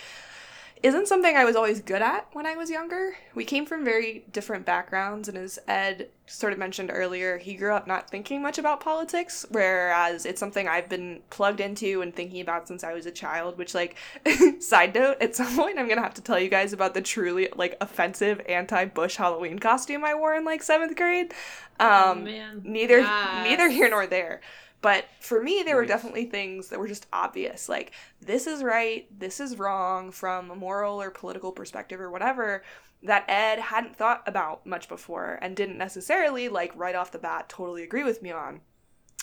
isn't 0.82 1.08
something 1.08 1.36
I 1.36 1.44
was 1.44 1.56
always 1.56 1.80
good 1.80 2.02
at 2.02 2.26
when 2.32 2.46
I 2.46 2.56
was 2.56 2.70
younger. 2.70 3.16
We 3.34 3.44
came 3.44 3.66
from 3.66 3.84
very 3.84 4.24
different 4.32 4.64
backgrounds, 4.66 5.28
and 5.28 5.36
as 5.38 5.58
Ed 5.68 6.08
sort 6.26 6.52
of 6.52 6.58
mentioned 6.58 6.90
earlier, 6.92 7.38
he 7.38 7.54
grew 7.54 7.72
up 7.74 7.86
not 7.86 8.10
thinking 8.10 8.42
much 8.42 8.58
about 8.58 8.80
politics, 8.80 9.46
whereas 9.50 10.26
it's 10.26 10.38
something 10.40 10.68
I've 10.68 10.88
been 10.88 11.20
plugged 11.30 11.60
into 11.60 12.02
and 12.02 12.14
thinking 12.14 12.40
about 12.40 12.68
since 12.68 12.84
I 12.84 12.92
was 12.92 13.06
a 13.06 13.10
child. 13.10 13.58
Which, 13.58 13.74
like, 13.74 13.96
side 14.60 14.94
note, 14.94 15.16
at 15.20 15.34
some 15.36 15.54
point 15.56 15.78
I'm 15.78 15.88
gonna 15.88 16.02
have 16.02 16.14
to 16.14 16.22
tell 16.22 16.38
you 16.38 16.48
guys 16.48 16.72
about 16.72 16.94
the 16.94 17.02
truly 17.02 17.48
like 17.56 17.76
offensive 17.80 18.40
anti-Bush 18.48 19.16
Halloween 19.16 19.58
costume 19.58 20.04
I 20.04 20.14
wore 20.14 20.34
in 20.34 20.44
like 20.44 20.62
seventh 20.62 20.96
grade. 20.96 21.32
Um, 21.80 21.88
Oh, 21.88 22.14
man. 22.16 22.60
neither 22.64 22.98
Yes. 23.00 23.48
neither 23.48 23.68
here 23.68 23.88
nor 23.88 24.06
there. 24.06 24.40
But 24.80 25.06
for 25.20 25.42
me, 25.42 25.62
there 25.64 25.76
were 25.76 25.86
definitely 25.86 26.26
things 26.26 26.68
that 26.68 26.78
were 26.78 26.86
just 26.86 27.06
obvious. 27.12 27.68
Like, 27.68 27.92
this 28.20 28.46
is 28.46 28.62
right, 28.62 29.06
this 29.18 29.40
is 29.40 29.58
wrong 29.58 30.12
from 30.12 30.50
a 30.50 30.56
moral 30.56 31.00
or 31.00 31.10
political 31.10 31.50
perspective 31.50 32.00
or 32.00 32.10
whatever 32.10 32.62
that 33.02 33.24
Ed 33.28 33.58
hadn't 33.58 33.96
thought 33.96 34.22
about 34.26 34.66
much 34.66 34.88
before 34.88 35.38
and 35.42 35.56
didn't 35.56 35.78
necessarily, 35.78 36.48
like, 36.48 36.72
right 36.76 36.94
off 36.94 37.12
the 37.12 37.18
bat, 37.18 37.48
totally 37.48 37.82
agree 37.82 38.04
with 38.04 38.22
me 38.22 38.30
on. 38.30 38.60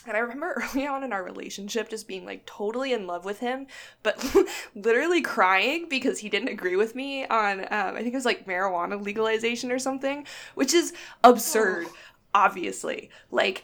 And 0.08 0.16
I 0.16 0.20
remember 0.20 0.64
early 0.74 0.88
on 0.88 1.04
in 1.04 1.14
our 1.14 1.24
relationship 1.24 1.90
just 1.90 2.08
being 2.08 2.26
like 2.26 2.46
totally 2.46 2.94
in 2.94 3.08
love 3.08 3.26
with 3.26 3.40
him, 3.40 3.68
but 4.04 4.24
literally 4.76 5.22
crying 5.22 5.88
because 5.90 6.20
he 6.20 6.30
didn't 6.30 6.50
agree 6.50 6.76
with 6.76 6.96
me 6.96 7.26
on, 7.26 7.62
um, 7.62 7.96
I 7.96 7.98
think 7.98 8.14
it 8.14 8.16
was 8.16 8.26
like 8.26 8.48
marijuana 8.48 9.02
legalization 9.04 9.72
or 9.72 9.80
something, 9.80 10.26
which 10.54 10.74
is 10.74 10.94
absurd, 11.24 11.88
obviously. 12.34 13.10
Like, 13.32 13.64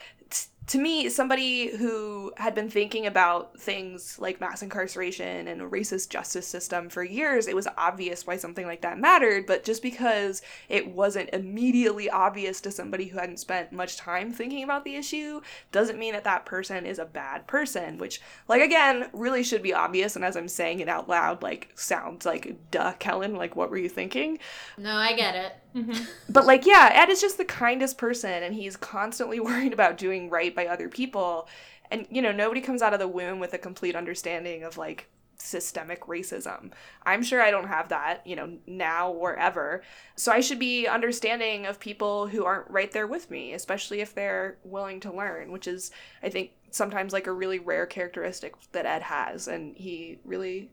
to 0.71 0.77
me, 0.77 1.09
somebody 1.09 1.75
who 1.75 2.31
had 2.37 2.55
been 2.55 2.69
thinking 2.69 3.05
about 3.05 3.59
things 3.59 4.17
like 4.19 4.39
mass 4.39 4.61
incarceration 4.61 5.49
and 5.49 5.61
a 5.61 5.67
racist 5.67 6.07
justice 6.07 6.47
system 6.47 6.87
for 6.87 7.03
years, 7.03 7.49
it 7.49 7.55
was 7.57 7.67
obvious 7.77 8.25
why 8.25 8.37
something 8.37 8.65
like 8.65 8.79
that 8.79 8.97
mattered. 8.97 9.45
But 9.45 9.65
just 9.65 9.81
because 9.81 10.41
it 10.69 10.87
wasn't 10.87 11.29
immediately 11.33 12.09
obvious 12.09 12.61
to 12.61 12.71
somebody 12.71 13.07
who 13.07 13.19
hadn't 13.19 13.41
spent 13.41 13.73
much 13.73 13.97
time 13.97 14.31
thinking 14.31 14.63
about 14.63 14.85
the 14.85 14.95
issue, 14.95 15.41
doesn't 15.73 15.99
mean 15.99 16.13
that 16.13 16.23
that 16.23 16.45
person 16.45 16.85
is 16.85 16.99
a 16.99 17.05
bad 17.05 17.47
person, 17.47 17.97
which, 17.97 18.21
like, 18.47 18.61
again, 18.61 19.09
really 19.11 19.43
should 19.43 19.61
be 19.61 19.73
obvious. 19.73 20.15
And 20.15 20.23
as 20.23 20.37
I'm 20.37 20.47
saying 20.47 20.79
it 20.79 20.87
out 20.87 21.09
loud, 21.09 21.43
like, 21.43 21.73
sounds 21.75 22.25
like, 22.25 22.55
duh, 22.71 22.93
Kellen, 22.93 23.35
like, 23.35 23.57
what 23.57 23.71
were 23.71 23.77
you 23.77 23.89
thinking? 23.89 24.39
No, 24.77 24.95
I 24.95 25.17
get 25.17 25.35
it. 25.35 25.53
Mm-hmm. 25.75 26.03
But 26.29 26.45
like, 26.45 26.65
yeah, 26.65 26.89
Ed 26.93 27.09
is 27.09 27.21
just 27.21 27.37
the 27.37 27.45
kindest 27.45 27.97
person, 27.97 28.43
and 28.43 28.53
he's 28.53 28.75
constantly 28.75 29.39
worried 29.41 29.73
about 29.73 29.97
doing 29.97 30.29
right 30.29 30.55
by 30.55 30.67
other 30.67 30.89
people. 30.89 31.47
And 31.89 32.07
you 32.09 32.21
know, 32.21 32.31
nobody 32.31 32.61
comes 32.61 32.81
out 32.81 32.93
of 32.93 32.99
the 32.99 33.07
womb 33.07 33.39
with 33.39 33.53
a 33.53 33.57
complete 33.57 33.95
understanding 33.95 34.63
of 34.63 34.77
like 34.77 35.09
systemic 35.41 36.01
racism. 36.01 36.71
I'm 37.05 37.23
sure 37.23 37.41
I 37.41 37.51
don't 37.51 37.67
have 37.67 37.89
that, 37.89 38.25
you 38.25 38.35
know, 38.35 38.57
now 38.67 39.11
or 39.11 39.35
ever. 39.35 39.83
So 40.15 40.31
I 40.31 40.39
should 40.39 40.59
be 40.59 40.87
understanding 40.87 41.65
of 41.65 41.79
people 41.79 42.27
who 42.27 42.45
aren't 42.45 42.69
right 42.69 42.91
there 42.91 43.07
with 43.07 43.29
me, 43.31 43.53
especially 43.53 44.01
if 44.01 44.13
they're 44.13 44.57
willing 44.63 44.99
to 45.01 45.11
learn, 45.11 45.51
which 45.51 45.67
is, 45.67 45.91
I 46.21 46.29
think, 46.29 46.51
sometimes 46.69 47.11
like 47.11 47.27
a 47.27 47.33
really 47.33 47.59
rare 47.59 47.85
characteristic 47.85 48.53
that 48.71 48.85
Ed 48.85 49.01
has. 49.01 49.47
And 49.47 49.75
he 49.75 50.19
really 50.23 50.69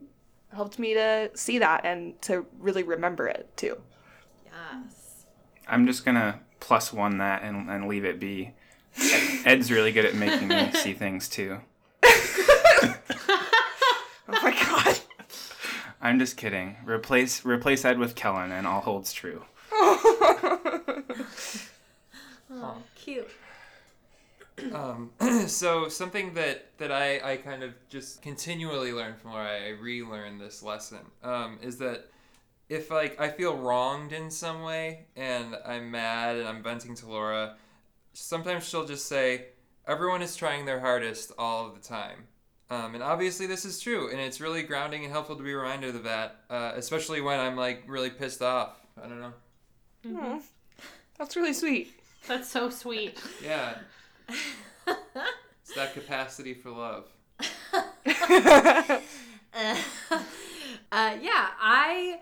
helped 0.52 0.78
me 0.78 0.94
to 0.94 1.30
see 1.34 1.58
that 1.58 1.84
and 1.84 2.20
to 2.22 2.46
really 2.58 2.82
remember 2.82 3.26
it 3.26 3.50
too. 3.56 3.78
Yes. 4.52 5.24
I'm 5.66 5.86
just 5.86 6.04
gonna 6.04 6.40
plus 6.60 6.92
one 6.92 7.18
that 7.18 7.42
and, 7.42 7.68
and 7.70 7.88
leave 7.88 8.04
it 8.04 8.18
be. 8.20 8.52
Ed- 9.00 9.40
Ed's 9.44 9.70
really 9.70 9.92
good 9.92 10.04
at 10.04 10.14
making 10.14 10.48
me 10.48 10.70
see 10.72 10.94
things 10.94 11.28
too. 11.28 11.60
Oh 14.30 14.42
my 14.42 14.50
god. 14.52 14.98
I'm 16.02 16.18
just 16.18 16.36
kidding. 16.36 16.76
Replace 16.84 17.44
replace 17.46 17.84
Ed 17.84 17.98
with 17.98 18.14
Kellen 18.14 18.52
and 18.52 18.66
all 18.66 18.80
holds 18.82 19.12
true. 19.12 19.42
Oh, 22.50 22.76
cute. 22.96 23.28
Um, 24.72 25.10
so 25.46 25.88
something 25.88 26.34
that 26.34 26.66
that 26.78 26.90
I, 26.90 27.32
I 27.32 27.36
kind 27.36 27.62
of 27.62 27.74
just 27.88 28.22
continually 28.22 28.92
learn 28.92 29.14
from 29.14 29.32
Laura, 29.32 29.48
I 29.48 29.68
relearn 29.80 30.38
this 30.38 30.62
lesson, 30.62 30.98
um, 31.22 31.58
is 31.62 31.76
that 31.78 32.06
if 32.68 32.90
like 32.90 33.20
I 33.20 33.28
feel 33.28 33.56
wronged 33.56 34.12
in 34.12 34.30
some 34.30 34.62
way 34.62 35.06
and 35.16 35.56
I'm 35.64 35.90
mad 35.90 36.36
and 36.36 36.46
I'm 36.46 36.62
venting 36.62 36.94
to 36.96 37.06
Laura, 37.06 37.56
sometimes 38.12 38.68
she'll 38.68 38.86
just 38.86 39.06
say, 39.06 39.46
"Everyone 39.86 40.22
is 40.22 40.36
trying 40.36 40.64
their 40.66 40.80
hardest 40.80 41.32
all 41.38 41.66
of 41.66 41.74
the 41.74 41.80
time." 41.80 42.26
Um, 42.70 42.94
and 42.94 43.02
obviously 43.02 43.46
this 43.46 43.64
is 43.64 43.80
true, 43.80 44.10
and 44.10 44.20
it's 44.20 44.40
really 44.40 44.62
grounding 44.62 45.02
and 45.04 45.12
helpful 45.12 45.36
to 45.36 45.42
be 45.42 45.54
reminded 45.54 45.96
of 45.96 46.04
that, 46.04 46.40
uh, 46.50 46.72
especially 46.76 47.22
when 47.22 47.40
I'm 47.40 47.56
like 47.56 47.84
really 47.86 48.10
pissed 48.10 48.42
off. 48.42 48.76
I 49.02 49.08
don't 49.08 49.20
know. 49.20 49.32
Aw, 50.18 50.40
That's 51.16 51.36
really 51.36 51.54
sweet. 51.54 51.94
That's 52.26 52.48
so 52.48 52.68
sweet. 52.68 53.18
Yeah, 53.42 53.78
it's 54.86 55.74
that 55.74 55.94
capacity 55.94 56.52
for 56.52 56.70
love. 56.70 57.06
uh, 58.04 59.00
yeah, 60.92 61.48
I 61.60 62.20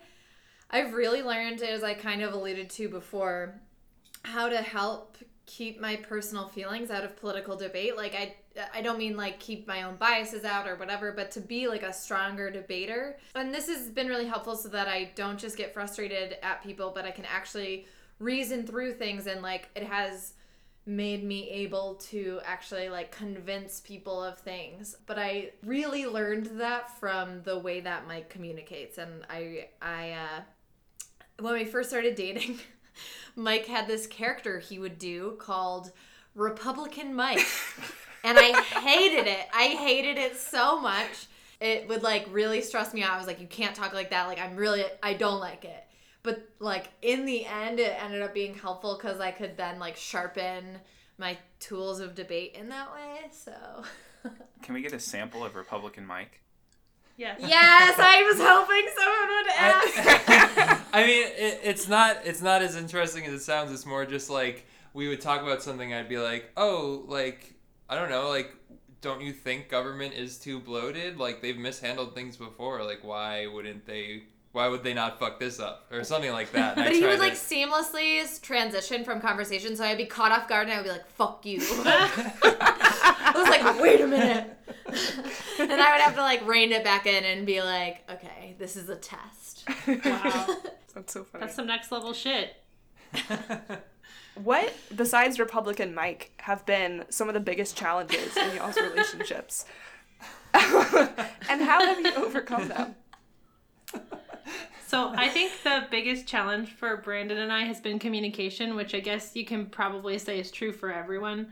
I've 0.70 0.92
really 0.92 1.22
learned, 1.22 1.62
as 1.76 1.84
I 1.84 1.94
kind 1.94 2.22
of 2.22 2.32
alluded 2.32 2.70
to 2.70 2.88
before, 2.88 3.60
how 4.22 4.48
to 4.48 4.58
help 4.58 5.18
keep 5.46 5.80
my 5.80 5.94
personal 5.94 6.48
feelings 6.48 6.90
out 6.90 7.04
of 7.04 7.16
political 7.16 7.56
debate. 7.56 7.96
Like 7.96 8.14
I 8.14 8.34
I 8.74 8.80
don't 8.80 8.98
mean 8.98 9.16
like 9.16 9.38
keep 9.38 9.68
my 9.68 9.82
own 9.82 9.96
biases 9.96 10.44
out 10.44 10.66
or 10.66 10.76
whatever, 10.76 11.12
but 11.12 11.30
to 11.32 11.40
be 11.40 11.68
like 11.68 11.82
a 11.82 11.92
stronger 11.92 12.50
debater. 12.50 13.18
And 13.34 13.54
this 13.54 13.68
has 13.68 13.90
been 13.90 14.08
really 14.08 14.26
helpful 14.26 14.56
so 14.56 14.68
that 14.70 14.88
I 14.88 15.12
don't 15.14 15.38
just 15.38 15.56
get 15.56 15.72
frustrated 15.72 16.36
at 16.42 16.64
people, 16.64 16.90
but 16.92 17.04
I 17.04 17.10
can 17.12 17.26
actually 17.26 17.86
reason 18.18 18.66
through 18.66 18.94
things 18.94 19.26
and 19.26 19.42
like 19.42 19.68
it 19.76 19.84
has 19.84 20.32
made 20.86 21.24
me 21.24 21.50
able 21.50 21.96
to 21.96 22.40
actually 22.44 22.88
like 22.88 23.10
convince 23.10 23.80
people 23.80 24.22
of 24.22 24.38
things 24.38 24.96
but 25.04 25.18
i 25.18 25.50
really 25.64 26.06
learned 26.06 26.46
that 26.58 26.96
from 26.98 27.42
the 27.42 27.58
way 27.58 27.80
that 27.80 28.06
mike 28.06 28.30
communicates 28.30 28.96
and 28.96 29.26
i 29.28 29.68
i 29.82 30.12
uh 30.12 30.40
when 31.40 31.54
we 31.54 31.64
first 31.64 31.88
started 31.88 32.14
dating 32.14 32.58
mike 33.36 33.66
had 33.66 33.86
this 33.86 34.06
character 34.06 34.58
he 34.58 34.78
would 34.78 34.98
do 34.98 35.36
called 35.38 35.92
republican 36.34 37.14
mike. 37.14 37.46
And 38.24 38.36
i 38.40 38.60
hated 38.60 39.28
it. 39.28 39.46
I 39.54 39.68
hated 39.68 40.18
it 40.18 40.36
so 40.36 40.80
much. 40.80 41.28
It 41.60 41.88
would 41.88 42.02
like 42.02 42.26
really 42.32 42.60
stress 42.60 42.92
me 42.92 43.04
out. 43.04 43.12
I 43.12 43.18
was 43.18 43.28
like 43.28 43.40
you 43.40 43.46
can't 43.46 43.74
talk 43.74 43.94
like 43.94 44.10
that. 44.10 44.26
Like 44.26 44.40
i'm 44.40 44.56
really 44.56 44.82
i 45.00 45.14
don't 45.14 45.38
like 45.38 45.64
it. 45.64 45.84
But 46.24 46.48
like 46.58 46.88
in 47.02 47.24
the 47.24 47.46
end 47.46 47.78
it 47.78 47.96
ended 48.02 48.22
up 48.22 48.34
being 48.34 48.54
helpful 48.54 48.96
because 48.96 49.20
i 49.20 49.30
could 49.30 49.56
then 49.56 49.78
like 49.78 49.96
sharpen 49.96 50.80
my 51.18 51.38
tools 51.60 52.00
of 52.00 52.16
debate 52.16 52.56
in 52.58 52.68
that 52.70 52.92
way 52.92 53.30
so. 53.30 53.52
Can 54.62 54.74
we 54.74 54.82
get 54.82 54.92
a 54.92 54.98
sample 54.98 55.44
of 55.44 55.54
Republican 55.54 56.04
Mike? 56.04 56.40
Yes. 57.16 57.38
yes 57.40 57.98
i 57.98 58.22
was 58.24 58.38
hoping 58.38 58.86
someone 58.94 59.28
would 59.36 60.76
ask 60.76 60.85
I 60.96 61.06
mean, 61.06 61.26
it, 61.26 61.60
it's 61.62 61.88
not 61.88 62.18
it's 62.24 62.40
not 62.42 62.62
as 62.62 62.74
interesting 62.76 63.24
as 63.26 63.32
it 63.34 63.40
sounds. 63.40 63.70
It's 63.72 63.84
more 63.86 64.06
just 64.06 64.30
like 64.30 64.66
we 64.94 65.08
would 65.08 65.20
talk 65.20 65.42
about 65.42 65.62
something. 65.62 65.92
I'd 65.92 66.08
be 66.08 66.18
like, 66.18 66.50
oh, 66.56 67.04
like 67.06 67.54
I 67.88 67.96
don't 67.96 68.08
know, 68.10 68.28
like 68.28 68.54
don't 69.02 69.20
you 69.20 69.32
think 69.32 69.68
government 69.68 70.14
is 70.14 70.38
too 70.38 70.58
bloated? 70.58 71.18
Like 71.18 71.42
they've 71.42 71.56
mishandled 71.56 72.14
things 72.14 72.36
before. 72.36 72.82
Like 72.84 73.04
why 73.04 73.46
wouldn't 73.46 73.86
they? 73.86 74.22
Why 74.52 74.68
would 74.68 74.82
they 74.82 74.94
not 74.94 75.20
fuck 75.20 75.38
this 75.38 75.60
up 75.60 75.84
or 75.92 76.02
something 76.02 76.32
like 76.32 76.50
that? 76.52 76.78
And 76.78 76.80
I 76.80 76.84
but 76.86 76.94
he 76.94 77.02
would 77.02 77.16
to- 77.16 77.18
like 77.18 77.34
seamlessly 77.34 78.40
transition 78.40 79.04
from 79.04 79.20
conversation 79.20 79.76
so 79.76 79.84
i'd 79.84 79.98
be 79.98 80.06
caught 80.06 80.32
off 80.32 80.48
guard 80.48 80.66
and 80.68 80.72
i 80.72 80.76
would 80.78 80.84
be 80.84 80.90
like 80.90 81.06
fuck 81.10 81.44
you 81.44 81.58
i 81.60 83.32
was 83.34 83.48
like 83.48 83.80
wait 83.82 84.00
a 84.00 84.06
minute 84.06 84.56
and 85.58 85.72
i 85.72 85.92
would 85.92 86.00
have 86.00 86.14
to 86.14 86.20
like 86.22 86.46
rein 86.46 86.72
it 86.72 86.82
back 86.84 87.04
in 87.06 87.22
and 87.24 87.44
be 87.46 87.60
like 87.62 88.02
okay 88.10 88.54
this 88.58 88.76
is 88.76 88.88
a 88.88 88.96
test 88.96 89.68
Wow. 89.86 90.46
That's 90.96 91.12
so 91.12 91.22
funny. 91.22 91.44
That's 91.44 91.54
some 91.54 91.68
next 91.68 91.92
level 91.92 92.12
shit. 92.12 92.56
What, 94.42 94.74
besides 94.94 95.38
Republican 95.38 95.94
Mike, 95.94 96.30
have 96.38 96.66
been 96.66 97.06
some 97.08 97.28
of 97.28 97.34
the 97.34 97.40
biggest 97.40 97.74
challenges 97.74 98.36
in 98.36 98.54
y'all's 98.54 98.76
relationships? 98.76 99.64
and 100.54 101.62
how 101.62 101.84
have 101.84 102.00
you 102.00 102.12
overcome 102.16 102.68
them? 102.68 102.94
So 104.86 105.12
I 105.16 105.28
think 105.28 105.52
the 105.64 105.86
biggest 105.90 106.26
challenge 106.26 106.70
for 106.70 106.98
Brandon 106.98 107.38
and 107.38 107.50
I 107.50 107.62
has 107.64 107.80
been 107.80 107.98
communication, 107.98 108.76
which 108.76 108.94
I 108.94 109.00
guess 109.00 109.34
you 109.34 109.44
can 109.44 109.66
probably 109.66 110.18
say 110.18 110.38
is 110.38 110.50
true 110.50 110.72
for 110.72 110.92
everyone. 110.92 111.48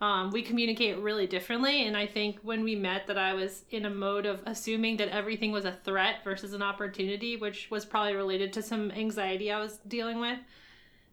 Um, 0.00 0.30
we 0.30 0.42
communicate 0.42 0.98
really 0.98 1.26
differently, 1.26 1.86
and 1.86 1.96
I 1.96 2.06
think 2.06 2.38
when 2.42 2.62
we 2.62 2.76
met, 2.76 3.08
that 3.08 3.18
I 3.18 3.34
was 3.34 3.64
in 3.70 3.84
a 3.84 3.90
mode 3.90 4.26
of 4.26 4.42
assuming 4.46 4.96
that 4.98 5.08
everything 5.08 5.50
was 5.50 5.64
a 5.64 5.78
threat 5.84 6.22
versus 6.22 6.52
an 6.52 6.62
opportunity, 6.62 7.36
which 7.36 7.68
was 7.70 7.84
probably 7.84 8.14
related 8.14 8.52
to 8.52 8.62
some 8.62 8.92
anxiety 8.92 9.50
I 9.50 9.58
was 9.58 9.78
dealing 9.88 10.20
with. 10.20 10.38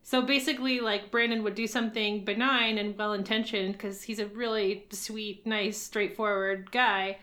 So 0.04 0.22
basically, 0.22 0.82
like 0.82 1.10
Brandon 1.10 1.44
would 1.44 1.56
do 1.56 1.66
something 1.66 2.24
benign 2.24 2.78
and 2.78 2.96
well 2.96 3.14
intentioned 3.14 3.74
because 3.74 4.04
he's 4.04 4.20
a 4.20 4.28
really 4.28 4.86
sweet, 4.92 5.48
nice, 5.48 5.82
straightforward 5.82 6.72
guy 6.72 7.18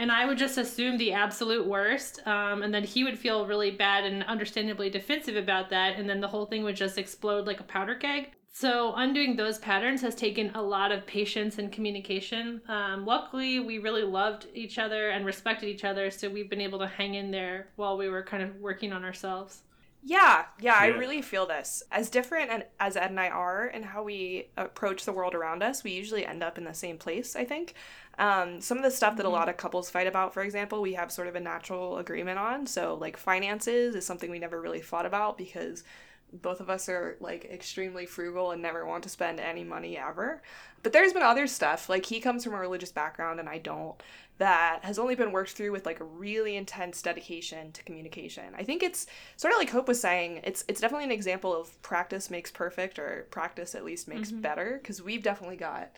and 0.00 0.10
I 0.10 0.24
would 0.24 0.38
just 0.38 0.56
assume 0.56 0.96
the 0.96 1.12
absolute 1.12 1.66
worst, 1.66 2.26
um, 2.26 2.62
and 2.62 2.72
then 2.72 2.84
he 2.84 3.04
would 3.04 3.18
feel 3.18 3.46
really 3.46 3.70
bad 3.70 4.04
and 4.04 4.22
understandably 4.24 4.88
defensive 4.88 5.36
about 5.36 5.68
that, 5.70 5.98
and 5.98 6.08
then 6.08 6.20
the 6.20 6.28
whole 6.28 6.46
thing 6.46 6.62
would 6.64 6.76
just 6.76 6.96
explode 6.96 7.46
like 7.46 7.60
a 7.60 7.64
powder 7.64 7.94
keg. 7.94 8.30
So 8.52 8.94
undoing 8.96 9.36
those 9.36 9.58
patterns 9.58 10.02
has 10.02 10.14
taken 10.14 10.50
a 10.54 10.62
lot 10.62 10.92
of 10.92 11.06
patience 11.06 11.58
and 11.58 11.70
communication. 11.70 12.60
Um, 12.68 13.06
luckily, 13.06 13.60
we 13.60 13.78
really 13.78 14.02
loved 14.02 14.48
each 14.54 14.78
other 14.78 15.10
and 15.10 15.24
respected 15.24 15.68
each 15.68 15.84
other, 15.84 16.10
so 16.10 16.28
we've 16.28 16.50
been 16.50 16.60
able 16.60 16.80
to 16.80 16.86
hang 16.86 17.14
in 17.14 17.30
there 17.30 17.68
while 17.76 17.96
we 17.96 18.08
were 18.08 18.22
kind 18.22 18.42
of 18.42 18.56
working 18.56 18.92
on 18.92 19.04
ourselves. 19.04 19.62
Yeah, 20.02 20.46
yeah, 20.58 20.76
I 20.78 20.86
really 20.86 21.20
feel 21.20 21.46
this. 21.46 21.82
As 21.92 22.08
different 22.08 22.50
and 22.50 22.64
as 22.80 22.96
Ed 22.96 23.10
and 23.10 23.20
I 23.20 23.28
are 23.28 23.66
and 23.66 23.84
how 23.84 24.02
we 24.02 24.48
approach 24.56 25.04
the 25.04 25.12
world 25.12 25.34
around 25.34 25.62
us, 25.62 25.84
we 25.84 25.92
usually 25.92 26.24
end 26.24 26.42
up 26.42 26.56
in 26.56 26.64
the 26.64 26.72
same 26.72 26.96
place, 26.96 27.36
I 27.36 27.44
think. 27.44 27.74
Um, 28.18 28.62
some 28.62 28.78
of 28.78 28.82
the 28.82 28.90
stuff 28.90 29.16
that 29.18 29.26
a 29.26 29.30
lot 29.30 29.50
of 29.50 29.58
couples 29.58 29.90
fight 29.90 30.06
about, 30.06 30.32
for 30.32 30.42
example, 30.42 30.80
we 30.80 30.94
have 30.94 31.12
sort 31.12 31.28
of 31.28 31.36
a 31.36 31.40
natural 31.40 31.98
agreement 31.98 32.38
on. 32.38 32.66
So, 32.66 32.94
like, 32.94 33.18
finances 33.18 33.94
is 33.94 34.06
something 34.06 34.30
we 34.30 34.38
never 34.38 34.60
really 34.60 34.80
thought 34.80 35.06
about 35.06 35.36
because 35.36 35.84
both 36.32 36.60
of 36.60 36.70
us 36.70 36.88
are 36.88 37.16
like 37.20 37.44
extremely 37.46 38.06
frugal 38.06 38.50
and 38.50 38.62
never 38.62 38.86
want 38.86 39.02
to 39.04 39.08
spend 39.08 39.40
any 39.40 39.64
money 39.64 39.96
ever. 39.96 40.42
But 40.82 40.92
there's 40.92 41.12
been 41.12 41.22
other 41.22 41.46
stuff, 41.46 41.88
like 41.88 42.06
he 42.06 42.20
comes 42.20 42.44
from 42.44 42.54
a 42.54 42.58
religious 42.58 42.92
background 42.92 43.40
and 43.40 43.48
I 43.48 43.58
don't, 43.58 44.00
that 44.38 44.80
has 44.82 44.98
only 44.98 45.14
been 45.14 45.32
worked 45.32 45.50
through 45.50 45.72
with 45.72 45.84
like 45.84 46.00
a 46.00 46.04
really 46.04 46.56
intense 46.56 47.02
dedication 47.02 47.72
to 47.72 47.82
communication. 47.82 48.54
I 48.56 48.62
think 48.62 48.82
it's 48.82 49.06
sort 49.36 49.52
of 49.52 49.58
like 49.58 49.70
Hope 49.70 49.88
was 49.88 50.00
saying, 50.00 50.40
it's 50.44 50.64
it's 50.68 50.80
definitely 50.80 51.04
an 51.04 51.12
example 51.12 51.54
of 51.54 51.80
practice 51.82 52.30
makes 52.30 52.50
perfect 52.50 52.98
or 52.98 53.26
practice 53.30 53.74
at 53.74 53.84
least 53.84 54.08
makes 54.08 54.30
mm-hmm. 54.30 54.40
better 54.40 54.78
because 54.80 55.02
we've 55.02 55.22
definitely 55.22 55.56
got 55.56 55.90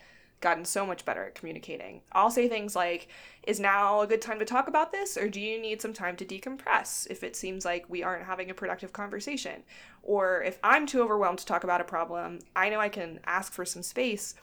gotten 0.43 0.65
so 0.65 0.85
much 0.85 1.05
better 1.05 1.23
at 1.23 1.35
communicating. 1.35 2.01
I'll 2.11 2.29
say 2.29 2.47
things 2.47 2.75
like, 2.75 3.07
is 3.47 3.59
now 3.59 4.01
a 4.01 4.07
good 4.07 4.21
time 4.21 4.39
to 4.39 4.45
talk 4.45 4.67
about 4.67 4.91
this, 4.91 5.17
or 5.17 5.27
do 5.29 5.41
you 5.41 5.59
need 5.59 5.81
some 5.81 5.93
time 5.93 6.15
to 6.17 6.25
decompress 6.25 7.07
if 7.09 7.23
it 7.23 7.35
seems 7.35 7.65
like 7.65 7.89
we 7.89 8.03
aren't 8.03 8.25
having 8.25 8.51
a 8.51 8.53
productive 8.53 8.93
conversation? 8.93 9.63
Or 10.03 10.43
if 10.43 10.59
I'm 10.63 10.85
too 10.85 11.01
overwhelmed 11.01 11.39
to 11.39 11.45
talk 11.45 11.63
about 11.63 11.81
a 11.81 11.85
problem, 11.85 12.39
I 12.55 12.69
know 12.69 12.79
I 12.79 12.89
can 12.89 13.21
ask 13.25 13.53
for 13.53 13.65
some 13.65 13.81
space 13.81 14.35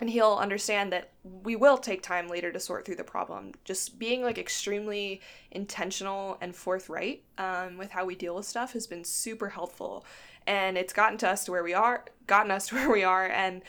and 0.00 0.08
he'll 0.08 0.34
understand 0.34 0.92
that 0.92 1.10
we 1.24 1.56
will 1.56 1.76
take 1.76 2.02
time 2.02 2.28
later 2.28 2.52
to 2.52 2.60
sort 2.60 2.84
through 2.84 2.96
the 2.96 3.04
problem. 3.04 3.52
Just 3.64 3.98
being 3.98 4.22
like 4.22 4.38
extremely 4.38 5.20
intentional 5.50 6.38
and 6.40 6.54
forthright 6.54 7.24
um, 7.36 7.76
with 7.76 7.90
how 7.90 8.04
we 8.04 8.14
deal 8.14 8.36
with 8.36 8.46
stuff 8.46 8.72
has 8.74 8.86
been 8.86 9.04
super 9.04 9.48
helpful, 9.48 10.06
and 10.46 10.78
it's 10.78 10.92
gotten 10.92 11.18
to 11.18 11.28
us 11.28 11.44
to 11.44 11.50
where 11.50 11.64
we 11.64 11.74
are, 11.74 12.04
gotten 12.26 12.52
us 12.52 12.66
to 12.68 12.76
where 12.76 12.90
we 12.90 13.02
are, 13.02 13.26
and 13.26 13.62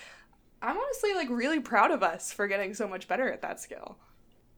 I'm 0.61 0.77
honestly 0.77 1.13
like 1.13 1.29
really 1.29 1.59
proud 1.59 1.91
of 1.91 2.03
us 2.03 2.33
for 2.33 2.47
getting 2.47 2.73
so 2.73 2.87
much 2.87 3.07
better 3.07 3.31
at 3.31 3.41
that 3.41 3.59
skill. 3.59 3.97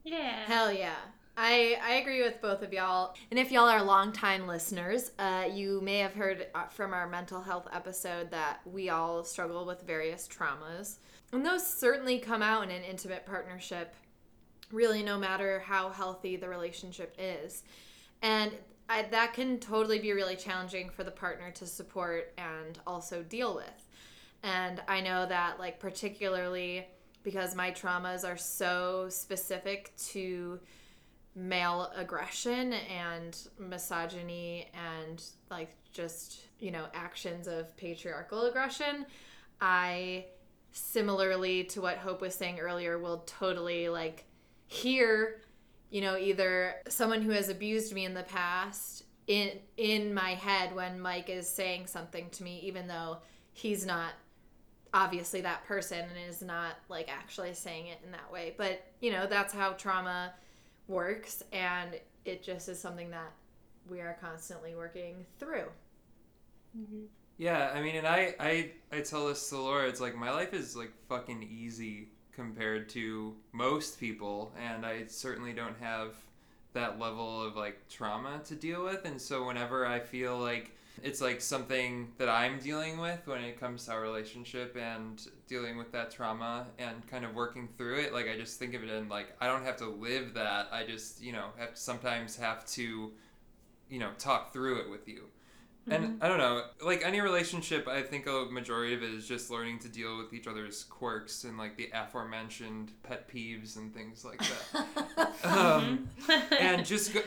Yeah. 0.04 0.46
Hell 0.46 0.72
yeah. 0.72 0.96
I, 1.38 1.78
I 1.82 1.94
agree 1.94 2.22
with 2.22 2.42
both 2.42 2.62
of 2.62 2.74
y'all. 2.74 3.16
And 3.30 3.40
if 3.40 3.52
y'all 3.52 3.70
are 3.70 3.82
longtime 3.82 4.48
listeners, 4.48 5.12
uh, 5.18 5.46
you 5.52 5.80
may 5.82 6.00
have 6.00 6.14
heard 6.14 6.48
uh, 6.54 6.66
from 6.68 6.94
our 6.94 7.08
mental 7.08 7.42
health 7.42 7.68
episode 7.74 8.32
that 8.32 8.60
we 8.66 8.90
all 8.90 9.24
struggle 9.24 9.66
with 9.66 9.82
various 9.84 10.28
traumas. 10.28 10.98
And 11.32 11.46
those 11.46 11.66
certainly 11.66 12.20
come 12.20 12.42
out 12.42 12.64
in 12.64 12.72
an 12.72 12.84
intimate 12.84 13.26
partnership, 13.26 13.96
really, 14.72 15.04
no 15.04 15.18
matter 15.18 15.60
how 15.66 15.90
healthy 15.90 16.36
the 16.36 16.50
relationship 16.50 17.16
is. 17.18 17.64
And 18.22 18.52
I, 18.90 19.04
that 19.04 19.34
can 19.34 19.60
totally 19.60 20.00
be 20.00 20.12
really 20.12 20.36
challenging 20.36 20.90
for 20.90 21.06
the 21.06 21.12
partner 21.12 21.50
to 21.52 21.66
support 21.66 22.34
and 22.38 22.78
also 22.86 23.24
deal 23.24 23.56
with. 23.56 23.88
And 24.44 24.82
I 24.88 25.02
know 25.02 25.26
that, 25.26 25.60
like, 25.60 25.80
particularly 25.80 26.88
because 27.24 27.56
my 27.56 27.72
traumas 27.72 28.28
are 28.28 28.38
so 28.38 29.08
specific 29.10 29.96
to 29.98 30.60
male 31.36 31.92
aggression 31.96 32.74
and 32.74 33.48
misogyny 33.58 34.70
and 34.74 35.24
like 35.50 35.70
just 35.94 36.42
you 36.60 36.72
know 36.72 36.86
actions 36.94 37.48
of 37.48 37.76
patriarchal 37.78 38.48
aggression 38.48 39.06
i 39.62 40.26
similarly 40.74 41.64
to 41.64 41.80
what 41.80 41.98
hope 41.98 42.20
was 42.22 42.36
saying 42.36 42.60
earlier 42.60 43.00
will 43.00 43.20
totally 43.20 43.88
like 43.88 44.26
hear 44.68 45.40
you 45.90 46.02
know 46.02 46.18
either 46.18 46.76
someone 46.90 47.22
who 47.22 47.32
has 47.32 47.48
abused 47.48 47.94
me 47.94 48.04
in 48.04 48.14
the 48.14 48.24
past 48.24 49.04
in 49.28 49.52
in 49.78 50.14
my 50.14 50.32
head 50.32 50.76
when 50.76 51.00
mike 51.00 51.30
is 51.30 51.48
saying 51.48 51.88
something 51.88 52.30
to 52.30 52.44
me 52.44 52.60
even 52.64 52.88
though 52.88 53.18
he's 53.54 53.86
not 53.86 54.12
obviously 54.94 55.42
that 55.42 55.64
person 55.66 56.00
and 56.00 56.30
is 56.30 56.42
not 56.42 56.76
like 56.90 57.10
actually 57.10 57.54
saying 57.54 57.88
it 57.88 58.00
in 58.06 58.12
that 58.12 58.32
way 58.32 58.54
but 58.58 58.86
you 59.00 59.12
know 59.12 59.26
that's 59.26 59.54
how 59.54 59.72
trauma 59.74 60.34
works 60.88 61.44
and 61.54 62.00
it 62.26 62.44
just 62.44 62.68
is 62.68 62.80
something 62.80 63.10
that 63.10 63.32
we 63.90 64.00
are 64.00 64.18
constantly 64.22 64.76
working 64.76 65.26
through 65.40 65.68
mm-hmm. 66.78 67.06
Yeah, 67.42 67.72
I 67.74 67.82
mean, 67.82 67.96
and 67.96 68.06
I, 68.06 68.36
I, 68.40 68.70
I 68.92 69.02
tell 69.02 69.28
this 69.28 69.50
to 69.50 69.58
Laura. 69.58 69.88
It's 69.88 70.00
like 70.00 70.16
my 70.16 70.30
life 70.30 70.54
is 70.54 70.76
like 70.76 70.92
fucking 71.10 71.42
easy 71.42 72.10
compared 72.32 72.88
to 72.90 73.36
most 73.52 74.00
people, 74.00 74.54
and 74.64 74.86
I 74.86 75.06
certainly 75.08 75.52
don't 75.52 75.76
have 75.80 76.14
that 76.74 77.00
level 77.00 77.42
of 77.42 77.56
like 77.56 77.88
trauma 77.90 78.42
to 78.46 78.54
deal 78.54 78.84
with. 78.84 79.06
And 79.06 79.20
so 79.20 79.48
whenever 79.48 79.88
I 79.88 80.00
feel 80.00 80.38
like 80.38 80.70
it's 81.04 81.22
like 81.22 81.42
something 81.42 82.12
that 82.18 82.30
I'm 82.30 82.60
dealing 82.60 83.00
with 83.00 83.26
when 83.26 83.44
it 83.44 83.60
comes 83.60 83.86
to 83.86 83.92
our 83.92 84.02
relationship 84.02 84.78
and 84.80 85.22
dealing 85.48 85.78
with 85.78 85.92
that 85.92 86.12
trauma 86.12 86.68
and 86.80 87.06
kind 87.08 87.26
of 87.26 87.36
working 87.36 87.68
through 87.78 88.00
it, 88.00 88.14
like 88.14 88.28
I 88.28 88.38
just 88.38 88.60
think 88.60 88.74
of 88.74 88.84
it 88.84 88.90
in 88.90 89.10
like 89.10 89.36
I 89.40 89.48
don't 89.48 89.64
have 89.64 89.78
to 89.78 89.88
live 89.88 90.34
that. 90.36 90.70
I 90.72 90.86
just 90.86 91.22
you 91.22 91.34
know 91.34 91.48
have 91.58 91.74
to 91.74 91.80
sometimes 91.80 92.36
have 92.38 92.66
to 92.68 93.12
you 93.90 94.00
know 94.00 94.10
talk 94.18 94.54
through 94.54 94.80
it 94.82 94.90
with 94.90 95.08
you. 95.08 95.24
And 95.90 96.22
I 96.22 96.28
don't 96.28 96.38
know, 96.38 96.64
like 96.86 97.04
any 97.04 97.22
relationship, 97.22 97.88
I 97.88 98.04
think 98.04 98.28
a 98.28 98.46
majority 98.52 98.94
of 98.94 99.02
it 99.02 99.10
is 99.10 99.28
just 99.28 99.50
learning 99.50 99.80
to 99.80 99.90
deal 99.90 100.16
with 100.18 100.32
each 100.32 100.46
other's 100.46 100.84
quirks 100.84 101.44
and 101.44 101.58
like 101.58 101.76
the 101.76 101.90
aforementioned 101.94 102.92
pet 103.02 103.28
peeves 103.28 103.78
and 103.78 103.94
things 103.94 104.24
like 104.24 104.40
that. 104.40 105.34
um, 105.44 106.08
and 106.60 106.86
just 106.86 107.14
go- 107.14 107.24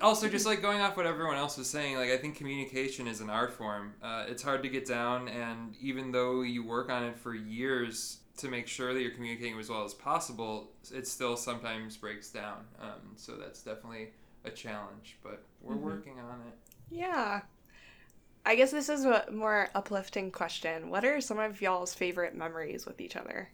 also 0.00 0.28
just 0.28 0.46
like 0.46 0.62
going 0.62 0.80
off 0.80 0.96
what 0.96 1.06
everyone 1.06 1.36
else 1.36 1.56
was 1.58 1.68
saying, 1.68 1.96
like 1.96 2.10
I 2.10 2.16
think 2.16 2.36
communication 2.36 3.06
is 3.06 3.20
an 3.20 3.30
art 3.30 3.52
form. 3.52 3.94
Uh, 4.02 4.24
it's 4.28 4.42
hard 4.42 4.62
to 4.62 4.68
get 4.68 4.86
down, 4.86 5.28
and 5.28 5.74
even 5.80 6.12
though 6.12 6.42
you 6.42 6.64
work 6.64 6.90
on 6.90 7.04
it 7.04 7.18
for 7.18 7.34
years 7.34 8.18
to 8.36 8.48
make 8.48 8.66
sure 8.66 8.92
that 8.92 9.00
you're 9.00 9.12
communicating 9.12 9.58
as 9.58 9.68
well 9.68 9.84
as 9.84 9.94
possible, 9.94 10.70
it 10.92 11.06
still 11.06 11.36
sometimes 11.36 11.96
breaks 11.96 12.30
down. 12.30 12.64
Um, 12.80 13.14
so 13.16 13.36
that's 13.36 13.62
definitely 13.62 14.10
a 14.44 14.50
challenge, 14.50 15.18
but 15.22 15.42
we're 15.62 15.76
working 15.76 16.18
on 16.18 16.40
it. 16.48 16.54
Yeah. 16.90 17.42
I 18.46 18.56
guess 18.56 18.72
this 18.72 18.88
is 18.88 19.04
a 19.04 19.24
more 19.32 19.70
uplifting 19.74 20.30
question. 20.30 20.90
What 20.90 21.04
are 21.04 21.20
some 21.20 21.38
of 21.38 21.62
y'all's 21.62 21.94
favorite 21.94 22.34
memories 22.34 22.84
with 22.84 23.00
each 23.00 23.16
other? 23.16 23.48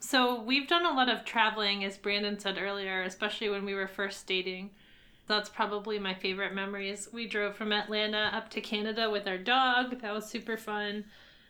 So 0.00 0.42
we've 0.42 0.66
done 0.66 0.84
a 0.84 0.92
lot 0.92 1.08
of 1.08 1.24
traveling, 1.24 1.84
as 1.84 1.96
Brandon 1.96 2.38
said 2.38 2.58
earlier, 2.58 3.02
especially 3.02 3.50
when 3.50 3.64
we 3.64 3.74
were 3.74 3.86
first 3.86 4.26
dating. 4.26 4.70
That's 5.26 5.48
probably 5.48 5.98
my 5.98 6.14
favorite 6.14 6.54
memories. 6.54 7.08
We 7.12 7.26
drove 7.26 7.56
from 7.56 7.72
Atlanta 7.72 8.30
up 8.32 8.50
to 8.50 8.60
Canada 8.60 9.08
with 9.08 9.26
our 9.26 9.38
dog. 9.38 10.00
That 10.00 10.12
was 10.12 10.26
super 10.26 10.56
fun. 10.56 11.04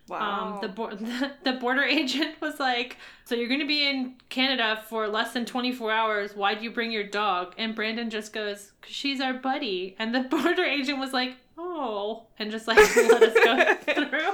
Wow. 0.08 0.54
Um, 0.54 0.60
the, 0.60 0.68
bo- 0.68 0.96
the 1.44 1.52
border 1.54 1.82
agent 1.82 2.40
was 2.40 2.58
like, 2.58 2.98
"So 3.24 3.34
you're 3.34 3.48
going 3.48 3.60
to 3.60 3.66
be 3.66 3.88
in 3.88 4.16
Canada 4.28 4.82
for 4.88 5.08
less 5.08 5.32
than 5.32 5.46
24 5.46 5.90
hours. 5.92 6.36
Why 6.36 6.54
do 6.54 6.64
you 6.64 6.70
bring 6.70 6.92
your 6.92 7.06
dog?" 7.06 7.54
And 7.56 7.74
Brandon 7.74 8.10
just 8.10 8.32
goes, 8.32 8.72
"Cause 8.82 8.92
she's 8.92 9.20
our 9.20 9.34
buddy." 9.34 9.96
And 9.98 10.14
the 10.14 10.20
border 10.30 10.64
agent 10.64 10.98
was 10.98 11.12
like, 11.12 11.36
"Oh," 11.56 12.26
and 12.38 12.50
just 12.50 12.66
like 12.66 12.78
let 12.96 13.22
us 13.22 13.84
go 13.86 14.04
through. 14.04 14.32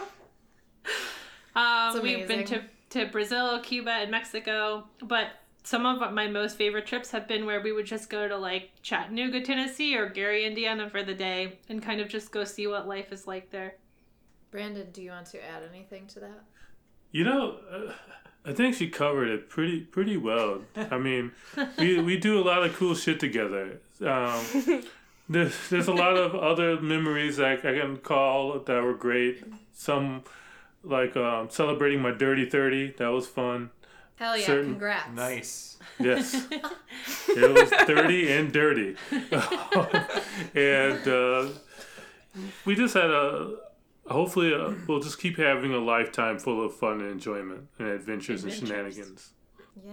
Um, 1.54 2.02
we've 2.02 2.26
been 2.26 2.44
to 2.46 2.62
to 2.90 3.06
Brazil, 3.06 3.60
Cuba, 3.60 3.90
and 3.90 4.10
Mexico, 4.10 4.84
but 5.02 5.28
some 5.68 5.84
of 5.84 6.14
my 6.14 6.26
most 6.26 6.56
favorite 6.56 6.86
trips 6.86 7.10
have 7.10 7.28
been 7.28 7.44
where 7.44 7.60
we 7.60 7.72
would 7.72 7.84
just 7.84 8.08
go 8.08 8.26
to 8.26 8.38
like 8.38 8.70
Chattanooga, 8.80 9.42
Tennessee, 9.42 9.94
or 9.98 10.08
Gary, 10.08 10.46
Indiana 10.46 10.88
for 10.88 11.02
the 11.02 11.12
day, 11.12 11.58
and 11.68 11.82
kind 11.82 12.00
of 12.00 12.08
just 12.08 12.32
go 12.32 12.44
see 12.44 12.66
what 12.66 12.88
life 12.88 13.12
is 13.12 13.26
like 13.26 13.50
there. 13.50 13.74
brandon 14.50 14.90
do 14.92 15.02
you 15.02 15.10
want 15.10 15.26
to 15.26 15.44
add 15.44 15.62
anything 15.70 16.06
to 16.06 16.20
that 16.20 16.40
You 17.12 17.24
know, 17.24 17.58
uh, 17.70 17.92
I 18.46 18.54
think 18.54 18.76
she 18.76 18.88
covered 18.88 19.28
it 19.28 19.50
pretty 19.50 19.80
pretty 19.80 20.16
well. 20.16 20.62
I 20.74 20.96
mean, 20.96 21.32
we 21.78 22.00
we 22.08 22.16
do 22.16 22.40
a 22.40 22.44
lot 22.50 22.64
of 22.64 22.74
cool 22.74 22.94
shit 22.94 23.20
together. 23.20 23.78
Um, 24.00 24.42
there's 25.28 25.68
there's 25.68 25.88
a 25.88 25.92
lot 25.92 26.16
of 26.16 26.34
other 26.34 26.80
memories 26.80 27.38
I, 27.38 27.52
I 27.52 27.74
can 27.78 27.98
call 27.98 28.58
that 28.58 28.82
were 28.82 28.94
great. 28.94 29.44
Some 29.74 30.24
like 30.82 31.14
um, 31.14 31.50
celebrating 31.50 32.00
my 32.00 32.12
dirty 32.12 32.48
thirty. 32.48 32.92
That 32.92 33.08
was 33.08 33.26
fun. 33.26 33.68
Hell 34.18 34.36
yeah 34.36 34.46
Certain- 34.46 34.70
congrats 34.72 35.10
Nice. 35.14 35.64
Yes, 36.00 36.46
it 37.28 37.52
was 37.52 37.70
thirty 37.86 38.30
and 38.32 38.52
dirty, 38.52 38.94
and 40.54 41.08
uh, 41.08 41.48
we 42.64 42.74
just 42.76 42.94
had 42.94 43.10
a. 43.10 43.56
Hopefully, 44.06 44.54
uh, 44.54 44.72
we'll 44.86 45.00
just 45.00 45.20
keep 45.20 45.36
having 45.38 45.72
a 45.74 45.78
lifetime 45.78 46.38
full 46.38 46.64
of 46.64 46.74
fun 46.74 47.00
and 47.00 47.10
enjoyment 47.10 47.66
and 47.78 47.88
adventures, 47.88 48.44
and 48.44 48.52
shenanigans. 48.52 49.32
yeah 49.84 49.92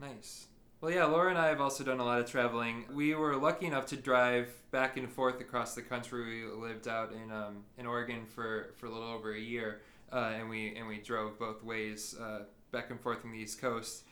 Nice. 0.00 0.46
Well, 0.80 0.90
yeah, 0.90 1.04
Laura 1.06 1.30
and 1.30 1.38
I 1.38 1.46
have 1.48 1.60
also 1.60 1.84
done 1.84 2.00
a 2.00 2.04
lot 2.04 2.20
of 2.20 2.30
traveling. 2.30 2.84
We 2.92 3.14
were 3.14 3.36
lucky 3.36 3.66
enough 3.66 3.86
to 3.86 3.96
drive 3.96 4.52
back 4.72 4.96
and 4.98 5.08
forth 5.10 5.40
across 5.40 5.74
the 5.74 5.82
country. 5.82 6.44
We 6.44 6.50
lived 6.52 6.86
out 6.88 7.12
in 7.12 7.30
um, 7.32 7.64
in 7.78 7.86
Oregon 7.86 8.26
for, 8.26 8.74
for 8.76 8.86
a 8.86 8.90
little 8.90 9.08
over 9.08 9.32
a 9.32 9.40
year, 9.40 9.80
uh, 10.12 10.32
and 10.36 10.50
we 10.50 10.74
and 10.76 10.86
we 10.86 10.98
drove 10.98 11.38
both 11.38 11.62
ways 11.62 12.14
uh, 12.20 12.40
back 12.72 12.90
and 12.90 13.00
forth 13.00 13.20
from 13.20 13.32
the 13.32 13.38
East 13.38 13.60
Coast, 13.60 14.04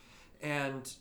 and 0.42 0.92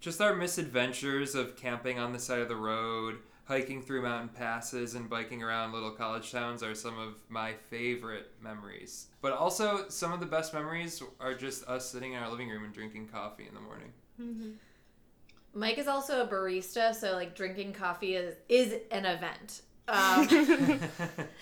just 0.00 0.20
our 0.20 0.34
misadventures 0.34 1.34
of 1.34 1.56
camping 1.56 1.98
on 1.98 2.12
the 2.12 2.18
side 2.18 2.40
of 2.40 2.48
the 2.48 2.56
road, 2.56 3.18
hiking 3.44 3.82
through 3.82 4.02
mountain 4.02 4.28
passes, 4.28 4.94
and 4.94 5.10
biking 5.10 5.42
around 5.42 5.72
little 5.72 5.90
college 5.90 6.30
towns 6.32 6.62
are 6.62 6.74
some 6.74 6.98
of 6.98 7.16
my 7.28 7.52
favorite 7.68 8.30
memories. 8.42 9.06
But 9.20 9.32
also, 9.32 9.88
some 9.88 10.12
of 10.12 10.20
the 10.20 10.26
best 10.26 10.54
memories 10.54 11.02
are 11.20 11.34
just 11.34 11.66
us 11.68 11.90
sitting 11.90 12.12
in 12.12 12.22
our 12.22 12.30
living 12.30 12.48
room 12.48 12.64
and 12.64 12.72
drinking 12.72 13.08
coffee 13.08 13.46
in 13.46 13.54
the 13.54 13.60
morning. 13.60 13.92
mike 15.52 15.78
is 15.78 15.88
also 15.88 16.22
a 16.22 16.28
barista 16.28 16.94
so 16.94 17.12
like 17.14 17.34
drinking 17.34 17.72
coffee 17.72 18.14
is 18.14 18.36
is 18.48 18.74
an 18.92 19.04
event 19.04 19.62
um, 19.88 20.28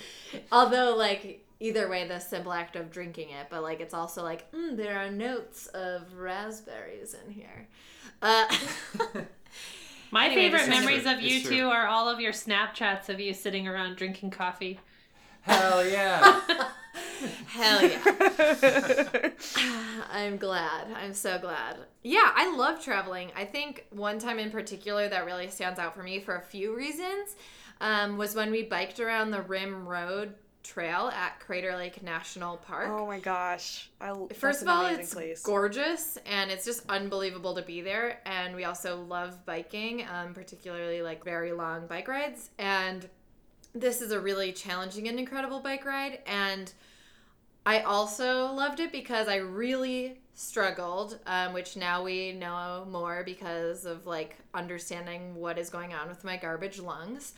although 0.53 0.97
like 0.97 1.45
either 1.61 1.89
way 1.89 2.07
the 2.07 2.19
simple 2.19 2.53
act 2.53 2.77
of 2.77 2.91
drinking 2.91 3.31
it 3.31 3.47
but 3.51 3.63
like 3.63 3.81
it's 3.81 3.95
also 3.95 4.23
like 4.23 4.51
mm, 4.53 4.77
there 4.77 4.99
are 4.99 5.11
notes 5.11 5.67
of 5.69 6.15
raspberries 6.15 7.15
in 7.27 7.33
here 7.33 7.67
uh, 8.23 8.47
My 10.11 10.27
Anyway, 10.27 10.43
favorite 10.43 10.69
memories 10.69 11.03
true. 11.03 11.13
of 11.13 11.21
you 11.21 11.37
It's 11.39 11.49
two 11.49 11.59
true. 11.59 11.69
are 11.69 11.87
all 11.87 12.09
of 12.09 12.19
your 12.19 12.33
Snapchats 12.33 13.09
of 13.11 13.21
you 13.21 13.35
sitting 13.35 13.69
around 13.69 13.97
drinking 13.97 14.31
coffee. 14.31 14.81
Hell 15.43 15.87
yeah. 15.87 16.41
hell 17.49 17.83
yeah 17.87 19.31
I'm 20.11 20.37
glad. 20.39 20.87
I'm 20.97 21.13
so 21.15 21.39
glad. 21.39 21.77
Yeah, 22.03 22.33
I 22.35 22.55
love 22.57 22.83
traveling. 22.83 23.31
I 23.37 23.45
think 23.45 23.87
one 23.91 24.19
time 24.19 24.39
in 24.39 24.51
particular 24.51 25.09
that 25.09 25.27
really 25.27 25.49
stands 25.49 25.79
out 25.79 25.95
for 25.95 26.03
me 26.03 26.21
for 26.21 26.37
a 26.37 26.43
few 26.43 26.75
reasons 26.75 27.37
um, 27.81 28.17
was 28.17 28.35
when 28.35 28.51
we 28.51 28.63
biked 28.63 29.01
around 29.01 29.31
the 29.31 29.43
Rim 29.43 29.87
Road 29.87 30.35
trail 30.69 31.11
at 31.15 31.41
Crater 31.41 31.75
Lake 31.77 32.03
National 32.03 32.59
Park. 32.59 32.89
Oh 32.91 33.07
my 33.07 33.19
gosh. 33.19 33.89
I 34.01 34.15
First 34.35 34.61
of 34.63 34.69
all, 34.69 34.85
it's 34.87 35.15
place. 35.15 35.43
gorgeous 35.43 36.19
and 36.27 36.51
it's 36.51 36.65
just 36.65 36.85
unbelievable 36.91 37.55
to 37.55 37.63
be 37.63 37.81
there. 37.81 38.21
And 38.27 38.55
we 38.55 38.65
also 38.65 39.01
love 39.01 39.47
biking, 39.47 40.07
um, 40.13 40.35
particularly 40.35 41.01
like 41.01 41.25
very 41.25 41.53
long 41.53 41.87
bike 41.87 42.07
rides. 42.07 42.51
And 42.59 43.09
this 43.75 44.03
is 44.03 44.13
a 44.13 44.21
really 44.21 44.53
challenging 44.53 45.09
and 45.09 45.19
incredible 45.19 45.61
bike 45.61 45.87
ride. 45.87 46.19
And 46.27 46.71
I 47.65 47.81
also 47.81 48.53
loved 48.53 48.81
it 48.81 48.93
because 48.93 49.27
I 49.27 49.37
really 49.37 50.21
struggled, 50.35 51.19
um, 51.27 51.55
which 51.55 51.77
now 51.77 52.03
we 52.03 52.33
know 52.33 52.87
more 52.91 53.23
because 53.25 53.87
of 53.87 54.07
like 54.07 54.37
understanding 54.53 55.35
what 55.35 55.59
is 55.59 55.71
going 55.71 55.95
on 55.95 56.09
with 56.09 56.25
my 56.25 56.37
garbage 56.37 56.79
lungs. 56.79 57.33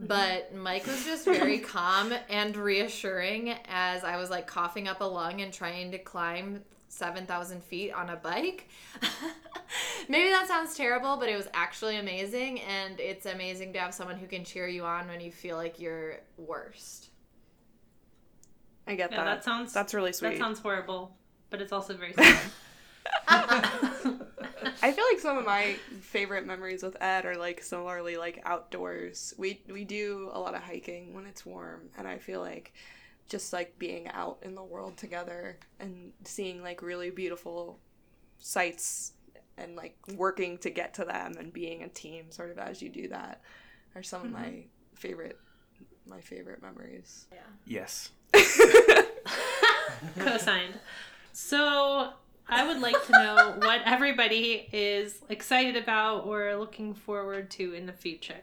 Mm-hmm. 0.00 0.06
But 0.06 0.54
Mike 0.54 0.86
was 0.86 1.04
just 1.04 1.26
very 1.26 1.58
calm 1.74 2.12
and 2.30 2.56
reassuring 2.56 3.54
as 3.68 4.02
I 4.02 4.16
was 4.16 4.30
like 4.30 4.46
coughing 4.46 4.88
up 4.88 5.00
a 5.02 5.04
lung 5.04 5.42
and 5.42 5.52
trying 5.52 5.90
to 5.90 5.98
climb 5.98 6.62
7,000 6.88 7.62
feet 7.62 7.92
on 7.92 8.08
a 8.10 8.16
bike. 8.16 8.68
Maybe 10.08 10.30
that 10.30 10.48
sounds 10.48 10.74
terrible, 10.74 11.18
but 11.18 11.28
it 11.28 11.36
was 11.36 11.48
actually 11.54 11.96
amazing. 11.96 12.60
And 12.62 12.98
it's 12.98 13.26
amazing 13.26 13.74
to 13.74 13.78
have 13.78 13.94
someone 13.94 14.16
who 14.16 14.26
can 14.26 14.44
cheer 14.44 14.66
you 14.66 14.84
on 14.84 15.06
when 15.06 15.20
you 15.20 15.30
feel 15.30 15.56
like 15.56 15.78
you're 15.78 16.16
worst. 16.38 17.10
I 18.86 18.94
get 18.94 19.12
Yeah, 19.12 19.18
that. 19.18 19.24
that 19.24 19.44
sounds 19.44 19.72
That's 19.72 19.92
really 19.94 20.12
sweet. 20.12 20.30
That 20.30 20.38
sounds 20.38 20.58
horrible, 20.60 21.14
but 21.50 21.60
it's 21.60 21.72
also 21.72 21.94
very 21.94 22.12
sad. 23.28 24.18
I 24.82 24.92
feel 24.92 25.04
like 25.10 25.20
some 25.20 25.38
of 25.38 25.44
my 25.44 25.76
favorite 26.00 26.46
memories 26.46 26.82
with 26.82 27.00
Ed 27.00 27.24
are 27.26 27.36
like 27.36 27.62
similarly 27.62 28.16
like 28.16 28.42
outdoors. 28.44 29.34
We 29.38 29.60
we 29.68 29.84
do 29.84 30.30
a 30.32 30.38
lot 30.38 30.54
of 30.54 30.62
hiking 30.62 31.14
when 31.14 31.26
it's 31.26 31.44
warm, 31.44 31.88
and 31.96 32.06
I 32.06 32.18
feel 32.18 32.40
like 32.40 32.72
just 33.28 33.52
like 33.52 33.78
being 33.78 34.08
out 34.08 34.38
in 34.42 34.54
the 34.54 34.62
world 34.62 34.96
together 34.96 35.58
and 35.78 36.12
seeing 36.24 36.62
like 36.62 36.82
really 36.82 37.10
beautiful 37.10 37.78
sights 38.38 39.12
and 39.56 39.76
like 39.76 39.96
working 40.16 40.58
to 40.58 40.70
get 40.70 40.94
to 40.94 41.04
them 41.04 41.34
and 41.38 41.52
being 41.52 41.82
a 41.82 41.88
team 41.88 42.30
sort 42.30 42.50
of 42.50 42.58
as 42.58 42.82
you 42.82 42.88
do 42.88 43.08
that 43.08 43.40
are 43.94 44.02
some 44.02 44.22
of 44.22 44.32
my 44.32 44.40
mm-hmm. 44.40 44.60
favorite 44.94 45.38
my 46.06 46.20
favorite 46.20 46.60
memories. 46.60 47.26
Yeah. 47.32 47.38
Yes. 47.66 48.10
Co-signed. 50.18 50.80
So 51.32 52.12
I 52.50 52.66
would 52.66 52.80
like 52.80 53.06
to 53.06 53.12
know 53.12 53.54
what 53.58 53.82
everybody 53.86 54.68
is 54.72 55.20
excited 55.28 55.76
about 55.76 56.26
or 56.26 56.56
looking 56.56 56.94
forward 56.94 57.48
to 57.52 57.74
in 57.74 57.86
the 57.86 57.92
future. 57.92 58.40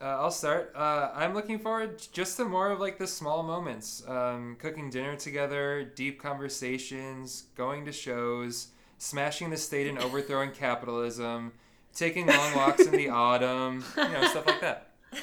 Uh, 0.00 0.04
I'll 0.04 0.30
start. 0.30 0.72
Uh, 0.76 1.10
I'm 1.14 1.34
looking 1.34 1.58
forward 1.58 2.00
just 2.12 2.36
to 2.36 2.44
more 2.44 2.70
of 2.70 2.80
like 2.80 2.98
the 2.98 3.06
small 3.06 3.42
moments. 3.42 4.02
Um, 4.06 4.56
cooking 4.58 4.90
dinner 4.90 5.16
together, 5.16 5.90
deep 5.94 6.20
conversations, 6.20 7.44
going 7.56 7.86
to 7.86 7.92
shows, 7.92 8.68
smashing 8.98 9.48
the 9.50 9.56
state 9.56 9.86
and 9.86 9.98
overthrowing 9.98 10.52
capitalism, 10.52 11.52
taking 11.94 12.26
long 12.26 12.54
walks 12.54 12.86
in 12.86 12.92
the 12.92 13.08
autumn, 13.10 13.84
you 13.96 14.08
know, 14.08 14.26
stuff 14.28 14.46
like 14.46 14.60
that. 14.60 14.88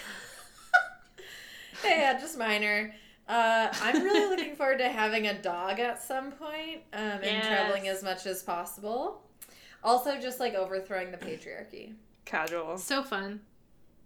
Yeah, 1.85 2.19
just 2.19 2.37
minor. 2.37 2.93
Uh, 3.27 3.67
I'm 3.81 4.03
really 4.03 4.29
looking 4.35 4.55
forward 4.59 4.77
to 4.79 4.89
having 4.89 5.27
a 5.27 5.41
dog 5.41 5.79
at 5.79 6.01
some 6.01 6.31
point 6.31 6.81
um, 6.93 7.01
and 7.01 7.23
Yes. 7.23 7.47
traveling 7.47 7.87
as 7.87 8.03
much 8.03 8.25
as 8.25 8.41
possible. 8.43 9.21
Also, 9.83 10.19
just 10.19 10.39
like 10.39 10.53
overthrowing 10.53 11.11
the 11.11 11.17
patriarchy. 11.17 11.93
Casual. 12.25 12.77
So 12.77 13.03
fun. 13.03 13.41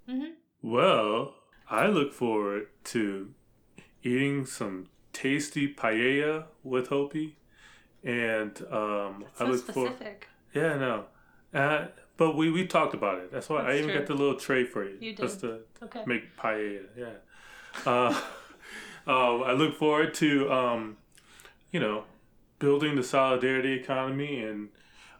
Mm-hmm. 0.09 0.32
Well, 0.61 1.36
I 1.69 1.88
look 1.88 2.13
forward 2.13 2.67
to 2.86 3.34
eating 4.03 4.45
some 4.45 4.88
tasty 5.13 5.74
paella 5.74 6.45
with 6.63 6.88
Hopi, 6.88 7.38
and 8.03 8.59
um, 8.72 9.26
So 9.38 9.45
I 9.45 9.49
look 9.49 9.65
for 9.65 9.72
specific. 9.88 10.28
yeah, 10.53 10.76
no, 10.78 11.05
uh, 11.53 11.88
but 12.17 12.36
we 12.36 12.51
we 12.51 12.65
talked 12.67 12.93
about 12.93 13.19
it. 13.19 13.32
That's 13.32 13.49
why 13.49 13.63
I 13.72 13.78
even 13.78 13.89
true. 13.89 13.97
got 13.99 14.07
the 14.07 14.13
little 14.13 14.36
tray 14.39 14.65
for 14.65 14.84
you, 14.88 14.97
You 14.99 15.15
just 15.15 15.39
to 15.41 15.61
Okay. 15.84 16.03
make 16.05 16.36
paella. 16.38 16.86
Yeah. 16.97 17.09
Uh, 17.86 18.19
uh, 19.08 19.38
I 19.41 19.54
look 19.54 19.76
forward 19.78 20.14
to 20.16 20.52
um, 20.52 20.97
you 21.72 21.80
know 21.80 22.04
building 22.60 22.95
the 22.95 23.04
solidarity 23.04 23.74
economy 23.74 24.39
and 24.43 24.70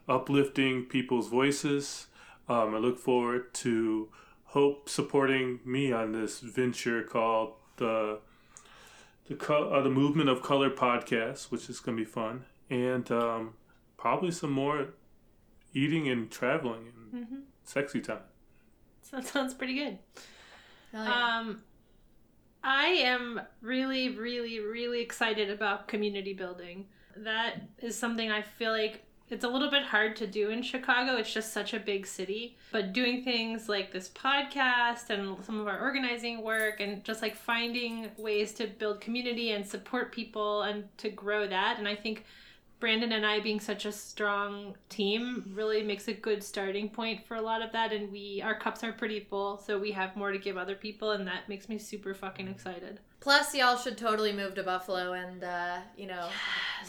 uplifting 0.08 0.86
people's 0.86 1.28
voices. 1.30 2.08
Um, 2.50 2.76
I 2.76 2.78
look 2.80 3.00
forward 3.00 3.54
to 3.56 4.10
Hope 4.46 4.90
supporting 4.90 5.60
me 5.64 5.94
on 5.94 6.12
this 6.12 6.42
venture 6.42 7.04
called 7.04 7.54
the 7.78 8.20
the 9.30 9.36
co- 9.36 9.70
uh, 9.70 9.82
the 9.82 9.90
movement 9.90 10.28
of 10.30 10.42
color 10.42 10.70
podcast, 10.70 11.52
which 11.52 11.70
is 11.70 11.80
going 11.80 11.98
to 11.98 12.04
be 12.04 12.10
fun, 12.10 12.44
and 12.70 13.10
um, 13.12 13.54
probably 13.96 14.32
some 14.32 14.52
more 14.52 14.88
eating 15.74 16.08
and 16.10 16.30
traveling 16.30 16.88
and 16.88 16.98
Mm-hmm. 17.26 17.36
sexy 17.66 18.00
time. 18.02 18.20
So 19.02 19.18
that 19.18 19.26
sounds 19.34 19.54
pretty 19.54 19.76
good. 19.76 19.98
Hell 20.94 21.04
yeah. 21.06 21.40
Um, 21.40 21.62
I 22.64 22.88
am 22.88 23.42
really, 23.62 24.10
really, 24.10 24.60
really 24.60 25.02
excited 25.02 25.50
about 25.50 25.88
community 25.88 26.34
building. 26.34 26.86
That 27.18 27.62
is 27.80 27.98
something 27.98 28.32
I 28.32 28.42
feel 28.42 28.72
like 28.72 29.04
it's 29.32 29.46
a 29.46 29.48
little 29.48 29.72
bit 29.72 29.84
hard 29.84 30.18
to 30.18 30.28
do 30.28 30.50
in 30.50 30.62
Chicago. 30.62 31.16
It's 31.16 31.34
just 31.34 31.54
such 31.54 31.74
a 31.74 31.80
big 31.80 32.06
city. 32.06 32.58
But 32.72 32.92
doing 32.92 33.24
things 33.24 33.70
like 33.70 33.92
this 33.92 34.10
podcast 34.10 35.10
and 35.10 35.44
some 35.46 35.60
of 35.60 35.68
our 35.68 35.80
organizing 35.80 36.44
work 36.44 36.82
and 36.82 37.04
just 37.06 37.22
like 37.22 37.36
finding 37.36 38.12
ways 38.18 38.54
to 38.56 38.68
build 38.68 39.00
community 39.00 39.52
and 39.52 39.66
support 39.66 40.12
people 40.12 40.64
and 40.64 40.86
to 40.98 41.10
grow 41.10 41.48
that. 41.48 41.80
And 41.80 41.88
I 41.88 41.96
think 41.96 42.26
Brandon 42.82 43.14
and 43.14 43.26
I 43.26 43.40
being 43.40 43.60
such 43.62 43.86
a 43.86 43.92
strong 43.92 44.76
team 44.90 45.54
really 45.56 45.84
makes 45.84 46.08
a 46.10 46.14
good 46.14 46.44
starting 46.44 46.90
point 46.90 47.26
for 47.26 47.36
a 47.36 47.42
lot 47.42 47.62
of 47.62 47.72
that 47.72 47.94
and 47.94 48.12
we 48.12 48.42
our 48.44 48.56
cups 48.60 48.84
are 48.84 48.92
pretty 48.92 49.22
full 49.22 49.58
so 49.60 49.78
we 49.80 49.92
have 49.92 50.16
more 50.18 50.32
to 50.34 50.38
give 50.38 50.58
other 50.58 50.76
people 50.76 51.12
and 51.12 51.26
that 51.28 51.48
makes 51.48 51.70
me 51.70 51.78
super 51.78 52.14
fucking 52.14 52.48
excited. 52.50 53.00
Plus, 53.22 53.54
y'all 53.54 53.78
should 53.78 54.00
totally 54.00 54.34
move 54.34 54.56
to 54.56 54.64
Buffalo, 54.64 55.14
and 55.14 55.44
uh, 55.44 55.78
you 55.96 56.08
know, 56.08 56.28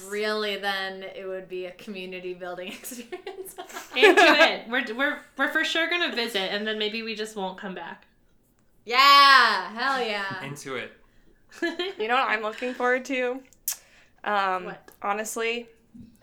really, 0.09 0.57
then 0.57 1.03
it 1.03 1.27
would 1.29 1.47
be 1.47 1.67
a 1.67 1.73
community 1.73 2.33
building 2.33 2.69
experience. 2.73 3.55
Into 3.95 4.23
it. 4.23 4.67
We're, 4.71 4.85
we're 4.97 5.19
we're 5.37 5.53
for 5.53 5.63
sure 5.63 5.91
going 5.91 6.09
to 6.11 6.17
visit 6.17 6.51
and 6.51 6.67
then 6.67 6.79
maybe 6.79 7.03
we 7.03 7.15
just 7.15 7.37
won't 7.37 7.59
come 7.59 7.75
back. 7.75 8.07
yeah, 8.87 9.71
hell 9.75 10.03
yeah. 10.03 10.43
Into 10.43 10.77
it. 10.77 10.93
You 11.99 12.09
know 12.09 12.15
what 12.15 12.31
I'm 12.31 12.41
looking 12.41 12.73
forward 12.73 13.05
to? 13.05 13.43
Um, 14.25 14.65
What? 14.65 14.91
Honestly, 15.03 15.67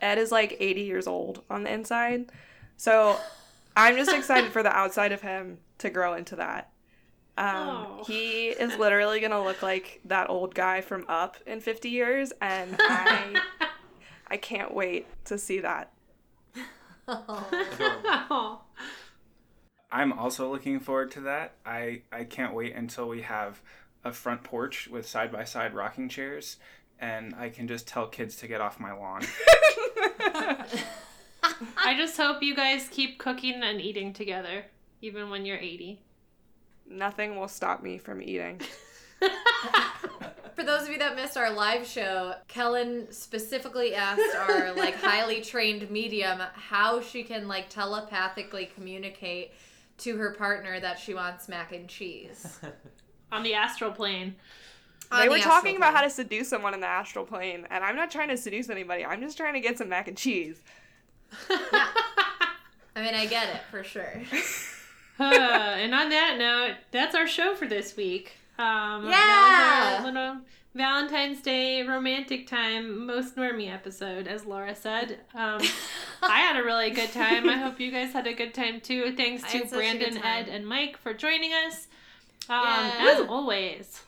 Ed 0.00 0.18
is 0.18 0.32
like 0.32 0.56
80 0.58 0.82
years 0.82 1.06
old 1.06 1.42
on 1.50 1.64
the 1.64 1.72
inside. 1.72 2.30
So 2.76 3.18
I'm 3.76 3.96
just 3.96 4.12
excited 4.12 4.52
for 4.52 4.62
the 4.62 4.74
outside 4.74 5.12
of 5.12 5.20
him 5.20 5.58
to 5.78 5.90
grow 5.90 6.14
into 6.14 6.36
that. 6.36 6.70
Um, 7.36 7.46
Oh. 7.46 8.04
He 8.06 8.48
is 8.48 8.76
literally 8.76 9.20
going 9.20 9.32
to 9.32 9.42
look 9.42 9.62
like 9.62 10.00
that 10.06 10.30
old 10.30 10.54
guy 10.54 10.80
from 10.80 11.04
Up 11.08 11.36
in 11.46 11.60
50 11.60 11.88
years. 11.88 12.32
And 12.40 12.76
I, 12.78 13.40
I 14.28 14.36
can't 14.36 14.74
wait 14.74 15.06
to 15.26 15.38
see 15.38 15.60
that. 15.60 15.92
Oh. 17.08 18.60
I'm 19.92 20.12
also 20.12 20.50
looking 20.50 20.80
forward 20.80 21.10
to 21.12 21.20
that. 21.22 21.54
I, 21.66 22.02
I 22.12 22.24
can't 22.24 22.54
wait 22.54 22.74
until 22.74 23.08
we 23.08 23.22
have 23.22 23.60
a 24.04 24.12
front 24.12 24.44
porch 24.44 24.88
with 24.88 25.06
side 25.06 25.32
by 25.32 25.44
side 25.44 25.74
rocking 25.74 26.08
chairs 26.08 26.56
and 27.00 27.34
I 27.34 27.48
can 27.48 27.66
just 27.66 27.88
tell 27.88 28.06
kids 28.06 28.36
to 28.36 28.46
get 28.48 28.60
off 28.60 28.78
my 28.78 28.92
lawn. 28.92 29.22
I 31.76 31.96
just 31.96 32.16
hope 32.16 32.42
you 32.42 32.54
guys 32.54 32.88
keep 32.90 33.18
cooking 33.18 33.62
and 33.62 33.80
eating 33.80 34.12
together 34.12 34.64
even 35.02 35.30
when 35.30 35.46
you're 35.46 35.58
80. 35.58 36.00
Nothing 36.88 37.36
will 37.38 37.48
stop 37.48 37.82
me 37.82 37.98
from 37.98 38.20
eating. 38.20 38.60
For 40.54 40.64
those 40.64 40.82
of 40.82 40.90
you 40.90 40.98
that 40.98 41.16
missed 41.16 41.36
our 41.36 41.50
live 41.50 41.86
show, 41.86 42.34
Kellen 42.48 43.10
specifically 43.10 43.94
asked 43.94 44.36
our 44.36 44.74
like 44.74 44.94
highly 45.00 45.40
trained 45.40 45.90
medium 45.90 46.40
how 46.54 47.00
she 47.00 47.22
can 47.22 47.48
like 47.48 47.70
telepathically 47.70 48.70
communicate 48.74 49.52
to 49.98 50.16
her 50.16 50.34
partner 50.34 50.80
that 50.80 50.98
she 50.98 51.14
wants 51.14 51.48
mac 51.48 51.72
and 51.72 51.88
cheese. 51.88 52.60
On 53.32 53.42
the 53.42 53.54
astral 53.54 53.92
plane. 53.92 54.34
On 55.12 55.18
they 55.20 55.24
the 55.26 55.30
were 55.32 55.38
talking 55.38 55.76
about 55.76 55.90
plane. 55.92 55.96
how 55.96 56.02
to 56.02 56.10
seduce 56.10 56.48
someone 56.48 56.72
in 56.74 56.80
the 56.80 56.86
astral 56.86 57.24
plane, 57.24 57.66
and 57.70 57.82
I'm 57.82 57.96
not 57.96 58.10
trying 58.10 58.28
to 58.28 58.36
seduce 58.36 58.68
anybody. 58.70 59.04
I'm 59.04 59.20
just 59.20 59.36
trying 59.36 59.54
to 59.54 59.60
get 59.60 59.76
some 59.78 59.88
mac 59.88 60.06
and 60.08 60.16
cheese. 60.16 60.60
I 61.50 61.88
mean, 62.96 63.14
I 63.14 63.26
get 63.26 63.54
it 63.54 63.62
for 63.70 63.84
sure. 63.84 64.22
Uh, 65.18 65.74
and 65.76 65.94
on 65.94 66.08
that 66.08 66.36
note, 66.38 66.76
that's 66.92 67.14
our 67.14 67.26
show 67.26 67.54
for 67.54 67.66
this 67.66 67.94
week. 67.94 68.38
Um, 68.58 69.04
Yeah! 69.04 69.10
That 69.10 69.96
was 69.98 70.06
our 70.06 70.12
little 70.12 70.40
Valentine's 70.74 71.42
Day 71.42 71.82
romantic 71.82 72.46
time, 72.46 73.04
most 73.04 73.36
normie 73.36 73.70
episode, 73.70 74.26
as 74.26 74.46
Laura 74.46 74.74
said. 74.74 75.18
Um, 75.34 75.60
I 76.22 76.40
had 76.40 76.56
a 76.58 76.62
really 76.64 76.88
good 76.88 77.12
time. 77.12 77.50
I 77.50 77.58
hope 77.58 77.78
you 77.78 77.90
guys 77.90 78.14
had 78.14 78.26
a 78.26 78.32
good 78.32 78.54
time 78.54 78.80
too. 78.80 79.12
Thanks 79.14 79.42
to 79.42 79.58
had 79.58 79.68
such 79.68 79.72
a 79.72 79.76
Brandon. 79.76 80.16
Ed, 80.24 80.48
and 80.48 80.66
Mike 80.66 80.96
for 80.96 81.12
joining 81.12 81.52
us. 81.52 81.88
Um, 82.48 82.62
Yeah. 82.64 83.16
As 83.20 83.28
always, 83.28 84.00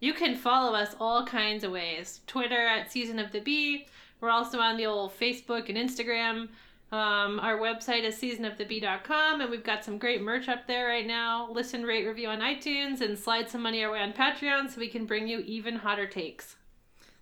You 0.00 0.14
can 0.14 0.34
follow 0.34 0.74
us 0.74 0.96
all 0.98 1.24
kinds 1.26 1.62
of 1.62 1.72
ways. 1.72 2.20
Twitter 2.26 2.66
at 2.66 2.90
Season 2.90 3.18
of 3.18 3.32
the 3.32 3.40
Bee. 3.40 3.86
We're 4.20 4.30
also 4.30 4.58
on 4.58 4.76
the 4.76 4.86
old 4.86 5.18
Facebook 5.18 5.68
and 5.68 5.78
Instagram. 5.78 6.48
Um, 6.92 7.38
our 7.38 7.58
website 7.58 8.02
is 8.02 8.16
seasonofthebee.com, 8.16 9.40
and 9.40 9.50
we've 9.50 9.62
got 9.62 9.84
some 9.84 9.96
great 9.98 10.22
merch 10.22 10.48
up 10.48 10.66
there 10.66 10.88
right 10.88 11.06
now. 11.06 11.48
Listen, 11.52 11.84
rate, 11.84 12.04
review 12.06 12.28
on 12.28 12.40
iTunes, 12.40 13.00
and 13.00 13.16
slide 13.16 13.48
some 13.48 13.62
money 13.62 13.84
our 13.84 13.92
way 13.92 14.00
on 14.00 14.12
Patreon 14.12 14.70
so 14.70 14.80
we 14.80 14.88
can 14.88 15.06
bring 15.06 15.28
you 15.28 15.38
even 15.40 15.76
hotter 15.76 16.06
takes. 16.06 16.56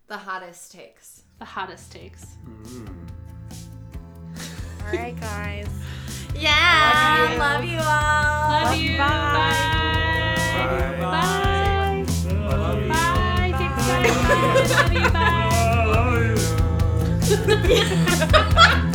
The 0.07 0.17
hottest 0.17 0.73
takes. 0.73 1.25
The 1.39 1.45
hottest 1.45 1.93
takes. 1.93 2.27
All 4.87 4.93
right, 4.93 5.19
guys. 5.21 5.69
Yeah. 6.37 7.37
Love 7.37 7.65
you 7.65 7.79
all. 7.81 8.65
Love 8.65 8.77
you. 8.77 8.97
Bye. 8.97 10.37
Bye. 10.55 11.01
Bye. 11.01 11.43
Take 11.43 11.58
Love 14.69 14.93
you. 14.93 15.11
Bye. 15.11 16.39